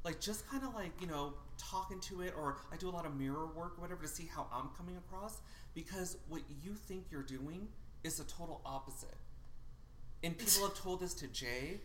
Like 0.05 0.21
just 0.21 0.49
kind 0.49 0.65
of 0.65 0.75
like 0.75 0.93
you 1.01 1.07
know 1.07 1.35
talking 1.59 2.01
to 2.01 2.23
it, 2.23 2.35
or 2.37 2.59
I 2.73 2.77
do 2.77 2.89
a 2.89 2.91
lot 2.91 3.07
of 3.07 3.17
mirror 3.17 3.47
work, 3.47 3.75
or 3.79 3.83
whatever, 3.83 4.03
to 4.03 4.09
see 4.09 4.29
how 4.33 4.47
I'm 4.53 4.71
coming 4.77 4.97
across. 4.97 5.39
Because 5.75 6.17
what 6.29 6.43
you 6.65 6.75
think 6.75 7.05
you're 7.11 7.23
doing 7.23 7.69
is 8.03 8.17
the 8.17 8.25
total 8.25 8.61
opposite. 8.65 9.17
And 10.23 10.37
people 10.37 10.65
have 10.65 10.75
told 10.75 11.01
this 11.01 11.15
to 11.15 11.29
Jay 11.29 11.81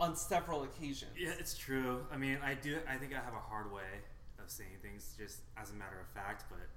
on 0.00 0.16
several 0.16 0.62
occasions. 0.62 1.12
Yeah, 1.18 1.32
it's 1.38 1.56
true. 1.56 2.04
I 2.12 2.16
mean, 2.16 2.38
I 2.42 2.54
do. 2.54 2.78
I 2.88 2.96
think 2.96 3.12
I 3.12 3.16
have 3.16 3.34
a 3.34 3.48
hard 3.48 3.72
way 3.72 4.02
of 4.42 4.50
saying 4.50 4.70
things 4.82 5.14
just 5.18 5.40
as 5.56 5.70
a 5.70 5.74
matter 5.74 6.00
of 6.00 6.08
fact, 6.08 6.44
but 6.48 6.68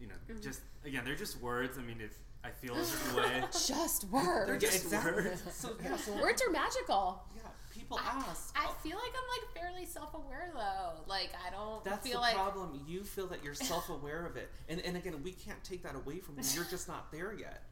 you 0.00 0.06
know, 0.08 0.14
Mm-hmm. 0.30 0.42
just 0.42 0.60
again, 0.84 1.04
they're 1.04 1.14
just 1.16 1.40
words. 1.40 1.78
I 1.78 1.82
mean, 1.82 2.00
if 2.00 2.16
I 2.44 2.50
feel 2.50 2.74
a 2.76 2.84
certain 2.84 3.16
way, 3.22 3.40
just 3.52 4.10
They're 4.10 4.20
words 4.20 4.62
just 4.62 4.72
just 4.72 4.84
exactly. 4.84 5.24
words. 5.24 5.42
So 5.52 5.70
yeah, 5.82 5.96
so 5.96 6.12
words 6.20 6.42
are 6.46 6.50
magical 6.50 7.22
yeah, 7.36 7.42
people 7.72 7.98
I, 8.02 8.24
ask. 8.28 8.54
I 8.56 8.70
feel 8.82 8.96
like 8.96 9.12
I'm 9.16 9.28
like 9.42 9.62
fairly 9.62 9.86
self-aware 9.86 10.50
though. 10.54 11.00
Like 11.06 11.30
I 11.46 11.50
don't 11.50 11.82
That's 11.84 12.06
feel 12.06 12.14
the 12.18 12.26
like 12.26 12.34
problem. 12.34 12.80
You 12.86 13.04
feel 13.04 13.26
that 13.28 13.42
you're 13.44 13.54
self-aware 13.54 14.26
of 14.26 14.36
it, 14.36 14.50
and 14.68 14.80
and 14.80 14.96
again, 14.96 15.14
we 15.22 15.32
can't 15.32 15.62
take 15.64 15.82
that 15.84 15.94
away 15.94 16.18
from 16.18 16.36
you. 16.38 16.44
You're 16.54 16.64
just 16.64 16.88
not 16.88 17.10
there 17.12 17.32
yet. 17.32 17.62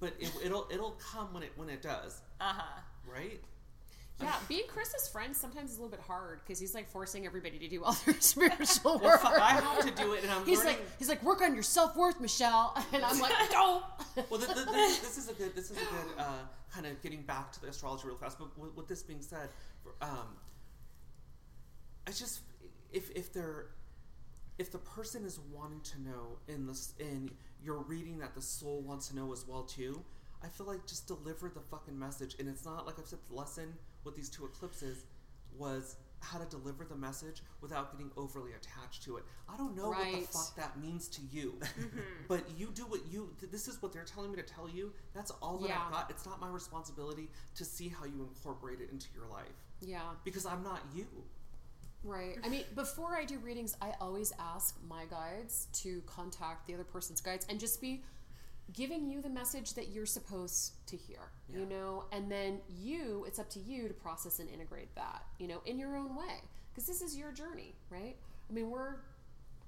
But 0.00 0.14
it, 0.18 0.32
it'll 0.44 0.66
it'll 0.72 0.92
come 1.12 1.32
when 1.32 1.42
it 1.44 1.52
when 1.56 1.68
it 1.68 1.80
does, 1.82 2.20
uh 2.40 2.52
huh. 2.54 2.80
right? 3.06 3.40
Yeah 4.22 4.34
being 4.48 4.66
chris's 4.68 5.08
friend 5.08 5.34
sometimes 5.36 5.70
is 5.72 5.78
a 5.78 5.80
little 5.80 5.90
bit 5.96 6.04
hard 6.06 6.40
because 6.44 6.58
he's 6.58 6.74
like 6.74 6.88
forcing 6.88 7.26
everybody 7.26 7.58
to 7.58 7.68
do 7.68 7.82
all 7.84 7.96
their 8.06 8.14
spiritual 8.20 8.98
Well, 8.98 9.00
work 9.00 9.20
fuck, 9.20 9.38
I 9.40 9.50
have 9.60 9.80
to 9.84 9.90
do 10.02 10.12
it, 10.14 10.22
and 10.22 10.32
I'm 10.32 10.44
he's 10.46 10.58
learning. 10.58 10.76
like 10.78 10.98
he's 10.98 11.08
like 11.08 11.22
work 11.22 11.42
on 11.42 11.54
your 11.54 11.62
self-worth 11.62 12.20
michelle 12.20 12.74
and 12.92 13.04
i'm 13.04 13.18
like 13.20 13.32
don't 13.50 13.84
well, 14.30 14.40
th- 14.40 14.52
th- 14.52 14.66
this, 14.66 14.98
this 15.00 15.18
is 15.18 15.28
a 15.30 15.32
good. 15.32 15.54
This 15.54 15.70
is 15.70 15.76
a 15.78 15.80
good 15.80 16.18
uh, 16.18 16.24
kind 16.72 16.84
of 16.86 17.00
getting 17.02 17.22
back 17.22 17.50
to 17.52 17.60
the 17.62 17.68
astrology 17.68 18.06
real 18.06 18.16
fast. 18.16 18.38
But 18.38 18.56
with, 18.58 18.74
with 18.76 18.86
this 18.88 19.02
being 19.02 19.22
said, 19.22 19.48
um, 20.02 20.36
I 22.06 22.10
just 22.10 22.40
if 22.92 23.10
if 23.12 23.32
they're 23.32 23.66
if 24.58 24.70
the 24.70 24.78
person 24.78 25.24
is 25.24 25.40
wanting 25.50 25.80
to 25.80 26.02
know 26.02 26.38
in 26.48 26.66
this 26.66 26.92
in 26.98 27.30
your 27.62 27.78
reading 27.78 28.18
that 28.18 28.34
the 28.34 28.42
soul 28.42 28.82
wants 28.82 29.08
to 29.08 29.16
know 29.16 29.32
as 29.32 29.46
well 29.48 29.62
too, 29.62 30.02
I 30.44 30.48
feel 30.48 30.66
like 30.66 30.86
just 30.86 31.06
deliver 31.06 31.48
the 31.48 31.60
fucking 31.60 31.98
message. 31.98 32.36
And 32.38 32.48
it's 32.48 32.64
not 32.64 32.86
like 32.86 32.98
I've 32.98 33.06
said 33.06 33.20
the 33.28 33.34
lesson 33.36 33.74
with 34.04 34.16
these 34.16 34.28
two 34.28 34.44
eclipses 34.44 35.04
was 35.56 35.96
how 36.20 36.38
to 36.38 36.44
deliver 36.46 36.84
the 36.84 36.94
message 36.94 37.42
without 37.60 37.90
getting 37.92 38.10
overly 38.16 38.52
attached 38.52 39.02
to 39.04 39.16
it. 39.16 39.24
I 39.52 39.56
don't 39.56 39.76
know 39.76 39.88
what 39.88 40.12
the 40.12 40.20
fuck 40.20 40.54
that 40.56 40.78
means 40.80 41.08
to 41.08 41.20
you, 41.32 41.54
Mm-hmm. 41.60 41.98
but 42.28 42.44
you 42.56 42.70
do 42.72 42.82
what 42.84 43.00
you. 43.10 43.34
th- 43.40 43.50
This 43.50 43.66
is 43.66 43.82
what 43.82 43.92
they're 43.92 44.04
telling 44.04 44.30
me 44.30 44.36
to 44.36 44.42
tell 44.44 44.68
you. 44.68 44.92
That's 45.14 45.32
all 45.42 45.58
that 45.58 45.68
Yeah. 45.68 45.80
I've 45.84 45.92
got. 45.92 46.10
It's 46.10 46.24
not 46.24 46.40
my 46.40 46.48
responsibility 46.48 47.28
to 47.56 47.64
see 47.64 47.88
how 47.88 48.04
you 48.04 48.22
incorporate 48.22 48.80
it 48.80 48.90
into 48.92 49.08
your 49.14 49.26
life 49.26 49.46
yeah 49.84 50.10
because 50.24 50.46
I'm 50.46 50.62
not 50.62 50.80
you. 50.94 51.06
Right. 52.04 52.36
I 52.44 52.48
mean, 52.48 52.64
before 52.74 53.14
I 53.16 53.24
do 53.24 53.38
readings, 53.38 53.76
I 53.82 53.92
always 54.00 54.32
ask 54.38 54.76
my 54.88 55.04
guides 55.06 55.68
to 55.82 56.02
contact 56.06 56.66
the 56.66 56.74
other 56.74 56.84
person's 56.84 57.20
guides 57.20 57.46
and 57.48 57.58
just 57.60 57.80
be 57.80 58.02
giving 58.72 59.08
you 59.10 59.20
the 59.20 59.28
message 59.28 59.74
that 59.74 59.88
you're 59.88 60.06
supposed 60.06 60.74
to 60.86 60.96
hear, 60.96 61.20
you 61.48 61.66
know? 61.66 62.04
And 62.12 62.30
then 62.30 62.60
you, 62.68 63.24
it's 63.26 63.38
up 63.38 63.50
to 63.50 63.60
you 63.60 63.88
to 63.88 63.94
process 63.94 64.38
and 64.38 64.48
integrate 64.48 64.94
that, 64.94 65.22
you 65.38 65.46
know, 65.48 65.60
in 65.66 65.78
your 65.78 65.96
own 65.96 66.14
way. 66.16 66.40
Because 66.72 66.86
this 66.86 67.02
is 67.02 67.16
your 67.16 67.32
journey, 67.32 67.74
right? 67.90 68.16
I 68.48 68.52
mean, 68.52 68.70
we're 68.70 68.96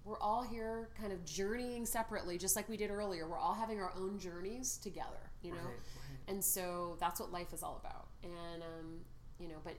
we're 0.04 0.18
all 0.20 0.42
here 0.42 0.90
kind 1.00 1.12
of 1.12 1.24
journeying 1.24 1.86
separately 1.86 2.36
just 2.36 2.56
like 2.56 2.68
we 2.68 2.76
did 2.76 2.90
earlier. 2.90 3.26
We're 3.26 3.38
all 3.38 3.54
having 3.54 3.80
our 3.80 3.92
own 3.96 4.18
journeys 4.18 4.76
together, 4.78 5.30
you 5.42 5.52
know? 5.52 5.58
Right, 5.58 5.66
right. 5.66 6.18
and 6.28 6.44
so 6.44 6.96
that's 7.00 7.20
what 7.20 7.32
life 7.32 7.52
is 7.54 7.62
all 7.62 7.80
about 7.82 8.08
and 8.22 8.62
um, 8.62 9.00
you 9.38 9.48
know 9.48 9.56
but 9.64 9.74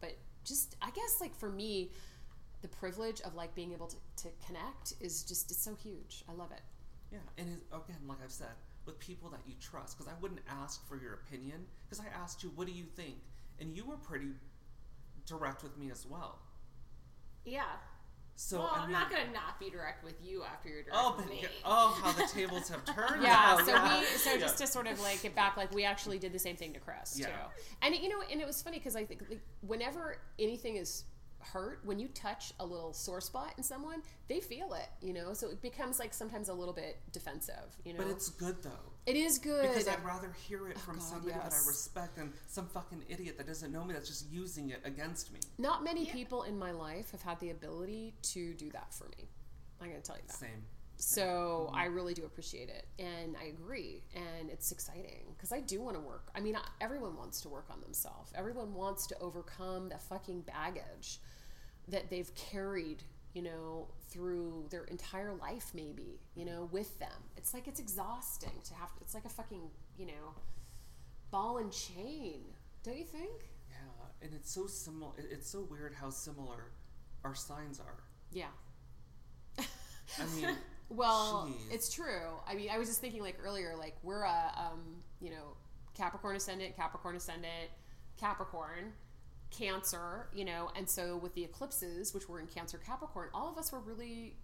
but 0.00 0.16
just 0.44 0.76
i 0.82 0.90
guess 0.90 1.20
like 1.20 1.34
for 1.34 1.50
me 1.50 1.90
the 2.62 2.68
privilege 2.68 3.20
of 3.22 3.34
like 3.34 3.54
being 3.54 3.72
able 3.72 3.86
to, 3.86 3.96
to 4.16 4.28
connect 4.46 4.94
is 5.00 5.22
just 5.24 5.50
it's 5.50 5.62
so 5.62 5.74
huge 5.74 6.24
i 6.28 6.32
love 6.32 6.52
it 6.52 6.62
Yeah, 7.10 7.18
and 7.38 7.60
again, 7.72 7.96
like 8.06 8.18
I've 8.22 8.30
said, 8.30 8.48
with 8.88 8.98
people 8.98 9.30
that 9.30 9.40
you 9.46 9.54
trust, 9.60 9.96
because 9.96 10.12
I 10.12 10.20
wouldn't 10.20 10.40
ask 10.48 10.84
for 10.88 10.96
your 10.96 11.14
opinion, 11.14 11.66
because 11.88 12.04
I 12.04 12.08
asked 12.20 12.42
you, 12.42 12.50
"What 12.56 12.66
do 12.66 12.72
you 12.72 12.84
think?" 12.84 13.18
and 13.60 13.76
you 13.76 13.84
were 13.84 13.96
pretty 13.96 14.32
direct 15.26 15.62
with 15.62 15.76
me 15.78 15.90
as 15.90 16.06
well. 16.06 16.38
Yeah. 17.44 17.62
So 18.36 18.58
well, 18.60 18.70
I 18.72 18.78
I'm 18.80 18.88
mean, 18.88 18.92
not 18.92 19.10
gonna 19.10 19.32
not 19.32 19.58
be 19.58 19.68
direct 19.68 20.04
with 20.04 20.14
you 20.22 20.44
after 20.44 20.68
you're 20.68 20.82
direct 20.84 20.96
Oh, 21.00 21.14
with 21.16 21.28
me. 21.28 21.44
oh, 21.64 21.98
how 22.02 22.12
the 22.12 22.26
tables 22.32 22.68
have 22.68 22.84
turned. 22.94 23.20
yeah 23.22 23.56
now, 23.58 23.64
so 23.64 23.72
yeah. 23.72 23.98
we 24.00 24.06
so 24.16 24.32
Yeah. 24.34 24.38
just 24.38 24.58
to 24.58 24.66
sort 24.68 24.86
of 24.86 25.00
like 25.00 25.22
get 25.22 25.34
back 25.34 25.56
like 25.56 25.72
we 25.74 25.84
actually 25.84 26.20
did 26.20 26.32
the 26.32 26.38
same 26.38 26.54
thing 26.54 26.72
to 26.74 26.78
chris 26.78 27.18
Yeah. 27.18 27.26
too 27.26 27.32
and 27.82 27.96
you 27.96 28.08
know 28.08 28.22
and 28.30 28.40
it 28.40 28.46
was 28.46 28.62
funny 28.62 28.78
because 28.78 28.94
i 28.94 29.04
think 29.04 29.22
like, 29.28 29.40
whenever 29.62 30.18
anything 30.38 30.76
is 30.76 31.02
hurt 31.52 31.80
when 31.84 31.98
you 31.98 32.08
touch 32.08 32.52
a 32.60 32.64
little 32.66 32.92
sore 32.92 33.20
spot 33.20 33.54
in 33.56 33.62
someone 33.62 34.02
they 34.28 34.40
feel 34.40 34.74
it 34.74 34.88
you 35.00 35.12
know 35.12 35.32
so 35.32 35.48
it 35.48 35.60
becomes 35.62 35.98
like 35.98 36.12
sometimes 36.12 36.48
a 36.48 36.52
little 36.52 36.74
bit 36.74 36.98
defensive 37.12 37.76
you 37.84 37.92
know 37.92 37.98
But 37.98 38.08
it's 38.08 38.28
good 38.28 38.62
though. 38.62 38.92
it 39.06 39.16
is 39.16 39.38
good 39.38 39.62
Because 39.62 39.88
I'd 39.88 40.04
rather 40.04 40.32
hear 40.46 40.68
it 40.68 40.76
oh, 40.76 40.80
from 40.80 40.94
God, 40.96 41.02
somebody 41.02 41.32
that 41.32 41.52
I 41.52 41.66
respect 41.66 42.16
than 42.16 42.32
some 42.46 42.66
fucking 42.66 43.04
idiot 43.08 43.36
that 43.38 43.46
doesn't 43.46 43.72
know 43.72 43.84
me 43.84 43.94
that's 43.94 44.08
just 44.08 44.30
using 44.30 44.70
it 44.70 44.80
against 44.84 45.32
me. 45.32 45.40
Not 45.58 45.84
many 45.84 46.06
people 46.06 46.42
in 46.42 46.58
my 46.58 46.70
life 46.72 47.10
have 47.12 47.22
had 47.22 47.40
the 47.40 47.50
ability 47.50 48.14
to 48.22 48.54
do 48.54 48.70
that 48.70 48.92
for 48.92 49.04
me. 49.16 49.28
I'm 49.80 49.88
going 49.88 50.00
to 50.00 50.06
tell 50.06 50.16
you 50.16 50.22
that. 50.26 50.36
Same. 50.36 50.64
So 50.96 51.70
I 51.72 51.84
really 51.84 52.12
do 52.12 52.24
appreciate 52.24 52.68
it. 52.68 52.86
And 52.98 53.36
I 53.40 53.46
agree. 53.46 54.02
And 54.14 54.50
it's 54.50 54.72
exciting 54.72 55.26
because 55.36 55.52
I 55.52 55.60
do 55.60 55.80
want 55.80 55.94
to 55.96 56.00
work. 56.02 56.28
I 56.34 56.40
mean, 56.40 56.56
everyone 56.80 57.16
wants 57.16 57.40
to 57.42 57.48
work 57.48 57.66
on 57.70 57.80
themselves, 57.80 58.32
everyone 58.34 58.74
wants 58.74 59.06
to 59.08 59.18
overcome 59.20 59.88
the 59.88 59.98
fucking 59.98 60.42
baggage 60.42 61.20
that 61.88 62.10
they've 62.10 62.32
carried, 62.34 63.02
you 63.34 63.42
know, 63.42 63.88
through 64.08 64.66
their 64.70 64.84
entire 64.84 65.34
life, 65.34 65.70
maybe, 65.74 66.20
you 66.34 66.44
know, 66.44 66.68
with 66.72 66.98
them. 66.98 67.12
It's 67.36 67.52
like 67.54 67.68
it's 67.68 67.80
exhausting 67.80 68.60
to 68.64 68.74
have. 68.74 68.90
It's 69.00 69.14
like 69.14 69.24
a 69.24 69.30
fucking, 69.30 69.70
you 69.96 70.06
know, 70.06 70.34
ball 71.30 71.58
and 71.58 71.72
chain. 71.72 72.40
Don't 72.82 72.98
you 72.98 73.04
think? 73.04 73.50
Yeah, 73.70 74.06
and 74.22 74.32
it's 74.34 74.50
so 74.52 74.66
similar. 74.66 75.12
It's 75.18 75.48
so 75.50 75.66
weird 75.70 75.94
how 75.94 76.10
similar 76.10 76.72
our 77.24 77.34
signs 77.34 77.80
are. 77.80 78.02
Yeah. 78.32 78.46
I 79.58 80.24
mean, 80.36 80.56
Well, 80.90 81.50
it's 81.70 81.92
true. 81.92 82.38
I 82.46 82.54
mean, 82.54 82.70
I 82.70 82.78
was 82.78 82.88
just 82.88 83.00
thinking 83.00 83.20
like 83.20 83.38
earlier, 83.44 83.74
like 83.78 83.96
we're 84.02 84.22
a, 84.22 84.52
um, 84.56 85.02
you 85.20 85.30
know, 85.30 85.56
Capricorn 85.94 86.36
ascendant, 86.36 86.76
Capricorn 86.76 87.16
ascendant, 87.16 87.70
Capricorn, 88.18 88.92
Cancer, 89.50 90.28
you 90.34 90.44
know, 90.44 90.70
and 90.76 90.88
so 90.88 91.16
with 91.16 91.34
the 91.34 91.44
eclipses, 91.44 92.12
which 92.14 92.28
were 92.28 92.40
in 92.40 92.46
Cancer, 92.46 92.78
Capricorn, 92.78 93.28
all 93.34 93.50
of 93.50 93.58
us 93.58 93.72
were 93.72 93.80
really 93.80 94.36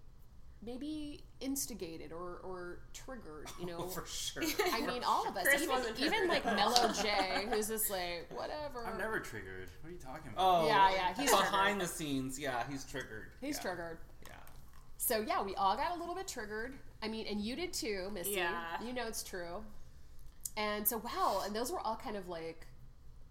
maybe 0.64 1.20
instigated 1.40 2.12
or, 2.12 2.40
or 2.42 2.78
triggered, 2.92 3.48
you 3.60 3.66
know. 3.66 3.76
oh, 3.80 3.88
for 3.88 4.06
sure. 4.06 4.42
I 4.72 4.80
mean, 4.80 5.02
all 5.04 5.28
of 5.28 5.36
us, 5.36 5.44
Chris 5.44 5.62
even, 5.62 5.82
even 5.98 6.28
like 6.28 6.46
at. 6.46 6.56
Mellow 6.56 6.90
Jay, 6.92 7.46
who's 7.50 7.68
just 7.68 7.90
like 7.90 8.26
whatever. 8.30 8.86
I'm 8.86 8.98
never 8.98 9.20
triggered. 9.20 9.68
What 9.82 9.90
are 9.90 9.92
you 9.92 9.98
talking 9.98 10.32
about? 10.32 10.62
Oh, 10.62 10.66
Yeah, 10.66 10.90
yeah, 10.90 11.14
he's 11.16 11.30
behind 11.30 11.80
the 11.80 11.86
scenes. 11.86 12.38
Yeah, 12.38 12.62
he's 12.70 12.84
triggered. 12.84 13.32
He's 13.40 13.56
yeah. 13.56 13.62
triggered. 13.62 13.98
Yeah. 14.26 14.34
So 14.96 15.20
yeah, 15.20 15.42
we 15.42 15.54
all 15.54 15.76
got 15.76 15.96
a 15.96 15.98
little 15.98 16.14
bit 16.14 16.26
triggered. 16.28 16.74
I 17.02 17.08
mean, 17.08 17.26
and 17.26 17.40
you 17.40 17.56
did 17.56 17.72
too, 17.72 18.10
Missy. 18.14 18.32
Yeah. 18.32 18.82
You 18.82 18.94
know 18.94 19.06
it's 19.06 19.22
true. 19.22 19.62
And 20.56 20.86
so 20.86 20.98
wow, 20.98 21.42
and 21.44 21.54
those 21.54 21.70
were 21.72 21.80
all 21.80 21.96
kind 21.96 22.16
of 22.16 22.28
like 22.28 22.66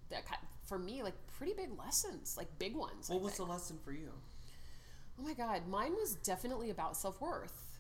that 0.10 0.28
ki- 0.28 0.36
for 0.66 0.80
me 0.80 1.04
like 1.04 1.14
pretty 1.38 1.54
big 1.54 1.78
lessons, 1.78 2.36
like 2.38 2.48
big 2.60 2.76
ones. 2.76 3.10
I 3.10 3.14
What 3.14 3.24
was 3.24 3.38
the 3.38 3.44
lesson 3.44 3.78
for 3.84 3.92
you? 3.92 4.12
Oh 5.20 5.24
my 5.24 5.34
god, 5.34 5.68
mine 5.68 5.94
was 5.94 6.16
definitely 6.16 6.70
about 6.70 6.98
self-worth. 6.98 7.80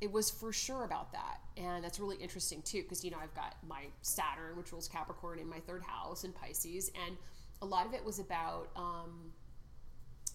It 0.00 0.10
was 0.10 0.30
for 0.30 0.52
sure 0.52 0.84
about 0.84 1.12
that. 1.12 1.38
And 1.56 1.84
that's 1.84 2.00
really 2.00 2.16
interesting 2.16 2.62
too 2.62 2.82
because 2.82 3.04
you 3.04 3.10
know, 3.10 3.18
I've 3.22 3.34
got 3.34 3.56
my 3.66 3.84
Saturn 4.02 4.56
which 4.56 4.72
rules 4.72 4.88
Capricorn 4.88 5.38
in 5.38 5.48
my 5.48 5.60
third 5.60 5.82
house 5.82 6.24
in 6.24 6.32
Pisces 6.32 6.90
and 7.06 7.16
a 7.62 7.66
lot 7.66 7.86
of 7.86 7.94
it 7.94 8.04
was 8.04 8.18
about 8.18 8.68
um 8.76 9.32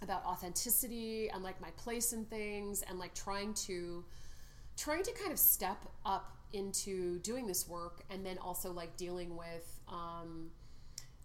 about 0.02 0.24
authenticity 0.26 1.30
and 1.30 1.44
like 1.44 1.60
my 1.62 1.70
place 1.72 2.14
in 2.14 2.26
things 2.26 2.84
and 2.84 2.98
like 3.00 3.14
trying 3.14 3.54
to 3.54 4.04
trying 4.78 5.04
to 5.04 5.12
kind 5.12 5.32
of 5.32 5.40
step 5.40 5.86
up 6.06 6.38
into 6.54 7.20
doing 7.20 7.46
this 7.46 7.68
work 7.68 8.02
and 8.10 8.26
then 8.26 8.38
also 8.40 8.72
like 8.72 8.96
dealing 8.98 9.36
with 9.36 9.80
um 9.90 10.50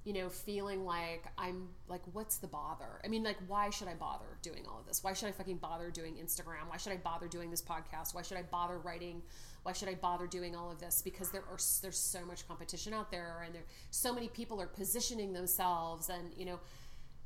you 0.05 0.13
know 0.13 0.29
feeling 0.29 0.85
like 0.85 1.25
i'm 1.39 1.69
like 1.89 2.03
what's 2.13 2.37
the 2.37 2.47
bother 2.47 3.01
i 3.05 3.09
mean 3.09 3.23
like 3.23 3.39
why 3.47 3.71
should 3.71 3.89
i 3.89 3.95
bother 3.95 4.39
doing 4.43 4.65
all 4.69 4.79
of 4.79 4.87
this 4.87 5.03
why 5.03 5.13
should 5.13 5.29
i 5.29 5.33
fucking 5.33 5.57
bother 5.57 5.91
doing 5.91 6.15
instagram 6.15 6.69
why 6.69 6.77
should 6.77 6.93
i 6.93 6.97
bother 6.97 7.27
doing 7.27 7.51
this 7.51 7.63
podcast 7.63 8.15
why 8.15 8.23
should 8.23 8.37
i 8.37 8.43
bother 8.43 8.79
writing 8.79 9.23
why 9.63 9.73
should 9.73 9.89
i 9.89 9.95
bother 9.95 10.27
doing 10.27 10.55
all 10.55 10.71
of 10.71 10.79
this 10.79 11.01
because 11.03 11.31
there 11.31 11.43
are 11.51 11.59
there's 11.83 11.99
so 11.99 12.25
much 12.27 12.47
competition 12.47 12.93
out 12.93 13.11
there 13.11 13.43
and 13.47 13.55
there 13.55 13.65
so 13.91 14.13
many 14.13 14.29
people 14.29 14.61
are 14.61 14.67
positioning 14.67 15.33
themselves 15.33 16.11
and 16.11 16.31
you 16.37 16.45
know 16.45 16.61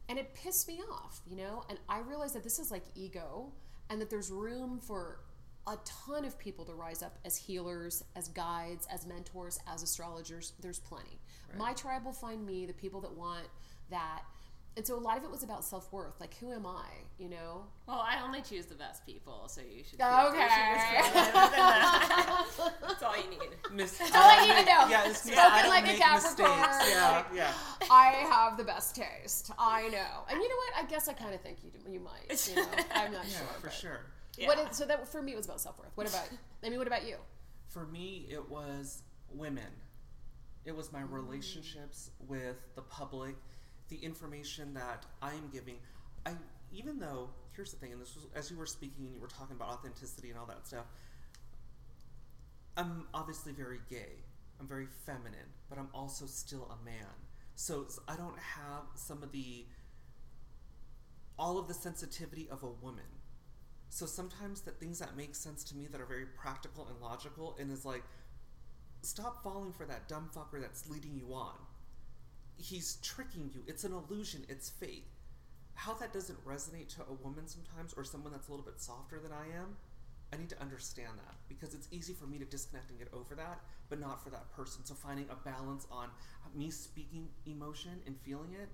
and 0.09 0.19
it 0.19 0.35
pissed 0.35 0.67
me 0.69 0.81
off, 0.91 1.21
you 1.27 1.37
know? 1.37 1.65
And 1.69 1.79
I 1.89 1.99
realized 2.01 2.35
that 2.35 2.43
this 2.43 2.59
is 2.59 2.71
like 2.71 2.85
ego 2.95 3.53
and 3.91 4.01
that 4.01 4.11
there's 4.11 4.31
room 4.31 4.81
for 4.81 5.21
a 5.67 5.77
ton 5.85 6.25
of 6.25 6.39
people 6.39 6.65
to 6.65 6.73
rise 6.73 7.03
up 7.03 7.19
as 7.25 7.37
healers, 7.37 8.03
as 8.17 8.29
guides, 8.29 8.87
as 8.91 9.07
mentors, 9.07 9.59
as 9.67 9.83
astrologers. 9.83 10.55
There's 10.61 10.79
plenty. 10.79 11.18
My 11.57 11.73
tribe 11.73 12.05
will 12.05 12.13
find 12.13 12.45
me, 12.45 12.67
the 12.67 12.73
people 12.75 13.01
that 13.03 13.13
want 13.17 13.47
that. 13.91 14.23
And 14.77 14.87
so 14.87 14.95
a 14.97 15.01
lot 15.01 15.17
of 15.19 15.25
it 15.25 15.31
was 15.31 15.43
about 15.43 15.65
self 15.65 15.93
worth. 15.93 16.21
Like, 16.21 16.37
who 16.39 16.53
am 16.53 16.65
I, 16.65 16.85
you 17.19 17.29
know? 17.29 17.65
Well, 17.89 17.99
I 17.99 18.23
only 18.25 18.43
choose 18.43 18.67
the 18.67 18.77
best 18.77 19.05
people, 19.05 19.49
so 19.49 19.61
you 19.61 19.83
should. 19.83 20.01
Okay. 20.01 20.37
you 20.37 20.49
should 20.49 20.75
just 20.75 20.87
feel 20.87 21.13
better 21.13 21.33
than 21.33 21.51
that. 21.51 22.47
That's 22.87 23.03
all 23.03 23.17
you 23.17 23.29
need. 23.31 23.41
Miss, 23.73 24.01
all 24.01 24.09
I 24.15 24.47
need 24.47 24.55
to 24.55 24.65
know. 24.65 24.87
Yeah, 24.89 25.09
it's 25.09 25.23
Spoken 25.23 25.39
I 25.41 25.63
don't 25.63 25.71
like 25.71 25.85
a 25.85 25.87
make 25.89 25.99
Capricorn. 25.99 26.61
mistakes. 26.61 26.91
Yeah, 26.95 27.25
yeah. 27.35 27.53
I 27.91 28.07
have 28.31 28.57
the 28.57 28.63
best 28.63 28.95
taste. 28.95 29.51
I 29.59 29.89
know. 29.89 30.25
And 30.31 30.41
you 30.41 30.49
know 30.49 30.55
what? 30.57 30.85
I 30.85 30.89
guess 30.89 31.09
I 31.09 31.13
kind 31.13 31.35
of 31.35 31.41
think 31.41 31.59
you 31.65 31.71
do, 31.71 31.91
you 31.91 31.99
might. 31.99 32.49
You 32.49 32.57
know? 32.57 32.67
I'm 32.95 33.11
not 33.13 33.25
Yeah, 33.27 33.39
sure. 33.39 33.47
for 33.61 33.67
but- 33.67 33.73
sure. 33.73 34.01
What 34.45 34.59
Yeah. 34.59 34.69
is, 34.69 34.77
so 34.77 34.85
that 34.85 35.09
for 35.09 35.21
me 35.23 35.33
it 35.33 35.37
was 35.37 35.47
about 35.47 35.61
self 35.61 35.77
worth. 35.81 35.91
What 35.97 36.09
about? 36.09 36.29
I 36.65 36.69
mean, 36.69 36.79
what 36.79 36.87
about 36.87 37.05
you? 37.05 37.17
For 37.67 37.85
me, 37.87 38.29
it 38.31 38.49
was 38.49 39.03
women. 39.35 39.65
It 40.69 40.77
was 40.77 40.93
my 40.93 41.01
mm-hmm. 41.01 41.15
relationships 41.15 42.11
with 42.29 42.57
the 42.75 42.83
public, 42.83 43.37
the 43.89 43.97
information 43.97 44.75
that 44.75 45.07
I 45.23 45.31
am 45.31 45.49
giving. 45.51 45.77
I 46.27 46.33
even 46.71 46.99
though 46.99 47.31
here's 47.57 47.73
the 47.73 47.79
thing, 47.79 47.93
and 47.93 48.03
this 48.03 48.15
was 48.15 48.27
as 48.35 48.51
you 48.51 48.59
were 48.59 48.67
speaking 48.67 49.07
and 49.07 49.15
you 49.15 49.21
were 49.21 49.29
talking 49.29 49.57
about 49.57 49.71
authenticity 49.71 50.29
and 50.29 50.39
all 50.39 50.45
that 50.45 50.67
stuff. 50.67 50.85
I'm 52.77 53.09
obviously 53.15 53.53
very 53.53 53.81
gay. 53.89 54.23
I'm 54.61 54.69
very 54.69 54.87
feminine, 55.07 55.55
but 55.71 55.79
I'm 55.79 55.89
also 55.95 56.27
still 56.27 56.71
a 56.71 56.85
man. 56.85 57.17
So 57.55 57.87
I 58.07 58.15
don't 58.15 58.39
have 58.39 58.83
some 58.95 59.23
of 59.23 59.33
the 59.33 59.65
all 61.39 61.59
of 61.59 61.67
the 61.67 61.75
sensitivity 61.75 62.47
of 62.51 62.63
a 62.63 62.69
woman. 62.69 63.09
So 63.89 64.05
sometimes 64.05 64.61
the 64.61 64.73
things 64.73 64.99
that 64.99 65.17
make 65.17 65.35
sense 65.35 65.65
to 65.65 65.77
me 65.77 65.87
that 65.91 65.99
are 65.99 66.07
very 66.07 66.27
practical 66.27 66.87
and 66.89 67.01
logical 67.01 67.57
and 67.59 67.73
is 67.73 67.87
like 67.87 68.03
stop 69.03 69.43
falling 69.43 69.73
for 69.73 69.85
that 69.87 70.09
dumb 70.09 70.31
fucker 70.35 70.61
that's 70.61 70.89
leading 70.89 71.15
you 71.15 71.33
on. 71.33 71.55
He's 72.57 72.97
tricking 73.03 73.51
you. 73.55 73.63
It's 73.67 73.85
an 73.85 73.93
illusion. 73.93 74.45
It's 74.49 74.69
fake. 74.69 75.11
How 75.75 75.95
that 75.95 76.13
doesn't 76.13 76.45
resonate 76.45 76.89
to 76.97 77.03
a 77.09 77.15
woman 77.15 77.47
sometimes 77.47 77.95
or 77.95 78.03
someone 78.05 78.33
that's 78.33 78.49
a 78.49 78.51
little 78.51 78.67
bit 78.67 78.81
softer 78.81 79.21
than 79.21 79.31
I 79.31 79.45
am, 79.57 79.77
I 80.33 80.37
need 80.37 80.51
to 80.51 80.61
understand 80.61 81.13
that 81.17 81.37
because 81.49 81.73
it's 81.73 81.89
easy 81.91 82.13
for 82.13 82.27
me 82.27 82.39
to 82.39 82.45
disconnect 82.45 82.91
and 82.91 82.99
get 82.99 83.09
over 83.13 83.35
that, 83.37 83.61
but 83.89 84.01
not 84.01 84.23
for 84.23 84.31
that 84.31 84.51
person. 84.55 84.85
So 84.85 84.95
finding 84.95 85.27
a 85.31 85.37
balance 85.37 85.87
on 85.91 86.11
me 86.55 86.71
speaking 86.71 87.29
emotion 87.47 88.03
and 88.07 88.17
feeling 88.21 88.53
it 88.61 88.69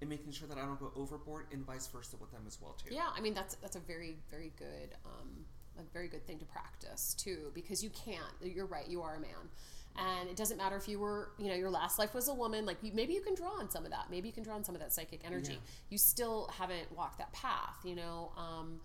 and 0.00 0.08
making 0.08 0.32
sure 0.32 0.48
that 0.48 0.58
I 0.58 0.62
don't 0.62 0.78
go 0.78 0.92
overboard 0.94 1.46
and 1.52 1.64
vice 1.64 1.86
versa 1.86 2.16
with 2.20 2.30
them 2.30 2.42
as 2.46 2.58
well 2.60 2.72
too. 2.72 2.94
Yeah, 2.94 3.08
I 3.14 3.20
mean 3.20 3.34
that's 3.34 3.56
that's 3.56 3.76
a 3.76 3.80
very 3.80 4.16
very 4.30 4.52
good 4.56 4.94
um, 5.04 5.44
a 5.80 5.92
very 5.92 6.08
good 6.08 6.26
thing 6.26 6.38
to 6.38 6.44
practice 6.44 7.14
too 7.14 7.50
because 7.54 7.82
you 7.82 7.90
can't. 7.90 8.22
You're 8.42 8.66
right. 8.66 8.88
You 8.88 9.02
are 9.02 9.16
a 9.16 9.20
man, 9.20 9.48
and 9.96 10.28
it 10.28 10.36
doesn't 10.36 10.56
matter 10.58 10.76
if 10.76 10.88
you 10.88 10.98
were 10.98 11.32
you 11.38 11.48
know 11.48 11.54
your 11.54 11.70
last 11.70 11.98
life 11.98 12.14
was 12.14 12.28
a 12.28 12.34
woman. 12.34 12.66
Like 12.66 12.76
you, 12.82 12.92
maybe 12.94 13.12
you 13.14 13.20
can 13.22 13.34
draw 13.34 13.58
on 13.58 13.70
some 13.70 13.84
of 13.84 13.90
that. 13.90 14.06
Maybe 14.10 14.28
you 14.28 14.34
can 14.34 14.44
draw 14.44 14.54
on 14.54 14.64
some 14.64 14.74
of 14.74 14.80
that 14.80 14.92
psychic 14.92 15.20
energy. 15.24 15.54
Yeah. 15.54 15.58
You 15.90 15.98
still 15.98 16.50
haven't 16.56 16.90
walked 16.96 17.18
that 17.18 17.32
path. 17.32 17.76
You 17.84 17.96
know. 17.96 18.32
Um, 18.36 18.80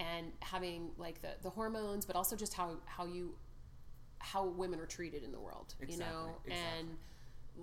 and 0.00 0.32
having 0.40 0.90
like 0.98 1.22
the, 1.22 1.28
the 1.42 1.50
hormones, 1.50 2.04
but 2.04 2.16
also 2.16 2.34
just 2.34 2.52
how, 2.52 2.72
how 2.84 3.06
you 3.06 3.32
how 4.18 4.44
women 4.44 4.80
are 4.80 4.86
treated 4.86 5.22
in 5.22 5.30
the 5.30 5.38
world, 5.38 5.74
you 5.80 5.98
know, 5.98 6.04
Exactly, 6.44 6.52
exactly. 6.52 6.78
and 6.80 6.88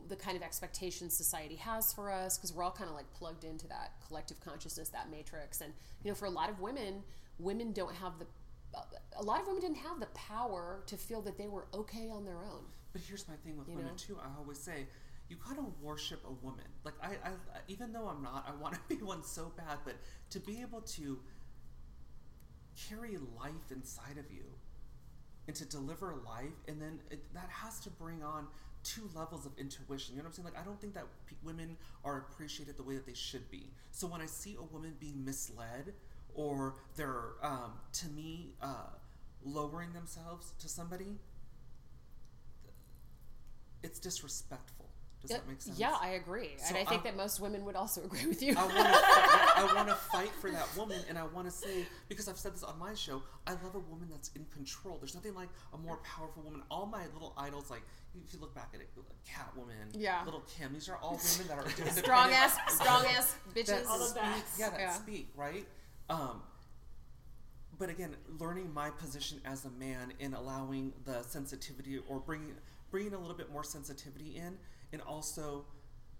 the 0.07 0.15
kind 0.15 0.38
of 0.38 0.43
expectations 0.43 1.13
society 1.13 1.55
has 1.57 1.91
for 1.91 2.09
us 2.09 2.38
because 2.38 2.53
we're 2.53 2.63
all 2.63 2.71
kind 2.71 2.89
of 2.89 2.95
like 2.95 3.11
plugged 3.11 3.43
into 3.43 3.67
that 3.67 3.91
collective 4.07 4.39
consciousness 4.39 4.88
that 4.89 5.11
matrix 5.11 5.59
and 5.59 5.73
you 6.03 6.09
know 6.09 6.15
for 6.15 6.25
a 6.27 6.29
lot 6.29 6.49
of 6.49 6.61
women 6.61 7.03
women 7.39 7.73
don't 7.73 7.95
have 7.95 8.17
the 8.17 8.25
a 9.17 9.24
lot 9.24 9.41
of 9.41 9.47
women 9.47 9.61
didn't 9.61 9.78
have 9.78 9.99
the 9.99 10.05
power 10.07 10.84
to 10.88 10.97
feel 10.97 11.22
that 11.22 11.38
they 11.38 11.47
were 11.47 11.67
okay 11.74 12.09
on 12.09 12.26
their 12.26 12.43
own 12.43 12.63
But 12.93 13.01
here's 13.01 13.28
my 13.28 13.36
thing 13.43 13.57
with 13.57 13.67
You 13.67 13.76
women 13.76 13.91
know? 13.91 13.97
too. 13.97 14.17
I 14.22 14.28
always 14.39 14.57
say, 14.59 14.88
you 15.30 15.38
gotta 15.47 15.63
worship 15.82 16.22
a 16.28 16.32
woman. 16.45 16.65
Like 16.84 16.95
I, 17.01 17.13
I, 17.28 17.32
even 17.67 17.93
though 17.93 18.07
I'm 18.07 18.22
not, 18.22 18.45
I 18.47 18.61
want 18.61 18.76
to 18.76 18.80
be 18.95 19.01
one 19.01 19.24
so 19.24 19.51
bad. 19.55 19.80
But 19.86 19.95
to 20.32 20.39
be 20.39 20.61
able 20.61 20.82
to 20.82 21.19
carry 22.89 23.17
life 23.38 23.72
inside 23.72 24.17
of 24.17 24.32
you, 24.32 24.43
and 25.47 25.55
to 25.55 25.65
deliver 25.65 26.15
life, 26.26 26.53
and 26.67 26.82
then 26.82 26.99
it, 27.09 27.34
that 27.34 27.49
has 27.49 27.80
to 27.82 27.89
bring 27.89 28.24
on 28.24 28.47
two 28.84 29.09
levels 29.15 29.45
of 29.45 29.51
intuition. 29.57 30.15
You 30.15 30.22
know 30.22 30.26
what 30.26 30.30
I'm 30.30 30.34
saying? 30.34 30.45
Like 30.53 30.59
I 30.59 30.63
don't 30.65 30.80
think 30.80 30.93
that 30.95 31.05
pe- 31.28 31.36
women 31.43 31.78
are 32.03 32.17
appreciated 32.30 32.78
the 32.78 32.84
way 32.84 32.95
that 32.95 33.05
they 33.05 33.13
should 33.13 33.49
be. 33.51 33.72
So 33.91 34.07
when 34.07 34.22
I 34.22 34.26
see 34.26 34.55
a 34.59 34.63
woman 34.63 34.95
being 34.99 35.24
misled, 35.24 35.93
or 36.36 36.75
they're, 36.95 37.34
um, 37.41 37.73
to 37.93 38.07
me, 38.09 38.53
uh, 38.61 38.88
lowering 39.43 39.93
themselves 39.93 40.53
to 40.59 40.67
somebody, 40.69 41.17
it's 43.84 43.99
disrespectful. 43.99 44.86
Does 45.21 45.29
that 45.29 45.47
make 45.47 45.61
sense? 45.61 45.77
yeah 45.77 45.95
i 46.01 46.09
agree 46.13 46.49
So 46.57 46.69
and 46.69 46.77
i 46.77 46.84
think 46.89 47.01
I- 47.01 47.11
that 47.11 47.15
most 47.15 47.39
women 47.39 47.63
would 47.65 47.75
also 47.75 48.01
agree 48.05 48.25
with 48.25 48.41
you 48.41 48.55
I 48.57 48.63
want 48.65 48.73
to. 48.73 48.82
I 49.61 49.71
want 49.75 49.88
to 49.89 49.93
fight 49.93 50.32
for 50.41 50.49
that 50.49 50.67
woman, 50.75 50.97
and 51.07 51.15
I 51.15 51.23
want 51.27 51.45
to 51.45 51.51
say 51.51 51.86
because 52.09 52.27
I've 52.27 52.39
said 52.39 52.55
this 52.55 52.63
on 52.63 52.79
my 52.79 52.95
show. 52.95 53.21
I 53.45 53.51
love 53.51 53.75
a 53.75 53.79
woman 53.79 54.07
that's 54.09 54.32
in 54.36 54.45
control. 54.45 54.97
There's 54.99 55.13
nothing 55.13 55.36
like 55.36 55.49
a 55.73 55.77
more 55.77 55.97
powerful 55.97 56.41
woman. 56.41 56.63
All 56.71 56.88
my 56.88 57.03
little 57.13 57.34
idols, 57.38 57.69
like 57.69 57.84
if 58.25 58.34
you 58.34 58.39
look 58.39 58.55
back 58.55 58.71
at 58.73 58.79
it, 58.82 58.89
Catwoman, 59.27 59.93
Yeah. 59.93 60.23
Lil' 60.25 60.41
Kim. 60.57 60.73
These 60.73 60.89
are 60.89 60.97
all 60.97 61.19
women 61.38 61.47
that 61.49 61.59
are 61.88 61.89
strong 61.91 62.32
ass 62.32 62.57
strong 62.73 63.05
ass 63.05 63.36
bitches 63.53 63.65
that 63.67 63.86
All 63.86 63.99
speak, 63.99 64.23
best. 64.23 64.59
yeah, 64.59 64.69
that 64.71 64.79
Yeah. 64.79 64.93
speak, 64.93 65.29
right? 65.36 65.67
Um, 66.12 66.41
but 67.80 67.89
again, 67.89 68.16
learning 68.39 68.74
my 68.74 68.89
position 68.91 69.39
as 69.45 69.66
a 69.66 69.70
man 69.72 70.14
in 70.20 70.34
allowing 70.34 70.93
the 71.05 71.24
sensitivity 71.24 71.99
or 72.07 72.20
bringing 72.20 72.53
bringing 72.91 73.14
a 73.14 73.18
little 73.20 73.36
bit 73.38 73.49
more 73.51 73.64
sensitivity 73.64 74.36
in, 74.36 74.57
and 74.91 75.01
also 75.03 75.66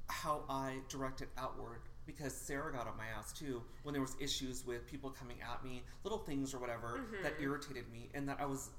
how 0.08 0.44
I 0.50 0.78
direct 0.89 1.22
it 1.22 1.30
outward. 1.38 1.82
because 2.08 2.36
Sara 2.36 2.72
got 2.74 2.88
on 2.88 2.98
my 2.98 3.06
ass 3.18 3.32
too 3.32 3.62
when 3.84 3.94
there 3.94 4.02
was 4.02 4.16
issues 4.20 4.66
with 4.66 4.88
people 4.88 5.10
coming 5.12 5.38
at 5.42 5.64
me, 5.64 5.84
little 6.04 6.18
things 6.20 6.54
or 6.54 6.60
whatever 6.60 7.02
that 7.24 7.34
Mm-hmm. 7.36 7.44
irritated 7.44 7.92
me, 7.92 8.10
and 8.16 8.28
that 8.30 8.38
I 8.39 8.46
was. 8.46 8.70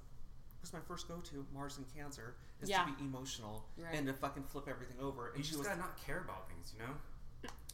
Was 0.63 0.73
my 0.73 0.79
first 0.87 1.09
go-to 1.09 1.45
Mars 1.53 1.77
and 1.79 1.87
Cancer 1.95 2.37
is 2.61 2.69
Yeah. 2.71 2.85
to 2.85 2.93
be 2.93 3.03
emotional 3.05 3.65
Right. 3.77 3.95
and 3.95 4.07
to 4.07 4.13
fucking 4.15 4.45
flip 4.45 4.69
everything 4.69 4.97
over. 5.01 5.29
And 5.31 5.39
You 5.39 5.43
she 5.45 5.51
just 5.51 5.59
was, 5.59 5.67
gotta 5.69 5.81
not 5.81 5.97
care 6.07 6.21
about 6.21 6.49
things, 6.49 6.73
you 6.73 6.85
know. 6.85 6.95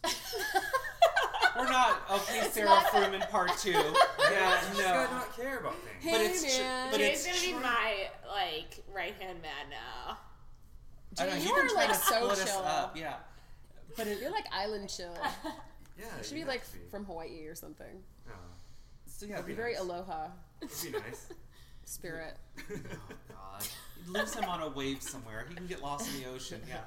"We're 1.59 1.71
not 1.71 2.01
okay, 2.11 2.49
Sara 2.51 2.67
not- 2.69 2.87
Fruman 2.87 3.29
part 3.31 3.57
two. 3.59 3.73
Yeah, 4.31 4.61
no. 4.73 4.77
just 4.77 4.83
gotta 4.83 5.15
not 5.15 5.37
care 5.37 5.59
about 5.59 5.75
things. 5.77 6.05
Hey, 6.05 6.13
but 6.13 6.21
it's 6.21 6.57
tr- 6.57 6.63
man. 6.63 6.91
but 6.91 6.99
Jay's 7.01 7.27
it's 7.27 7.43
gonna 7.43 7.59
be 7.59 7.63
my 7.63 8.09
like 8.29 8.85
right 8.95 9.15
hand 9.21 9.41
man 9.43 9.71
now. 9.71 10.19
I 11.19 11.27
know, 11.27 11.35
you 11.35 11.55
been 11.55 11.65
are 11.65 11.69
trying 11.69 11.89
like 11.89 11.99
to 11.99 12.05
so 12.05 12.35
chill. 12.45 12.59
up, 12.63 12.97
yeah. 12.97 13.15
But 13.97 14.07
it, 14.07 14.21
You're 14.21 14.31
like 14.31 14.45
island 14.53 14.89
chill. 14.91 15.17
yeah, 15.99 16.05
You 16.19 16.25
should 16.25 16.35
be 16.35 16.45
like 16.45 16.63
be. 16.73 16.79
from 16.91 17.05
Hawaii 17.07 17.47
or 17.47 17.55
something. 17.55 18.03
Oh, 18.29 18.33
so 19.07 19.27
yeah, 19.27 19.41
Be 19.41 19.49
be 19.49 19.55
very 19.55 19.75
aloha 19.77 20.29
it'd 20.63 20.93
be 20.93 20.99
nice. 20.99 21.29
spirit. 21.85 22.37
Oh 22.71 22.77
God! 23.31 23.67
Lose 24.09 24.35
him 24.35 24.45
on 24.45 24.61
a 24.63 24.69
wave 24.69 25.03
somewhere. 25.03 25.47
He 25.49 25.55
can 25.55 25.67
get 25.67 25.83
lost 25.83 26.09
in 26.15 26.23
the 26.23 26.29
ocean. 26.29 26.61
Yeah. 26.69 26.81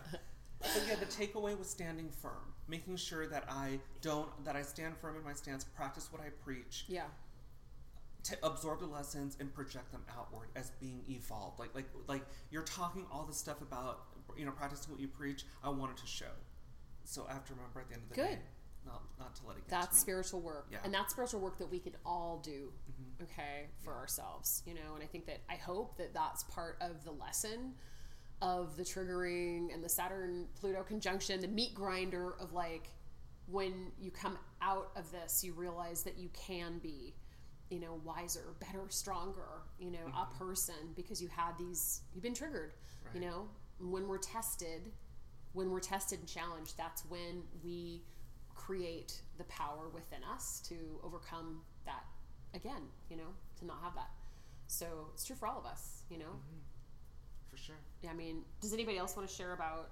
But 0.60 0.84
yeah, 0.88 0.96
the 0.96 1.06
takeaway 1.08 1.58
was 1.58 1.68
standing 1.70 2.10
firm, 2.22 2.54
making 2.72 2.96
sure 2.96 3.28
that 3.28 3.44
I 3.50 3.80
don't, 4.02 4.30
that 4.46 4.56
I 4.56 4.62
stand 4.64 4.96
firm 4.98 5.18
in 5.18 5.24
my 5.24 5.34
stance, 5.34 5.64
practice 5.66 6.08
what 6.12 6.22
I 6.22 6.30
preach, 6.44 6.86
Yeah. 6.88 7.04
to 8.24 8.38
absorb 8.44 8.80
the 8.80 8.86
lessons 8.88 9.36
and 9.40 9.54
project 9.54 9.92
them 9.92 10.04
outward 10.18 10.48
as 10.56 10.72
being 10.80 11.04
evolved. 11.10 11.60
Like, 11.60 11.76
like, 11.76 11.86
like 12.08 12.24
you're 12.50 12.64
talking 12.64 13.06
all 13.12 13.26
this 13.26 13.38
stuff 13.38 13.62
about, 13.62 14.04
you 14.38 14.46
know, 14.46 14.52
practicing 14.52 14.92
what 14.92 15.02
you 15.02 15.10
preach. 15.10 15.44
I 15.64 15.70
wanted 15.70 15.98
to 15.98 16.08
show. 16.08 16.32
So 17.04 17.26
I 17.30 17.34
have 17.34 17.46
to 17.48 17.54
remember 17.54 17.82
at 17.82 17.90
the 17.90 17.96
end 17.96 18.04
of 18.04 18.10
the 18.10 18.16
Good. 18.16 18.28
day, 18.30 18.40
not 18.86 19.02
not 19.20 19.36
to 19.36 19.42
let 19.48 19.58
it 19.58 19.68
get 19.68 19.70
That's 19.82 20.00
spiritual 20.00 20.40
work. 20.40 20.68
Yeah. 20.72 20.78
And 20.86 20.94
that's 20.94 21.12
spiritual 21.14 21.42
work 21.42 21.58
that 21.58 21.70
we 21.70 21.80
can 21.80 21.94
all 22.06 22.40
do, 22.44 22.72
Mm-hmm. 22.90 23.24
okay, 23.24 23.68
for 23.84 23.94
ourselves, 23.96 24.64
you 24.66 24.74
know. 24.76 24.94
And 24.96 25.04
I 25.04 25.08
think 25.08 25.26
that 25.26 25.40
I 25.50 25.56
hope 25.56 25.98
that 25.98 26.14
that's 26.14 26.44
part 26.44 26.78
of 26.80 27.04
the 27.04 27.12
lesson 27.12 27.74
of 28.42 28.76
the 28.76 28.84
triggering 28.84 29.74
and 29.74 29.84
the 29.84 29.90
Saturn 29.90 30.48
Pluto 30.60 30.84
conjunction, 30.84 31.42
the 31.42 31.48
meat 31.48 31.74
grinder 31.74 32.36
of 32.40 32.54
like 32.54 32.90
when 33.48 33.92
you 34.00 34.12
come 34.12 34.38
out 34.62 34.92
of 34.96 35.12
this, 35.12 35.44
you 35.44 35.54
realize 35.54 36.04
that 36.04 36.18
you 36.18 36.30
can 36.34 36.80
be, 36.80 37.14
you 37.70 37.80
know, 37.80 38.02
wiser, 38.04 38.56
better, 38.60 38.86
stronger, 38.90 39.64
you 39.80 39.92
know, 39.92 40.00
a 40.08 40.10
mm-hmm. 40.10 40.38
person 40.38 40.76
because 40.96 41.22
you 41.22 41.28
had 41.28 41.58
these, 41.58 42.02
you've 42.14 42.24
been 42.24 42.34
triggered, 42.34 42.74
you 43.14 43.22
know. 43.22 43.48
When 43.80 44.08
we're 44.08 44.20
tested, 44.20 44.92
when 45.54 45.72
we're 45.72 45.80
tested 45.80 46.20
and 46.20 46.28
challenged, 46.28 46.78
that's 46.78 47.04
when 47.06 47.44
we 47.64 48.04
create 48.54 49.22
the 49.38 49.44
power 49.46 49.90
within 49.94 50.20
us 50.24 50.62
to 50.70 50.76
overcome 51.04 51.62
that 51.86 52.04
again, 52.54 52.84
you 53.10 53.18
know, 53.18 53.34
to 53.60 53.66
not 53.66 53.78
have 53.82 53.96
that. 53.96 54.12
So 54.68 54.86
it's 55.14 55.26
true 55.26 55.36
for 55.36 55.48
all 55.48 55.60
of 55.60 55.66
us, 55.66 56.04
you 56.10 56.18
know. 56.20 56.26
for 56.26 56.71
sure. 57.66 57.76
I 58.10 58.14
mean, 58.14 58.42
does 58.62 58.74
anybody 58.74 58.98
else 58.98 59.16
want 59.16 59.28
to 59.30 59.34
share 59.34 59.54
about 59.54 59.90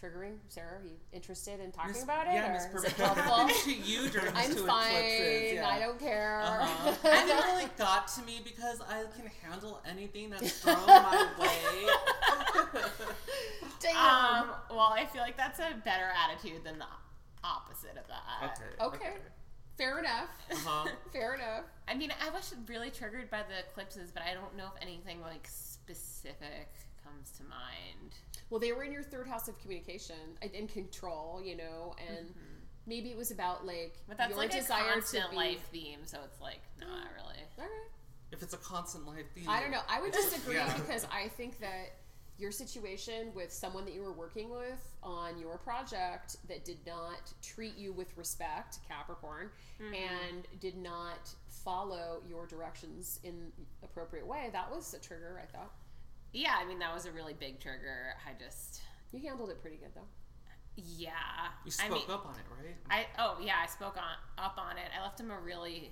triggering? 0.00 0.36
Sara, 0.48 0.78
are 0.78 0.84
you 0.84 0.94
interested 1.12 1.58
in 1.60 1.72
talking 1.72 1.92
Miss- 1.92 2.04
about 2.04 2.26
it? 2.28 2.34
Yeah, 2.34 2.50
or 2.50 2.52
Miss 2.52 2.66
Perfect. 2.66 2.98
What 3.00 3.16
happened 3.16 3.50
to 3.64 3.72
you 3.72 4.08
during 4.10 4.34
these 4.34 4.44
I'm 4.50 4.54
two 4.54 4.66
fine. 4.66 4.94
eclipses? 4.94 5.52
Yeah. 5.54 5.68
I 5.68 5.78
don't 5.80 5.98
care. 5.98 6.40
Uh-huh. 6.44 7.08
and 7.08 7.30
it 7.30 7.44
really 7.46 7.68
got 7.76 8.08
to 8.08 8.22
me 8.22 8.40
because 8.44 8.80
I 8.80 9.04
can 9.16 9.30
handle 9.42 9.80
anything 9.88 10.30
that's 10.30 10.52
thrown 10.60 10.76
my 10.86 11.28
way. 11.38 11.86
Damn. 13.80 13.96
Um, 13.96 14.48
well, 14.70 14.92
I 14.96 15.06
feel 15.12 15.22
like 15.22 15.36
that's 15.36 15.58
a 15.60 15.74
better 15.84 16.08
attitude 16.26 16.64
than 16.64 16.78
the 16.78 16.86
opposite 17.44 17.96
of 17.96 18.06
that. 18.08 18.58
okay. 18.80 19.14
Fair 19.76 20.00
enough. 20.00 20.28
Uh-huh. 20.50 20.88
Fair 21.12 21.34
enough. 21.34 21.64
I 21.86 21.94
mean, 21.94 22.12
I 22.20 22.30
was 22.30 22.52
really 22.66 22.90
triggered 22.90 23.30
by 23.30 23.42
the 23.48 23.60
eclipses, 23.60 24.10
but 24.10 24.24
I 24.24 24.34
don't 24.34 24.56
know 24.56 24.64
if 24.74 24.82
anything 24.82 25.20
like 25.20 25.46
specific 25.94 26.68
comes 27.02 27.30
to 27.38 27.42
mind. 27.44 28.14
Well, 28.50 28.60
they 28.60 28.72
were 28.72 28.82
in 28.82 28.92
your 28.92 29.02
third 29.02 29.26
house 29.28 29.48
of 29.48 29.58
communication 29.60 30.16
and 30.42 30.50
in 30.52 30.68
control, 30.68 31.40
you 31.42 31.56
know, 31.56 31.94
and 32.08 32.28
mm-hmm. 32.28 32.54
maybe 32.86 33.10
it 33.10 33.16
was 33.16 33.30
about 33.30 33.66
like 33.66 33.96
But 34.06 34.18
that's 34.18 34.30
your 34.30 34.38
like 34.38 34.52
a 34.52 34.56
desire 34.56 34.92
constant 34.92 35.24
to 35.24 35.30
be. 35.30 35.36
life 35.36 35.68
theme, 35.72 36.00
so 36.04 36.18
it's 36.24 36.40
like 36.40 36.60
not 36.80 36.88
mm. 36.88 37.16
really. 37.16 37.42
All 37.58 37.64
right. 37.64 37.90
If 38.32 38.42
it's 38.42 38.54
a 38.54 38.58
constant 38.58 39.06
life 39.06 39.26
theme. 39.34 39.48
I 39.48 39.60
don't 39.60 39.70
know. 39.70 39.80
I 39.88 40.00
would 40.00 40.12
disagree 40.12 40.56
Yeah. 40.56 40.72
because 40.74 41.06
I 41.10 41.28
think 41.28 41.60
that 41.60 41.94
your 42.38 42.52
situation 42.52 43.32
with 43.34 43.52
someone 43.52 43.84
that 43.84 43.94
you 43.94 44.02
were 44.02 44.12
working 44.12 44.48
with 44.50 44.96
on 45.02 45.38
your 45.38 45.58
project 45.58 46.36
that 46.48 46.64
did 46.64 46.78
not 46.86 47.32
treat 47.42 47.76
you 47.76 47.92
with 47.92 48.16
respect, 48.16 48.78
Capricorn, 48.86 49.50
mm-hmm. 49.82 49.94
and 49.94 50.60
did 50.60 50.76
not 50.76 51.30
follow 51.64 52.22
your 52.28 52.46
directions 52.46 53.20
in 53.24 53.52
appropriate 53.82 54.26
way, 54.26 54.50
that 54.52 54.70
was 54.70 54.94
a 54.94 54.98
trigger, 54.98 55.40
I 55.42 55.46
thought. 55.56 55.72
Yeah, 56.32 56.54
I 56.60 56.66
mean 56.66 56.78
that 56.80 56.94
was 56.94 57.06
a 57.06 57.12
really 57.12 57.34
big 57.34 57.60
trigger. 57.60 58.14
I 58.26 58.32
just, 58.42 58.82
You 59.12 59.20
handled 59.20 59.50
it 59.50 59.60
pretty 59.62 59.76
good 59.76 59.90
though. 59.94 60.08
yeah. 60.76 61.10
You 61.64 61.72
I 61.80 61.86
spoke 61.86 61.90
mean, 62.08 62.10
up 62.16 62.26
on 62.26 62.34
it, 62.34 62.46
right? 62.64 62.76
I 62.90 63.06
oh 63.18 63.38
yeah, 63.42 63.54
I 63.62 63.66
spoke 63.66 63.96
on 63.96 64.44
up 64.44 64.56
on 64.58 64.76
it. 64.76 64.90
I 64.98 65.02
left 65.02 65.18
him 65.20 65.30
a 65.30 65.38
really 65.38 65.90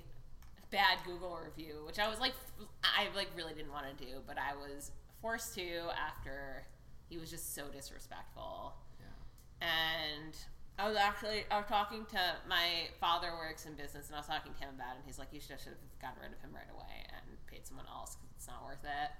bad 0.70 0.98
Google 1.06 1.38
review, 1.44 1.82
which 1.86 1.98
I 1.98 2.08
was 2.08 2.20
like, 2.20 2.34
I 2.82 3.06
like 3.16 3.28
really 3.36 3.54
didn't 3.54 3.72
want 3.72 3.86
to 3.96 4.04
do, 4.04 4.12
but 4.26 4.36
I 4.38 4.54
was 4.54 4.90
forced 5.22 5.54
to 5.54 5.66
after 5.96 6.64
he 7.08 7.18
was 7.18 7.30
just 7.30 7.54
so 7.54 7.64
disrespectful. 7.72 8.74
Yeah. 9.00 9.68
And 9.68 10.36
I 10.78 10.88
was 10.88 10.96
actually 10.96 11.44
I 11.50 11.58
was 11.58 11.66
talking 11.68 12.04
to 12.10 12.20
my 12.48 12.88
father 13.00 13.32
works 13.32 13.64
in 13.64 13.74
business, 13.74 14.08
and 14.08 14.14
I 14.14 14.20
was 14.20 14.26
talking 14.26 14.52
to 14.52 14.60
him 14.60 14.74
about 14.74 14.94
it. 14.94 14.98
And 15.00 15.06
he's 15.06 15.18
like, 15.18 15.32
"You 15.32 15.40
should 15.40 15.56
have 15.56 15.80
gotten 16.00 16.20
rid 16.20 16.32
of 16.32 16.40
him 16.40 16.50
right 16.52 16.68
away 16.68 17.06
and 17.16 17.24
paid 17.46 17.66
someone 17.66 17.86
else 17.88 18.16
because 18.16 18.30
it's 18.36 18.46
not 18.46 18.62
worth 18.64 18.84
it." 18.84 19.10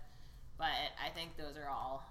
But 0.59 0.93
I 1.01 1.09
think 1.11 1.37
those 1.37 1.57
are 1.57 1.69
all 1.69 2.05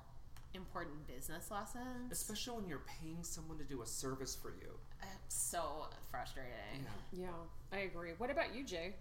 important 0.54 1.06
business 1.08 1.52
lessons. 1.52 2.12
Especially 2.12 2.56
when 2.56 2.68
you're 2.68 2.86
paying 3.02 3.22
someone 3.22 3.58
to 3.58 3.64
do 3.64 3.82
a 3.82 3.86
service 3.86 4.36
for 4.36 4.50
you. 4.50 4.80
It's 5.26 5.36
so 5.36 5.88
frustrating. 6.10 6.86
Yeah. 7.12 7.28
Yeah, 7.28 7.78
I 7.78 7.82
agree. 7.82 8.12
What 8.18 8.30
about 8.30 8.56
you, 8.56 8.64
Jay? 8.64 8.96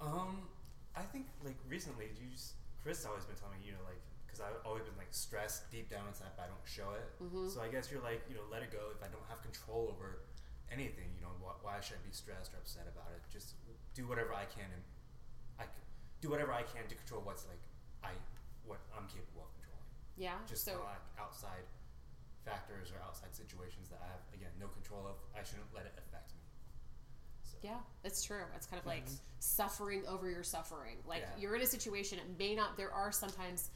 Um, 0.00 0.48
I 0.96 1.02
think 1.02 1.26
like 1.44 1.56
recently, 1.68 2.06
you 2.20 2.30
just, 2.32 2.54
Chris 2.82 2.98
has 2.98 3.06
always 3.06 3.24
been 3.24 3.36
telling 3.36 3.60
me, 3.60 3.66
you 3.66 3.72
know, 3.72 3.84
like 3.86 4.00
because 4.36 4.52
I've 4.52 4.60
always 4.68 4.84
been 4.84 4.96
like 5.00 5.12
stressed 5.16 5.70
deep 5.72 5.88
down 5.88 6.04
inside, 6.08 6.36
but 6.36 6.44
I 6.44 6.48
don't 6.52 6.66
show 6.68 6.92
it. 6.92 7.08
Mm-hmm. 7.16 7.48
So 7.48 7.64
I 7.64 7.72
guess 7.72 7.88
you're 7.88 8.04
like, 8.04 8.20
you 8.28 8.36
know, 8.36 8.44
let 8.52 8.60
it 8.60 8.68
go. 8.68 8.92
If 8.92 9.00
I 9.00 9.08
don't 9.08 9.24
have 9.32 9.40
control 9.40 9.88
over 9.88 10.20
anything, 10.68 11.08
you 11.16 11.24
know, 11.24 11.32
why, 11.40 11.56
why 11.64 11.80
should 11.80 11.96
I 11.96 12.02
be 12.04 12.12
stressed 12.12 12.52
or 12.52 12.60
upset 12.60 12.84
about 12.84 13.08
it? 13.16 13.24
Just 13.32 13.56
do 13.96 14.04
whatever 14.04 14.36
I 14.36 14.44
can 14.44 14.68
and 14.68 14.84
I 15.56 15.64
c- 15.64 15.84
do 16.20 16.28
whatever 16.28 16.52
I 16.52 16.68
can 16.68 16.84
to 16.84 16.94
control 16.94 17.24
what's 17.24 17.48
like 17.48 17.62
I 18.04 18.12
what 18.68 18.84
I'm 18.92 19.08
capable 19.08 19.48
of 19.48 19.50
controlling. 19.56 19.88
Yeah. 20.20 20.36
Just 20.44 20.68
so 20.68 20.76
like 20.84 21.00
outside 21.16 21.64
factors 22.44 22.92
or 22.92 23.00
outside 23.00 23.32
situations 23.32 23.88
that 23.88 24.04
I 24.04 24.08
have 24.12 24.20
again 24.36 24.52
no 24.60 24.68
control 24.68 25.08
of. 25.08 25.16
I 25.32 25.40
shouldn't 25.40 25.72
let 25.72 25.88
it 25.88 25.96
affect 25.96 26.36
me. 26.36 26.44
So. 27.40 27.56
Yeah, 27.62 27.80
it's 28.04 28.20
true. 28.20 28.44
It's 28.54 28.66
kind 28.66 28.80
of 28.80 28.86
like 28.86 29.06
suffering 29.38 30.02
over 30.06 30.28
your 30.28 30.42
suffering. 30.42 30.98
Like 31.06 31.22
Yeah. 31.22 31.40
you're 31.40 31.56
in 31.56 31.62
a 31.62 31.66
situation, 31.66 32.18
it 32.18 32.26
may 32.38 32.54
not, 32.54 32.76
there 32.76 32.90
are 32.92 33.12
sometimes 33.12 33.70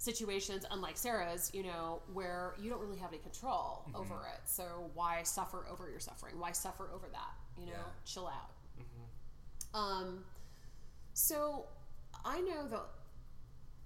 situations, 0.00 0.64
unlike 0.70 0.96
Sara's, 0.96 1.50
you 1.52 1.62
know, 1.62 2.00
where 2.14 2.54
you 2.58 2.70
don't 2.70 2.80
really 2.80 2.96
have 2.96 3.10
any 3.10 3.18
control 3.18 3.84
over 3.94 4.14
it. 4.34 4.40
So 4.46 4.90
why 4.94 5.22
suffer 5.24 5.66
over 5.70 5.90
your 5.90 6.00
suffering? 6.00 6.38
Why 6.38 6.52
suffer 6.52 6.88
over 6.94 7.06
that? 7.12 7.34
You 7.58 7.66
know, 7.66 7.72
Yeah. 7.72 7.92
chill 8.06 8.26
out. 8.26 8.50
Um, 9.74 10.24
so 11.12 11.66
I 12.24 12.40
know 12.40 12.66
that 12.68 12.82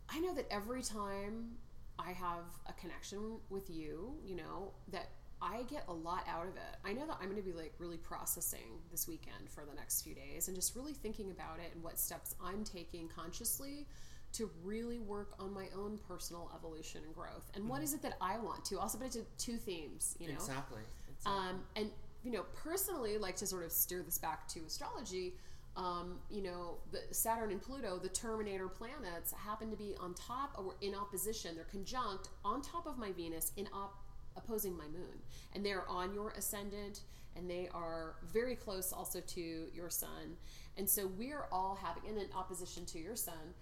I 0.08 0.20
know 0.20 0.34
that 0.34 0.46
every 0.52 0.82
time 0.82 1.56
I 1.98 2.12
have 2.12 2.44
a 2.66 2.72
connection 2.74 3.40
with 3.50 3.68
you, 3.68 4.16
you 4.24 4.36
know, 4.36 4.72
that 4.88 5.08
I 5.42 5.62
get 5.64 5.84
a 5.88 5.92
lot 5.92 6.24
out 6.28 6.46
of 6.46 6.54
it. 6.56 6.76
I 6.84 6.92
know 6.92 7.06
that 7.06 7.16
I'm 7.20 7.28
going 7.30 7.42
to 7.42 7.42
be 7.42 7.52
like 7.52 7.74
really 7.78 7.96
processing 7.96 8.80
this 8.92 9.08
weekend 9.08 9.50
for 9.50 9.64
the 9.64 9.74
next 9.74 10.02
few 10.02 10.14
days 10.14 10.46
and 10.46 10.54
just 10.56 10.76
really 10.76 10.92
thinking 10.92 11.30
about 11.32 11.58
it 11.58 11.74
and 11.74 11.82
what 11.82 11.98
steps 11.98 12.34
I'm 12.42 12.62
taking 12.64 13.08
consciously 13.08 13.86
to 14.34 14.50
really 14.62 14.98
work 14.98 15.34
on 15.38 15.52
my 15.52 15.66
own 15.76 15.98
personal 16.08 16.50
evolution 16.54 17.02
and 17.04 17.14
growth. 17.14 17.50
And 17.54 17.68
what 17.68 17.82
is 17.82 17.94
it 17.94 18.02
that 18.02 18.16
I 18.20 18.38
want 18.38 18.64
to? 18.66 18.78
Also, 18.78 18.98
but 18.98 19.06
into 19.06 19.22
two 19.38 19.56
themes, 19.56 20.16
you 20.18 20.28
know. 20.28 20.34
Exactly. 20.34 20.82
Exactly. 21.08 21.48
Um, 21.48 21.60
and 21.76 21.90
you 22.24 22.32
know, 22.32 22.44
personally, 22.54 23.18
like 23.18 23.36
to 23.36 23.46
sort 23.46 23.64
of 23.64 23.72
steer 23.72 24.02
this 24.02 24.18
back 24.18 24.48
to 24.48 24.60
astrology. 24.66 25.34
Um, 25.76 26.20
you 26.30 26.42
know, 26.42 26.78
the 26.92 27.00
Saturn 27.12 27.50
and 27.50 27.60
Pluto, 27.60 27.98
the 27.98 28.08
Terminator 28.08 28.68
planets, 28.68 29.32
happen 29.32 29.70
to 29.70 29.76
be 29.76 29.94
on 30.00 30.14
top 30.14 30.54
or 30.56 30.74
in 30.80 30.94
opposition. 30.94 31.54
They're 31.54 31.64
conjunct 31.64 32.28
on 32.44 32.62
top 32.62 32.86
of 32.86 32.96
my 32.96 33.12
Venus, 33.12 33.52
in 33.56 33.68
op- 33.74 33.98
opposing 34.36 34.76
my 34.76 34.86
Moon, 34.86 35.18
and 35.52 35.66
they're 35.66 35.88
on 35.88 36.14
your 36.14 36.30
ascendant, 36.30 37.00
and 37.36 37.50
they 37.50 37.68
are 37.74 38.14
very 38.32 38.54
close 38.54 38.92
also 38.92 39.20
to 39.20 39.66
your 39.74 39.90
Sun. 39.90 40.36
And 40.76 40.88
so 40.88 41.08
we're 41.18 41.46
all 41.52 41.78
having, 41.80 42.08
and 42.08 42.18
in 42.18 42.28
opposition 42.34 42.86
to 42.86 42.98
your 42.98 43.16
Sun. 43.16 43.54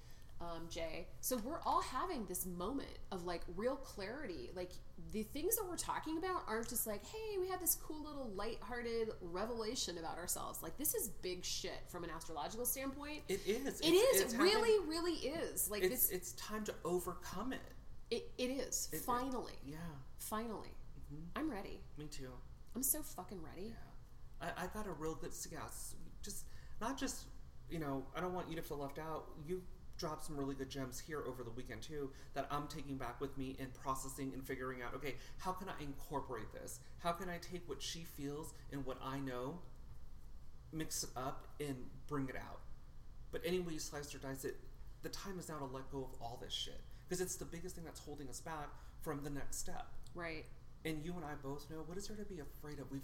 Um, 0.43 0.67
Jay. 0.69 1.07
So 1.21 1.37
we're 1.39 1.61
all 1.65 1.83
having 1.83 2.25
this 2.27 2.47
moment 2.47 2.99
of 3.13 3.25
like 3.25 3.43
real 3.57 3.77
clarity. 3.77 4.51
Like 4.55 4.71
the 5.13 5.23
things 5.23 5.57
that 5.57 5.65
we're 5.69 5.77
talking 5.77 6.19
about 6.19 6.43
aren't 6.49 6.69
just 6.69 6.87
like, 6.87 7.05
hey, 7.07 7.39
we 7.41 7.49
had 7.49 7.61
this 7.61 7.77
cool 7.77 8.03
little 8.03 8.31
lighthearted 8.35 9.11
revelation 9.21 9.99
about 9.99 10.19
ourselves. 10.19 10.63
Like 10.63 10.77
this 10.79 10.95
is 10.95 11.09
big 11.09 11.45
shit 11.45 11.81
from 11.89 12.05
an 12.05 12.11
astrological 12.11 12.67
standpoint. 12.67 13.23
It 13.29 13.41
is. 13.47 13.81
It 13.81 13.87
is. 13.93 14.33
It 14.35 14.39
really, 14.39 14.85
really 14.89 15.13
is. 15.15 15.71
Like 15.71 15.83
It's 15.85 16.09
this. 16.09 16.11
it's 16.11 16.33
time 16.33 16.65
to 16.65 16.75
overcome 16.85 17.53
it. 17.53 17.61
It, 18.11 18.31
it 18.39 18.51
is. 18.51 18.89
It- 18.93 18.97
it- 18.97 19.03
finally. 19.03 19.55
Yeah, 19.65 19.77
Finally. 20.19 20.69
Mm-hmm. 21.13 21.23
I'm 21.39 21.51
ready. 21.51 21.81
me 21.99 22.07
too. 22.07 22.31
I'm 22.75 22.83
so 22.83 23.03
fucking 23.03 23.39
ready. 23.43 23.75
I, 24.41 24.65
I 24.65 24.67
got 24.75 24.87
a 24.87 24.93
real 24.93 25.15
good 25.15 25.33
yes. 25.51 25.95
Just 26.23 26.47
not 26.81 26.99
just 26.99 27.25
you 27.71 27.79
know. 27.79 28.05
I 28.17 28.21
don't 28.21 28.33
want 28.35 28.49
you 28.51 28.57
to 28.57 28.63
feel 28.63 28.79
left 28.79 28.99
out. 28.99 29.27
You 29.47 29.63
dropped 30.03 30.25
some 30.25 30.37
really 30.37 30.57
good 30.57 30.69
gems 30.69 30.99
here 30.99 31.23
over 31.29 31.45
the 31.45 31.51
weekend 31.51 31.81
too 31.81 32.11
that 32.35 32.49
I'm 32.51 32.67
taking 32.67 32.97
back 32.97 33.21
with 33.21 33.39
me 33.39 33.57
and 33.61 33.73
processing 33.73 34.33
and 34.35 34.45
figuring 34.45 34.83
out. 34.83 34.95
Okay, 34.97 35.15
how 35.39 35.53
can 35.53 35.69
I 35.69 35.81
incorporate 35.81 36.53
this? 36.53 36.81
How 36.99 37.13
can 37.13 37.29
I 37.29 37.39
take 37.39 37.69
what 37.69 37.81
she 37.81 38.01
feels 38.01 38.53
and 38.73 38.85
what 38.85 38.99
I 39.01 39.21
know, 39.21 39.61
mix 40.73 41.05
it 41.05 41.11
up 41.17 41.47
and 41.61 41.77
bring 42.09 42.29
it 42.29 42.35
out? 42.35 42.63
But 43.31 43.43
any 43.45 43.61
way 43.61 43.75
you 43.75 43.79
slice 43.79 44.13
or 44.13 44.19
dice 44.19 44.45
it, 44.45 44.57
the 45.03 45.09
time 45.09 45.39
is 45.39 45.49
now 45.49 45.59
to 45.59 45.67
let 45.67 45.89
go 45.93 45.99
of 45.99 46.21
all 46.21 46.37
this 46.43 46.53
shit 46.53 46.81
because 47.09 47.21
it's 47.21 47.37
the 47.37 47.45
biggest 47.45 47.77
thing 47.77 47.85
that's 47.85 48.01
holding 48.01 48.29
us 48.29 48.41
back 48.41 48.71
from 49.03 49.23
the 49.23 49.31
next 49.31 49.59
step. 49.59 49.87
Right. 50.17 50.47
And 50.85 51.05
you 51.05 51.15
and 51.15 51.25
I 51.25 51.35
both 51.41 51.71
know 51.71 51.85
what 51.87 51.97
is 51.97 52.09
there 52.09 52.17
to 52.17 52.25
be 52.25 52.41
afraid 52.41 52.81
of? 52.81 52.91
We've 52.91 53.03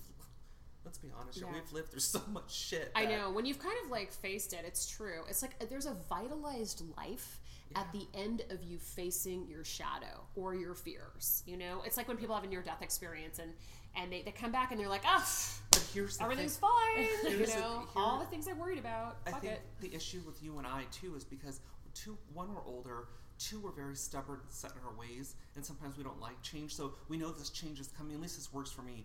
let's 0.88 0.98
be 0.98 1.08
honest, 1.20 1.38
here, 1.38 1.46
Yeah. 1.52 1.60
we've 1.60 1.72
lived 1.72 1.90
through 1.90 2.00
so 2.16 2.22
much 2.32 2.50
shit. 2.54 2.90
I 2.96 3.04
know. 3.04 3.30
When 3.30 3.44
you've 3.44 3.58
kind 3.58 3.76
of 3.84 3.90
like 3.90 4.10
faced 4.10 4.54
it, 4.54 4.60
it's 4.66 4.88
true. 4.88 5.20
It's 5.28 5.42
like 5.42 5.68
there's 5.68 5.84
a 5.86 5.94
vitalized 6.08 6.82
life 6.96 7.40
at 7.76 7.92
the 7.92 8.06
end 8.14 8.42
of 8.48 8.62
you 8.62 8.78
facing 8.78 9.46
your 9.46 9.62
shadow 9.62 10.24
or 10.34 10.54
your 10.54 10.74
fears. 10.74 11.42
You 11.46 11.58
know, 11.58 11.82
it's 11.84 11.98
like 11.98 12.08
when 12.08 12.16
people 12.16 12.34
have 12.34 12.44
a 12.44 12.46
near 12.46 12.62
death 12.62 12.80
experience 12.82 13.38
and 13.38 13.52
and 13.96 14.10
they, 14.12 14.22
they 14.22 14.30
come 14.30 14.50
back 14.52 14.70
and 14.70 14.80
they're 14.80 14.88
like, 14.88 15.02
ah, 15.04 15.26
But 15.72 15.86
here's 15.92 16.16
the 16.16 16.24
everything's 16.24 16.56
thing. 16.56 16.68
fine. 16.96 17.04
you 17.32 17.36
Here's 17.38 17.52
the- 17.52 17.60
know, 17.60 17.78
here- 17.80 17.88
all 18.02 18.18
the 18.18 18.26
things 18.26 18.48
I 18.48 18.52
worried 18.54 18.78
about. 18.78 19.18
I 19.26 19.32
think 19.32 19.52
it. 19.54 19.60
the 19.80 19.94
issue 19.94 20.22
with 20.26 20.42
you 20.42 20.56
and 20.58 20.66
I 20.66 20.84
too 20.90 21.14
is 21.16 21.24
because 21.24 21.60
two, 21.94 22.16
one 22.32 22.54
we're 22.54 22.64
older, 22.64 23.08
two 23.38 23.60
we're 23.60 23.72
very 23.72 23.96
stubborn, 23.96 24.40
and 24.42 24.50
set 24.52 24.72
in 24.72 24.78
our 24.86 24.94
ways, 24.98 25.34
and 25.56 25.64
sometimes 25.64 25.96
we 25.98 26.04
don't 26.04 26.20
like 26.20 26.40
change. 26.42 26.74
So 26.74 26.94
we 27.08 27.16
know 27.18 27.30
this 27.32 27.50
change 27.50 27.80
is 27.80 27.88
coming. 27.88 28.14
At 28.14 28.20
least 28.22 28.36
this 28.36 28.50
works 28.52 28.70
for 28.70 28.82
me. 28.82 29.04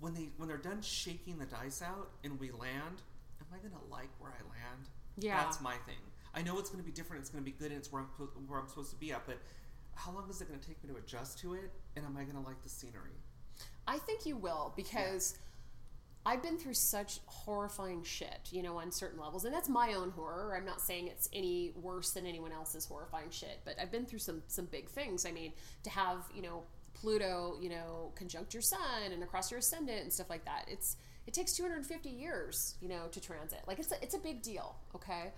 When 0.00 0.14
they 0.14 0.28
when 0.36 0.48
they're 0.48 0.56
done 0.58 0.82
shaking 0.82 1.38
the 1.38 1.46
dice 1.46 1.82
out 1.82 2.10
and 2.24 2.38
we 2.38 2.50
land, 2.50 3.02
am 3.40 3.46
I 3.52 3.56
gonna 3.58 3.82
like 3.90 4.10
where 4.18 4.30
I 4.30 4.42
land? 4.48 4.88
Yeah. 5.18 5.42
that's 5.42 5.60
my 5.60 5.76
thing. 5.86 5.96
I 6.34 6.42
know 6.42 6.58
it's 6.58 6.68
gonna 6.68 6.82
be 6.82 6.92
different. 6.92 7.22
It's 7.22 7.30
gonna 7.30 7.44
be 7.44 7.52
good, 7.52 7.70
and 7.70 7.78
it's 7.80 7.90
where 7.90 8.02
I'm 8.02 8.08
supposed- 8.10 8.48
where 8.48 8.60
I'm 8.60 8.68
supposed 8.68 8.90
to 8.90 8.96
be 8.96 9.12
at. 9.12 9.24
But 9.26 9.38
how 9.94 10.12
long 10.12 10.28
is 10.28 10.40
it 10.42 10.48
gonna 10.48 10.60
take 10.60 10.82
me 10.84 10.90
to 10.92 10.96
adjust 10.98 11.38
to 11.38 11.54
it? 11.54 11.70
And 11.96 12.04
am 12.04 12.16
I 12.16 12.24
gonna 12.24 12.42
like 12.42 12.62
the 12.62 12.68
scenery? 12.68 13.16
I 13.88 13.98
think 13.98 14.26
you 14.26 14.36
will 14.36 14.74
because 14.76 15.38
I've 16.26 16.42
been 16.42 16.58
through 16.58 16.74
such 16.74 17.20
horrifying 17.26 18.02
shit, 18.02 18.48
you 18.50 18.60
know, 18.62 18.78
on 18.78 18.90
certain 18.90 19.20
levels. 19.20 19.44
And 19.44 19.54
that's 19.54 19.68
my 19.68 19.94
own 19.94 20.10
horror. 20.10 20.56
I'm 20.56 20.64
not 20.66 20.80
saying 20.80 21.06
it's 21.06 21.28
any 21.32 21.70
worse 21.76 22.10
than 22.10 22.26
anyone 22.26 22.50
else's 22.52 22.84
horrifying 22.84 23.30
shit, 23.30 23.60
but 23.64 23.78
I've 23.80 23.92
been 23.92 24.04
through 24.06 24.18
some 24.18 24.42
some 24.48 24.66
big 24.66 24.90
things. 24.90 25.24
I 25.24 25.30
mean, 25.30 25.52
to 25.84 25.90
have, 25.90 26.28
you 26.34 26.42
know, 26.42 26.64
Pluto, 27.00 27.56
you 27.60 27.68
know, 27.68 28.12
conjunct 28.14 28.54
your 28.54 28.62
sun 28.62 29.12
and 29.12 29.22
across 29.22 29.50
your 29.50 29.58
ascendant 29.58 30.02
and 30.02 30.12
stuff 30.12 30.30
like 30.30 30.44
that. 30.44 30.64
It's 30.68 30.96
it 31.26 31.34
takes 31.34 31.52
250 31.54 32.08
years, 32.08 32.76
you 32.80 32.88
know, 32.88 33.06
to 33.10 33.20
transit. 33.20 33.60
Like 33.66 33.78
it's 33.78 33.92
a, 33.92 34.02
it's 34.02 34.14
a 34.14 34.18
big 34.18 34.42
deal, 34.42 34.76
okay? 34.94 35.32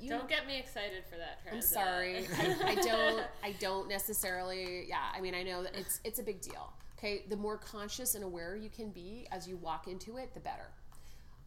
You, 0.00 0.08
Don't 0.08 0.28
get 0.28 0.46
me 0.46 0.58
excited 0.58 1.04
for 1.10 1.16
that 1.16 1.40
I'm 1.44 1.60
transit. 1.60 1.70
sorry. 1.70 2.26
I, 2.64 2.70
I 2.70 2.74
don't. 2.76 3.22
I 3.42 3.52
don't 3.58 3.88
necessarily. 3.88 4.86
Yeah. 4.88 4.96
I 5.14 5.20
mean, 5.20 5.34
I 5.34 5.42
know 5.42 5.62
that 5.62 5.76
it's 5.76 6.00
it's 6.04 6.18
a 6.18 6.22
big 6.22 6.40
deal. 6.40 6.72
Okay. 6.98 7.24
The 7.28 7.36
more 7.36 7.58
conscious 7.58 8.14
and 8.14 8.24
aware 8.24 8.56
you 8.56 8.70
can 8.70 8.90
be 8.90 9.26
as 9.30 9.46
you 9.46 9.56
walk 9.58 9.88
into 9.88 10.16
it, 10.16 10.32
the 10.32 10.40
better. 10.40 10.68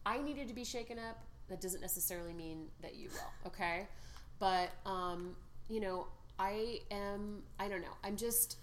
I 0.06 0.18
needed 0.22 0.46
to 0.48 0.54
be 0.54 0.64
shaken 0.64 0.98
up. 0.98 1.18
That 1.48 1.60
doesn't 1.60 1.80
necessarily 1.80 2.32
mean 2.32 2.68
that 2.80 2.94
you 2.94 3.08
will. 3.08 3.48
Okay. 3.48 3.88
But 4.38 4.70
um, 4.86 5.34
you 5.68 5.80
know, 5.80 6.06
I 6.38 6.80
am. 6.92 7.42
I 7.58 7.68
don't 7.68 7.80
know. 7.80 7.96
I'm 8.04 8.16
just. 8.16 8.58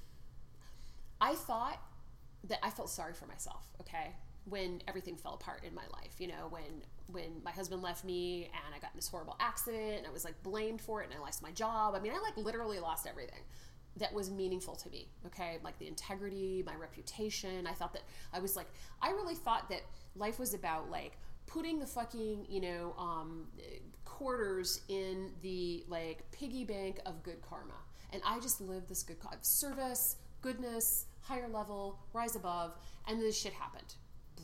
I 1.21 1.35
thought 1.35 1.79
that 2.45 2.59
I 2.63 2.71
felt 2.71 2.89
sorry 2.89 3.13
for 3.13 3.27
myself. 3.27 3.63
Okay. 3.79 4.15
When 4.45 4.81
everything 4.87 5.15
fell 5.15 5.35
apart 5.35 5.63
in 5.63 5.75
my 5.75 5.83
life, 5.93 6.15
you 6.19 6.27
know, 6.27 6.47
when 6.49 6.83
when 7.07 7.43
my 7.43 7.51
husband 7.51 7.81
left 7.81 8.03
me 8.03 8.45
and 8.65 8.73
I 8.75 8.79
got 8.79 8.91
in 8.91 8.97
this 8.97 9.07
horrible 9.07 9.35
accident 9.39 9.99
and 9.99 10.07
I 10.07 10.11
was 10.11 10.25
like 10.25 10.41
blamed 10.43 10.81
for 10.81 11.01
it 11.01 11.09
and 11.09 11.13
I 11.13 11.19
lost 11.19 11.43
my 11.43 11.51
job. 11.51 11.93
I 11.95 11.99
mean, 11.99 12.11
I 12.13 12.19
like 12.19 12.37
literally 12.37 12.79
lost 12.79 13.05
everything 13.05 13.41
that 13.97 14.13
was 14.13 14.31
meaningful 14.31 14.75
to 14.75 14.89
me. 14.89 15.09
Okay, 15.25 15.57
like 15.63 15.77
the 15.79 15.87
integrity, 15.87 16.63
my 16.65 16.75
reputation. 16.75 17.67
I 17.67 17.73
thought 17.73 17.93
that 17.93 18.03
I 18.33 18.39
was 18.39 18.55
like, 18.55 18.67
I 19.01 19.11
really 19.11 19.35
thought 19.35 19.69
that 19.69 19.81
life 20.15 20.39
was 20.39 20.53
about 20.53 20.89
like 20.89 21.17
putting 21.47 21.79
the 21.79 21.85
fucking 21.85 22.45
you 22.49 22.61
know 22.61 22.95
um, 22.97 23.47
quarters 24.05 24.81
in 24.87 25.31
the 25.41 25.83
like 25.87 26.29
piggy 26.31 26.63
bank 26.63 26.99
of 27.05 27.21
good 27.23 27.41
karma, 27.41 27.77
and 28.13 28.21
I 28.25 28.39
just 28.39 28.61
lived 28.61 28.89
this 28.89 29.03
good 29.03 29.17
service, 29.41 30.15
goodness, 30.41 31.05
higher 31.21 31.47
level, 31.47 31.99
rise 32.13 32.35
above, 32.35 32.73
and 33.07 33.21
this 33.21 33.39
shit 33.39 33.53
happened 33.53 33.95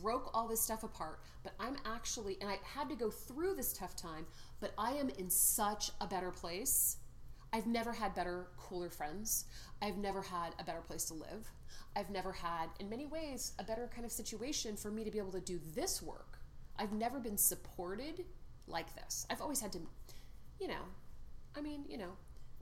broke 0.02 0.30
all 0.34 0.48
this 0.48 0.60
stuff 0.60 0.84
apart, 0.84 1.20
but 1.42 1.52
I'm 1.58 1.76
actually, 1.84 2.38
and 2.40 2.50
I 2.50 2.58
had 2.62 2.88
to 2.90 2.96
go 2.96 3.10
through 3.10 3.54
this 3.54 3.72
tough 3.72 3.96
time, 3.96 4.26
but 4.60 4.72
I 4.78 4.92
am 4.92 5.08
in 5.10 5.30
such 5.30 5.90
a 6.00 6.06
better 6.06 6.30
place. 6.30 6.96
I've 7.52 7.66
never 7.66 7.92
had 7.92 8.14
better, 8.14 8.48
cooler 8.58 8.90
friends. 8.90 9.46
I've 9.80 9.96
never 9.96 10.22
had 10.22 10.54
a 10.58 10.64
better 10.64 10.80
place 10.80 11.04
to 11.06 11.14
live. 11.14 11.50
I've 11.96 12.10
never 12.10 12.32
had, 12.32 12.66
in 12.78 12.88
many 12.88 13.06
ways, 13.06 13.52
a 13.58 13.64
better 13.64 13.90
kind 13.92 14.04
of 14.04 14.12
situation 14.12 14.76
for 14.76 14.90
me 14.90 15.04
to 15.04 15.10
be 15.10 15.18
able 15.18 15.32
to 15.32 15.40
do 15.40 15.58
this 15.74 16.02
work. 16.02 16.38
I've 16.78 16.92
never 16.92 17.18
been 17.18 17.38
supported 17.38 18.24
like 18.66 18.94
this. 18.94 19.26
I've 19.30 19.40
always 19.40 19.60
had 19.60 19.72
to, 19.72 19.80
you 20.60 20.68
know, 20.68 20.84
I 21.56 21.60
mean, 21.60 21.84
you 21.88 21.98
know, 21.98 22.12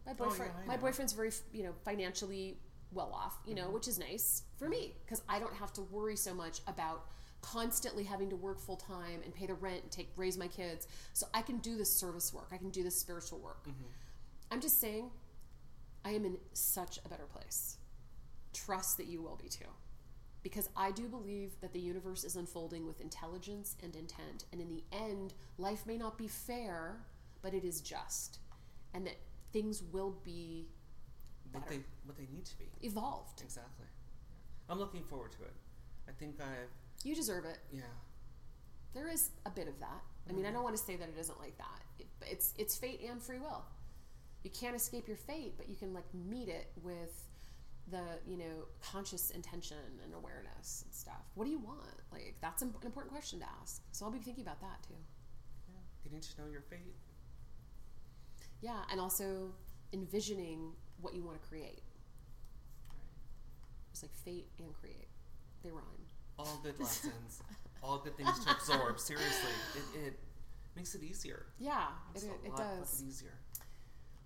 my 0.07 0.12
Oh, 0.12 0.14
yeah, 0.21 0.29
boyfriend, 0.29 0.53
my 0.67 0.77
boyfriend's 0.77 1.12
very, 1.12 1.33
you 1.53 1.64
know, 1.64 1.73
financially 1.85 2.57
well 2.93 3.12
off, 3.12 3.39
you 3.47 3.55
know, 3.55 3.64
mm-hmm. 3.64 3.74
which 3.74 3.89
is 3.89 3.99
nice 3.99 4.43
for 4.59 4.68
me 4.68 4.95
because 5.05 5.22
I 5.28 5.39
don't 5.39 5.55
have 5.55 5.72
to 5.74 5.82
worry 5.82 6.16
so 6.16 6.34
much 6.34 6.61
about 6.66 7.07
constantly 7.43 8.05
having 8.05 8.30
to 8.30 8.37
work 8.37 8.59
full 8.59 8.76
time 8.76 9.20
and 9.24 9.34
pay 9.34 9.47
the 9.47 9.55
rent 9.55 9.82
and 9.82 9.91
take 9.91 10.09
raise 10.16 10.37
my 10.37 10.49
kids. 10.49 10.89
So 11.12 11.26
I 11.34 11.43
can 11.43 11.59
do 11.59 11.76
this 11.76 11.93
service 11.93 12.32
work. 12.32 12.49
I 12.53 12.57
can 12.57 12.70
do 12.70 12.82
this 12.82 12.99
spiritual 12.99 13.39
work. 13.39 13.64
Mm-hmm. 13.64 13.84
I'm 14.51 14.61
just 14.61 14.80
saying, 14.80 15.11
I 16.05 16.11
am 16.11 16.24
in 16.24 16.39
such 16.53 16.99
a 17.05 17.09
better 17.09 17.26
place. 17.26 17.78
Trust 18.53 18.97
that 18.97 19.07
you 19.07 19.22
will 19.22 19.37
be 19.37 19.49
too. 19.49 19.66
Because 20.43 20.68
I 20.76 20.93
do 20.93 21.09
believe 21.09 21.61
that 21.61 21.72
the 21.72 21.80
universe 21.80 22.22
is 22.22 22.37
unfolding 22.37 22.87
with 22.87 23.01
intelligence 23.01 23.76
and 23.82 23.95
intent. 23.97 24.45
And 24.53 24.61
in 24.61 24.68
the 24.68 24.84
end, 24.93 25.34
life 25.59 25.84
may 25.87 25.99
not 25.99 26.16
be 26.16 26.28
fair, 26.28 27.01
but 27.43 27.55
it 27.55 27.64
is 27.64 27.80
just. 27.80 28.39
And 28.95 29.05
that 29.07 29.16
things 29.53 29.82
will 29.82 30.16
be 30.24 30.68
What 31.61 31.68
they 31.68 31.80
what 32.04 32.16
they 32.16 32.26
need 32.32 32.44
to 32.46 32.59
be. 32.59 32.66
evolved. 32.82 33.42
Exactly. 33.42 33.86
I'm 34.68 34.78
looking 34.78 35.04
forward 35.04 35.32
to 35.32 35.42
it. 35.42 35.54
I 36.09 36.12
think 36.12 36.40
I 36.40 36.66
You 37.04 37.14
deserve 37.14 37.44
it. 37.44 37.59
yeah. 37.72 37.82
There 38.94 39.09
is 39.09 39.30
a 39.44 39.50
bit 39.50 39.68
of 39.68 39.78
that. 39.80 40.02
I 40.28 40.32
mean, 40.32 40.44
I 40.44 40.48
don't 40.48 40.57
mm-hmm. 40.57 40.64
want 40.64 40.76
to 40.76 40.82
say 40.82 40.96
that 40.96 41.09
it 41.09 41.16
isn't 41.20 41.38
like 41.38 41.57
that. 41.59 41.82
It, 41.98 42.07
but 42.18 42.28
it's 42.28 42.54
it's 42.59 42.76
fate 42.76 43.00
and 43.09 43.22
free 43.22 43.38
will. 43.38 43.64
You 44.42 44.50
can't 44.50 44.74
escape 44.76 45.07
your 45.09 45.16
fate, 45.16 45.54
but 45.57 45.68
you 45.68 45.76
can 45.76 45.92
like 45.92 46.07
meet 46.14 46.48
it 46.48 46.70
with 46.82 47.26
the 47.90 48.02
you 48.26 48.36
know 48.36 48.66
conscious 48.80 49.30
intention 49.30 49.76
and 50.02 50.14
awareness 50.14 50.82
and 50.84 50.94
stuff. 50.94 51.24
What 51.34 51.44
do 51.44 51.50
you 51.50 51.59
want? 51.59 51.80
Like 52.12 52.36
that's 52.40 52.62
an 52.62 52.74
important 52.84 53.12
question 53.12 53.38
to 53.40 53.46
ask. 53.61 53.82
So 53.92 54.04
I'll 54.04 54.11
be 54.12 54.18
thinking 54.18 54.44
about 54.44 54.61
that 54.61 54.82
too. 54.86 54.94
yeah. 55.68 55.78
Getting 56.04 56.20
to 56.20 56.40
know 56.40 56.50
your 56.50 56.62
fate. 56.62 56.96
Yeah, 58.61 58.80
and 58.90 59.00
also 59.00 59.52
envisioning 59.92 60.72
what 61.01 61.14
you 61.14 61.22
want 61.22 61.40
to 61.40 61.49
create. 61.49 61.82
It's 63.92 64.03
like 64.03 64.12
fate 64.14 64.49
and 64.59 64.72
create. 64.80 65.09
They 65.62 65.70
rhyme. 65.70 65.82
All 66.38 66.61
good 66.62 66.74
lessons. 66.80 67.40
all 67.82 67.99
good 67.99 68.16
things 68.16 68.44
to 68.44 68.51
absorb. 68.51 69.01
Seriously, 69.01 69.51
it, 69.74 70.07
it 70.07 70.18
makes 70.76 70.94
it 70.94 71.03
easier. 71.03 71.47
Yeah, 71.59 71.86
it, 72.14 72.18
It's 72.18 72.24
a 72.24 72.28
it 72.44 72.51
lot 72.51 72.59
does. 72.59 72.90
fucking 72.90 73.09
easier. 73.09 73.32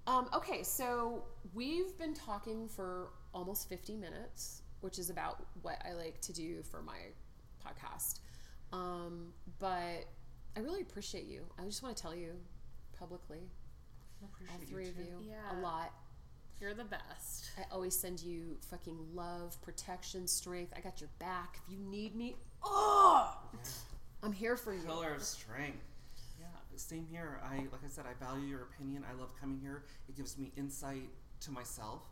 Um, 0.07 0.29
okay, 0.35 0.63
so 0.63 1.23
we've 1.55 1.97
been 1.99 2.15
talking 2.15 2.69
for 2.69 3.11
almost 3.33 3.69
50 3.69 3.97
minutes, 3.97 4.63
which 4.81 4.99
is 4.99 5.09
about 5.11 5.45
what 5.63 5.81
I 5.89 5.93
like 5.93 6.21
to 6.23 6.33
do 6.33 6.63
for 6.63 6.83
my 6.83 6.99
podcast. 7.65 8.21
Um, 8.73 9.33
but 9.61 10.07
I 10.57 10.61
really 10.61 10.81
appreciate 10.81 11.27
you. 11.27 11.43
I 11.61 11.65
just 11.65 11.83
want 11.83 11.97
to 11.97 12.03
tell 12.03 12.15
you 12.15 12.33
publicly, 12.99 13.43
I 14.23 14.27
appreciate 14.27 14.53
all 14.61 14.67
three 14.69 14.85
you 14.85 14.91
of 15.19 15.25
you, 15.25 15.31
Yeah. 15.31 15.61
a 15.61 15.63
lot. 15.63 15.93
You're 16.61 16.75
the 16.75 16.85
best. 16.85 17.51
I 17.59 17.63
always 17.73 17.99
send 17.99 18.21
you 18.23 18.59
fucking 18.71 18.99
love, 19.15 19.61
protection, 19.63 20.27
strength. 20.27 20.73
I 20.77 20.81
got 20.81 21.01
your 21.01 21.09
back. 21.19 21.59
If 21.67 21.73
you 21.73 21.79
need 21.79 22.15
me, 22.15 22.37
oh, 22.63 23.35
Yeah. 23.55 23.61
I'm 24.23 24.33
here 24.33 24.57
for 24.57 24.75
you. 24.75 24.81
Pillar 24.83 25.15
of 25.15 25.23
strength. 25.23 25.79
Yeah. 26.39 26.47
same 26.77 27.07
here. 27.11 27.41
I 27.43 27.57
like 27.73 27.83
I 27.85 27.89
said, 27.89 28.05
I 28.07 28.23
value 28.23 28.47
your 28.47 28.63
opinion. 28.63 29.05
I 29.11 29.19
love 29.19 29.33
coming 29.41 29.59
here. 29.59 29.85
It 30.09 30.17
gives 30.17 30.37
me 30.37 30.53
insight 30.57 31.09
to 31.41 31.51
myself 31.51 32.03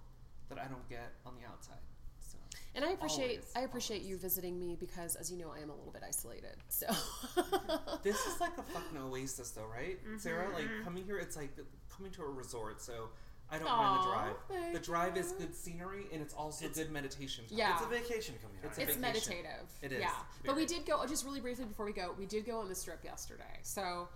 that 0.49 0.59
I 0.59 0.65
don't 0.67 0.89
get 0.89 1.13
on 1.27 1.35
the 1.39 1.47
outside. 1.47 1.77
So 2.21 2.39
And 2.75 2.87
I 2.87 2.93
appreciate 2.93 3.41
Always, 3.41 3.53
I 3.55 3.61
appreciate 3.61 3.97
always. 3.99 4.11
you 4.11 4.17
visiting 4.17 4.59
me 4.59 4.77
because, 4.81 5.15
as 5.17 5.31
you 5.31 5.37
know, 5.37 5.53
I 5.55 5.61
am 5.61 5.69
a 5.69 5.75
little 5.75 5.93
bit 5.93 6.03
isolated. 6.07 6.57
So 6.71 6.87
this 8.03 8.17
is 8.27 8.41
like 8.41 8.57
a 8.57 8.63
fucking 8.73 8.97
oasis, 8.99 9.51
though, 9.51 9.67
right, 9.67 9.99
Mm-hmm, 10.07 10.17
Sara? 10.19 10.49
Like 10.55 10.69
coming 10.85 11.05
here, 11.05 11.19
it's 11.19 11.37
like 11.37 11.51
coming 11.95 12.11
to 12.13 12.23
a 12.23 12.31
resort. 12.31 12.81
So 12.81 13.11
I 13.51 13.59
don't 13.59 13.67
mind 13.67 14.01
the 14.03 14.07
drive. 14.11 14.37
thank 14.49 14.75
The 14.75 14.81
drive 14.81 15.17
is 15.17 15.33
good 15.33 15.55
scenery, 15.55 16.07
and 16.13 16.21
it's 16.21 16.35
also 16.35 16.67
It's- 16.67 16.77
good 16.79 16.93
meditation. 16.93 17.47
time. 17.49 17.57
Yeah. 17.59 17.77
It's 17.77 17.87
a 17.87 17.89
vacation 17.89 18.39
coming 18.43 18.59
It's 18.63 18.77
a 18.79 18.83
it's 18.83 18.95
vacation. 18.97 19.01
meditative. 19.01 19.69
It 19.81 19.93
is, 19.93 20.01
Yeah, 20.01 20.13
but 20.45 20.55
we 20.57 20.67
did 20.67 20.85
go 20.85 21.05
just 21.07 21.25
really 21.25 21.41
briefly 21.41 21.65
before 21.65 21.87
we 21.87 21.93
go. 21.93 22.15
We 22.19 22.27
did 22.27 22.45
go 22.45 22.61
on 22.61 22.69
the 22.69 22.75
strip 22.75 23.03
yesterday. 23.05 23.59
So, 23.63 24.09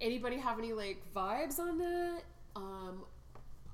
anybody 0.00 0.36
have 0.36 0.58
any 0.58 0.72
like 0.72 1.02
vibes 1.14 1.58
on 1.58 1.78
that? 1.78 2.22
Um, 2.54 3.04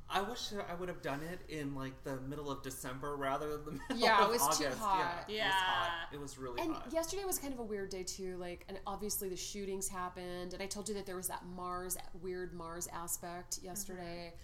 I 0.08 0.20
wish 0.20 0.52
I 0.52 0.74
would 0.74 0.88
have 0.88 1.00
done 1.02 1.20
it 1.22 1.40
in 1.48 1.74
like 1.74 2.02
the 2.04 2.20
middle 2.20 2.50
of 2.50 2.62
December 2.62 3.16
rather 3.16 3.56
than 3.56 3.64
the 3.64 3.72
middle 3.72 3.96
Yeah, 3.96 4.20
it 4.20 4.24
of 4.24 4.30
was 4.30 4.42
August. 4.42 4.60
too 4.62 4.70
hot. 4.70 5.24
Yeah, 5.28 5.34
it 5.34 5.36
Yeah. 5.36 5.46
was 5.46 5.54
hot. 5.54 6.08
It 6.12 6.20
was 6.20 6.38
really 6.38 6.60
and 6.62 6.72
hot. 6.74 6.92
yesterday 6.92 7.24
was 7.24 7.38
kind 7.38 7.52
of 7.52 7.58
a 7.60 7.64
weird 7.64 7.90
day 7.90 8.02
too. 8.04 8.36
Like, 8.38 8.64
and 8.68 8.78
obviously 8.86 9.28
the 9.28 9.36
shootings 9.36 9.88
happened, 9.88 10.52
and 10.54 10.62
I 10.62 10.66
told 10.66 10.88
you 10.88 10.94
that 10.94 11.04
there 11.06 11.16
was 11.16 11.28
that 11.28 11.44
Mars 11.46 11.96
weird 12.22 12.52
Mars 12.54 12.86
aspect 12.88 13.58
yesterday, 13.62 14.34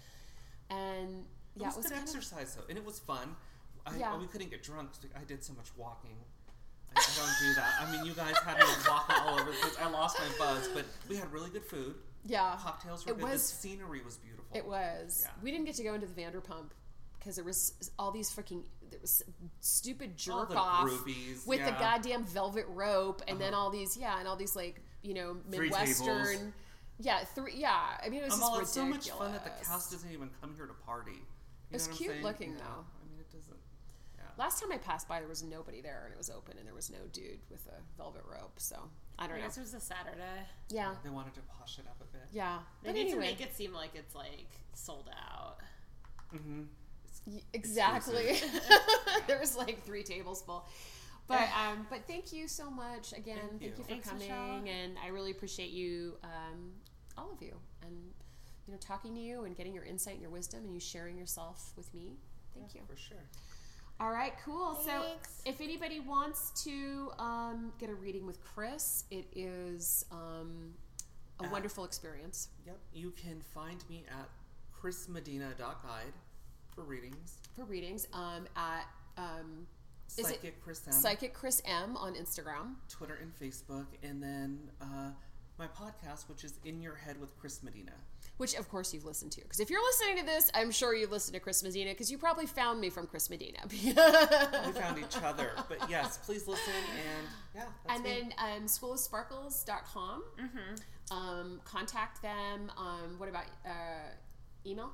and 0.71 1.25
It 1.55 1.61
yeah, 1.61 1.65
was, 1.67 1.75
it 1.75 1.77
was 1.77 1.85
good 1.87 1.91
kind 1.93 2.03
of 2.09 2.15
exercise 2.15 2.55
though, 2.55 2.63
and 2.69 2.77
it 2.77 2.85
was 2.85 2.99
fun. 2.99 3.35
I, 3.85 3.97
Yeah. 3.97 4.17
we 4.17 4.27
couldn't 4.27 4.49
get 4.49 4.63
drunk. 4.63 4.89
I 5.19 5.23
did 5.23 5.43
so 5.43 5.53
much 5.53 5.67
walking. 5.77 6.17
I, 6.95 6.99
I 6.99 7.03
don't 7.17 7.35
do 7.47 7.53
that. 7.55 7.71
I 7.81 7.91
mean, 7.91 8.05
you 8.05 8.13
guys 8.13 8.37
had 8.39 8.57
me 8.57 8.63
walking 8.87 9.15
all 9.25 9.39
over 9.39 9.49
the 9.51 9.57
place. 9.57 9.75
I 9.81 9.89
lost 9.89 10.17
my 10.19 10.25
buzz, 10.37 10.67
but 10.73 10.85
we 11.09 11.15
had 11.15 11.31
really 11.31 11.49
good 11.49 11.63
food. 11.65 11.95
yeah. 12.25 12.57
Cocktails 12.61 13.05
were 13.05 13.13
It 13.13 13.19
good. 13.19 13.29
was- 13.31 13.49
the 13.49 13.55
scenery 13.67 14.01
was 14.03 14.17
beautiful. 14.17 14.45
It 14.53 14.65
was. 14.65 15.21
Yeah. 15.25 15.31
We 15.41 15.51
didn't 15.51 15.65
get 15.65 15.75
to 15.75 15.83
go 15.83 15.93
into 15.93 16.07
the 16.07 16.21
Vanderpump 16.21 16.71
because 17.17 17.35
there 17.35 17.45
was 17.45 17.91
all 17.99 18.11
these 18.11 18.29
freaking 18.29 18.63
there 18.89 18.99
was 18.99 19.23
stupid 19.61 20.17
jerk 20.17 20.53
off 20.55 20.89
groupies, 20.89 21.47
with 21.47 21.63
the 21.63 21.71
goddamn 21.71 22.25
velvet 22.25 22.65
rope, 22.67 23.21
and 23.27 23.39
then 23.39 23.53
Uh-huh. 23.53 23.63
all 23.63 23.69
these 23.69 23.95
yeah, 23.95 24.19
and 24.19 24.27
all 24.27 24.35
these 24.35 24.53
like 24.55 24.81
you 25.01 25.13
know 25.13 25.37
midwestern. 25.49 26.53
Tables. 26.97 27.05
Yeah, 27.05 27.23
three. 27.35 27.53
Yeah, 27.55 27.77
I 28.03 28.09
mean 28.09 28.21
it 28.21 28.25
was 28.25 28.33
I'm 28.33 28.39
just 28.39 28.51
all, 28.51 28.59
it's 28.59 28.71
so 28.73 28.85
much 28.85 29.09
fun 29.09 29.31
that 29.33 29.43
the 29.43 29.51
cast 29.65 29.91
doesn't 29.91 30.11
even 30.11 30.29
come 30.41 30.53
here 30.55 30.65
to 30.67 30.73
party. 30.85 31.11
You 31.13 31.19
It's 31.71 31.87
know 31.87 31.91
what 31.91 31.93
I'm 31.93 31.97
cute 31.97 32.11
saying? 32.11 32.23
looking, 32.23 32.51
Yeah. 32.51 32.57
though. 32.59 32.85
I 32.85 33.03
mean, 33.09 33.19
it 33.19 33.31
doesn't. 33.31 33.57
Yeah. 34.17 34.23
Last 34.37 34.61
time 34.61 34.71
I 34.71 34.77
passed 34.77 35.07
by, 35.07 35.19
there 35.19 35.29
was 35.29 35.41
nobody 35.43 35.81
there, 35.81 36.01
and 36.05 36.13
it 36.13 36.17
was 36.17 36.29
open, 36.29 36.57
and 36.57 36.67
there 36.67 36.73
was 36.75 36.89
no 36.89 36.99
dude 37.13 37.39
with 37.49 37.65
a 37.67 37.81
velvet 37.97 38.23
rope. 38.29 38.53
So 38.59 38.75
I 39.17 39.27
don't 39.27 39.37
I 39.37 39.39
know. 39.39 39.45
guess 39.45 39.57
it 39.57 39.61
was 39.61 39.73
a 39.73 39.79
Saturday. 39.79 40.45
Yeah, 40.69 40.95
They 41.03 41.09
wanted 41.09 41.33
to 41.35 41.41
posh 41.57 41.79
it 41.79 41.85
up 41.87 41.97
a 42.01 42.05
bit. 42.11 42.27
yeah. 42.31 42.59
They 42.83 42.89
But 42.89 42.95
need 42.95 43.11
to 43.11 43.17
make 43.19 43.39
it 43.41 43.55
seem 43.55 43.73
like 43.73 43.91
it's 43.95 44.13
like 44.15 44.47
sold 44.73 45.09
out. 45.31 45.57
Mm-hmm. 46.35 46.63
Exactly. 47.53 48.37
there 49.27 49.39
was 49.39 49.55
like 49.55 49.83
three 49.85 50.03
tables 50.03 50.41
full. 50.41 50.65
But 51.27 51.47
um, 51.67 51.87
but 51.89 51.99
thank 52.07 52.33
you 52.33 52.47
so 52.47 52.69
much 52.69 53.13
again. 53.13 53.37
Thank 53.37 53.49
Thank, 53.51 53.61
you. 53.61 53.67
you 53.69 53.75
for 53.75 53.83
Thanks, 53.83 54.09
coming, 54.09 54.27
Michelle. 54.29 54.63
and 54.67 54.97
I 55.03 55.07
really 55.07 55.31
appreciate 55.31 55.69
you, 55.71 56.17
um, 56.23 56.71
all 57.17 57.31
of 57.31 57.41
you, 57.41 57.55
and 57.83 57.95
you 58.67 58.73
know 58.73 58.79
talking 58.79 59.13
to 59.15 59.21
you 59.21 59.43
and 59.45 59.55
getting 59.55 59.73
your 59.73 59.83
insight 59.83 60.13
and 60.13 60.21
your 60.21 60.31
wisdom, 60.31 60.63
and 60.65 60.73
you 60.73 60.79
sharing 60.79 61.17
yourself 61.17 61.71
with 61.77 61.93
me. 61.93 62.17
Thank 62.53 62.75
you. 62.75 62.81
For 62.87 62.97
sure. 62.97 63.17
All 63.99 64.11
right, 64.11 64.33
cool. 64.43 64.73
Thanks. 64.73 65.29
So 65.43 65.49
if 65.49 65.61
anybody 65.61 65.99
wants 65.99 66.63
to 66.63 67.11
um, 67.19 67.71
get 67.79 67.89
a 67.89 67.93
reading 67.95 68.25
with 68.25 68.43
Chris, 68.43 69.03
it 69.11 69.27
is 69.35 70.05
um, 70.11 70.73
a 71.39 71.45
Uh, 71.45 71.49
wonderful 71.51 71.85
experience. 71.85 72.49
Yep. 72.65 72.77
You 72.93 73.11
can 73.11 73.41
find 73.53 73.83
me 73.89 74.03
at 74.09 74.27
chrismedina.guide 74.75 76.13
for 76.73 76.83
readings. 76.83 77.37
for 77.55 77.65
readings 77.65 78.07
um, 78.13 78.47
at 78.55 78.85
Is 80.17 80.29
it 80.29 80.35
Psychic 80.35 80.63
Chris 80.63 80.81
M. 80.87 80.93
Psychic 80.93 81.33
Chris 81.33 81.61
M 81.65 81.97
on 81.97 82.13
Instagram. 82.15 82.75
Twitter 82.89 83.17
and 83.21 83.33
Facebook, 83.33 83.87
and 84.03 84.21
then 84.21 84.59
uh, 84.81 85.11
my 85.57 85.67
podcast, 85.67 86.27
which 86.27 86.43
is 86.43 86.53
In 86.65 86.81
Your 86.81 86.95
Head 86.95 87.19
with 87.19 87.37
Chris 87.39 87.61
Medina. 87.63 87.91
which 88.37 88.55
of 88.55 88.67
course 88.69 88.93
you've 88.93 89.05
listened 89.05 89.31
to. 89.33 89.41
Because 89.41 89.59
if 89.59 89.69
you're 89.69 89.83
listening 89.83 90.17
to 90.17 90.25
this, 90.25 90.49
I'm 90.53 90.71
sure 90.71 90.95
you've 90.95 91.11
listened 91.11 91.35
to 91.35 91.39
Chris 91.39 91.61
Medina 91.63 91.91
because 91.91 92.09
you 92.11 92.17
probably 92.17 92.47
found 92.47 92.81
me 92.81 92.89
from 92.89 93.05
Chris 93.07 93.29
Medina. 93.29 93.59
We 93.71 93.91
found 93.93 94.97
each 94.99 95.17
other, 95.23 95.51
but 95.69 95.87
yes, 95.89 96.17
please 96.17 96.47
listen 96.47 96.73
and 96.73 97.27
yeah. 97.55 97.65
That's 97.85 97.95
and 97.99 98.03
me. 98.03 98.09
then 98.09 98.33
um, 98.37 98.65
schoolofsparkles.com. 98.65 100.23
Mm-hmm. 100.41 101.17
Um, 101.17 101.61
contact 101.65 102.21
them. 102.21 102.71
Um, 102.77 103.15
what 103.17 103.29
about 103.29 103.45
uh, 103.65 103.69
email? 104.65 104.91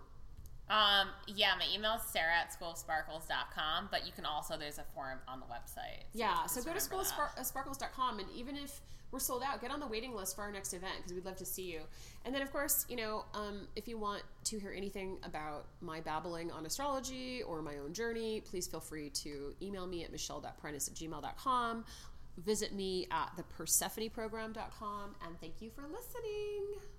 Um, 0.69 1.07
yeah, 1.27 1.53
my 1.57 1.65
email 1.73 1.93
is 1.95 2.01
sara 2.11 2.33
at 2.33 2.53
schoolofsparkles.com, 2.59 3.87
but 3.89 4.05
you 4.05 4.11
can 4.11 4.25
also, 4.25 4.57
there's 4.57 4.79
a 4.79 4.83
form 4.93 5.19
on 5.27 5.39
the 5.39 5.45
website. 5.45 6.03
Yeah, 6.13 6.45
so 6.45 6.61
go 6.61 6.73
to 6.73 6.89
that. 6.89 6.97
schoolofsparkles.com 7.37 8.19
and 8.19 8.27
even 8.35 8.57
if 8.57 8.81
we're 9.11 9.19
sold 9.19 9.43
out, 9.43 9.61
get 9.61 9.71
on 9.71 9.79
the 9.79 9.87
waiting 9.87 10.13
list 10.13 10.35
for 10.35 10.41
our 10.41 10.51
next 10.51 10.73
event 10.73 10.93
because 10.97 11.13
we'd 11.13 11.25
love 11.25 11.37
to 11.37 11.45
see 11.45 11.71
you. 11.71 11.81
And 12.25 12.35
then, 12.35 12.41
of 12.41 12.51
course, 12.51 12.85
you 12.89 12.97
know, 12.97 13.23
um, 13.33 13.67
if 13.75 13.87
you 13.87 13.97
want 13.97 14.23
to 14.45 14.59
hear 14.59 14.73
anything 14.75 15.17
about 15.23 15.67
my 15.79 16.01
babbling 16.01 16.51
on 16.51 16.65
astrology 16.65 17.41
or 17.43 17.61
my 17.61 17.77
own 17.77 17.93
journey, 17.93 18.41
please 18.41 18.67
feel 18.67 18.81
free 18.81 19.09
to 19.11 19.55
email 19.61 19.87
me 19.87 20.03
at 20.03 20.11
michelle.prentiss 20.11 20.89
at 20.89 20.95
gmail.com. 20.95 21.85
Visit 22.39 22.73
me 22.73 23.07
at 23.09 23.31
thepersephoneprogram.com. 23.37 25.15
And 25.25 25.39
thank 25.39 25.61
you 25.61 25.69
for 25.69 25.83
listening. 25.83 26.96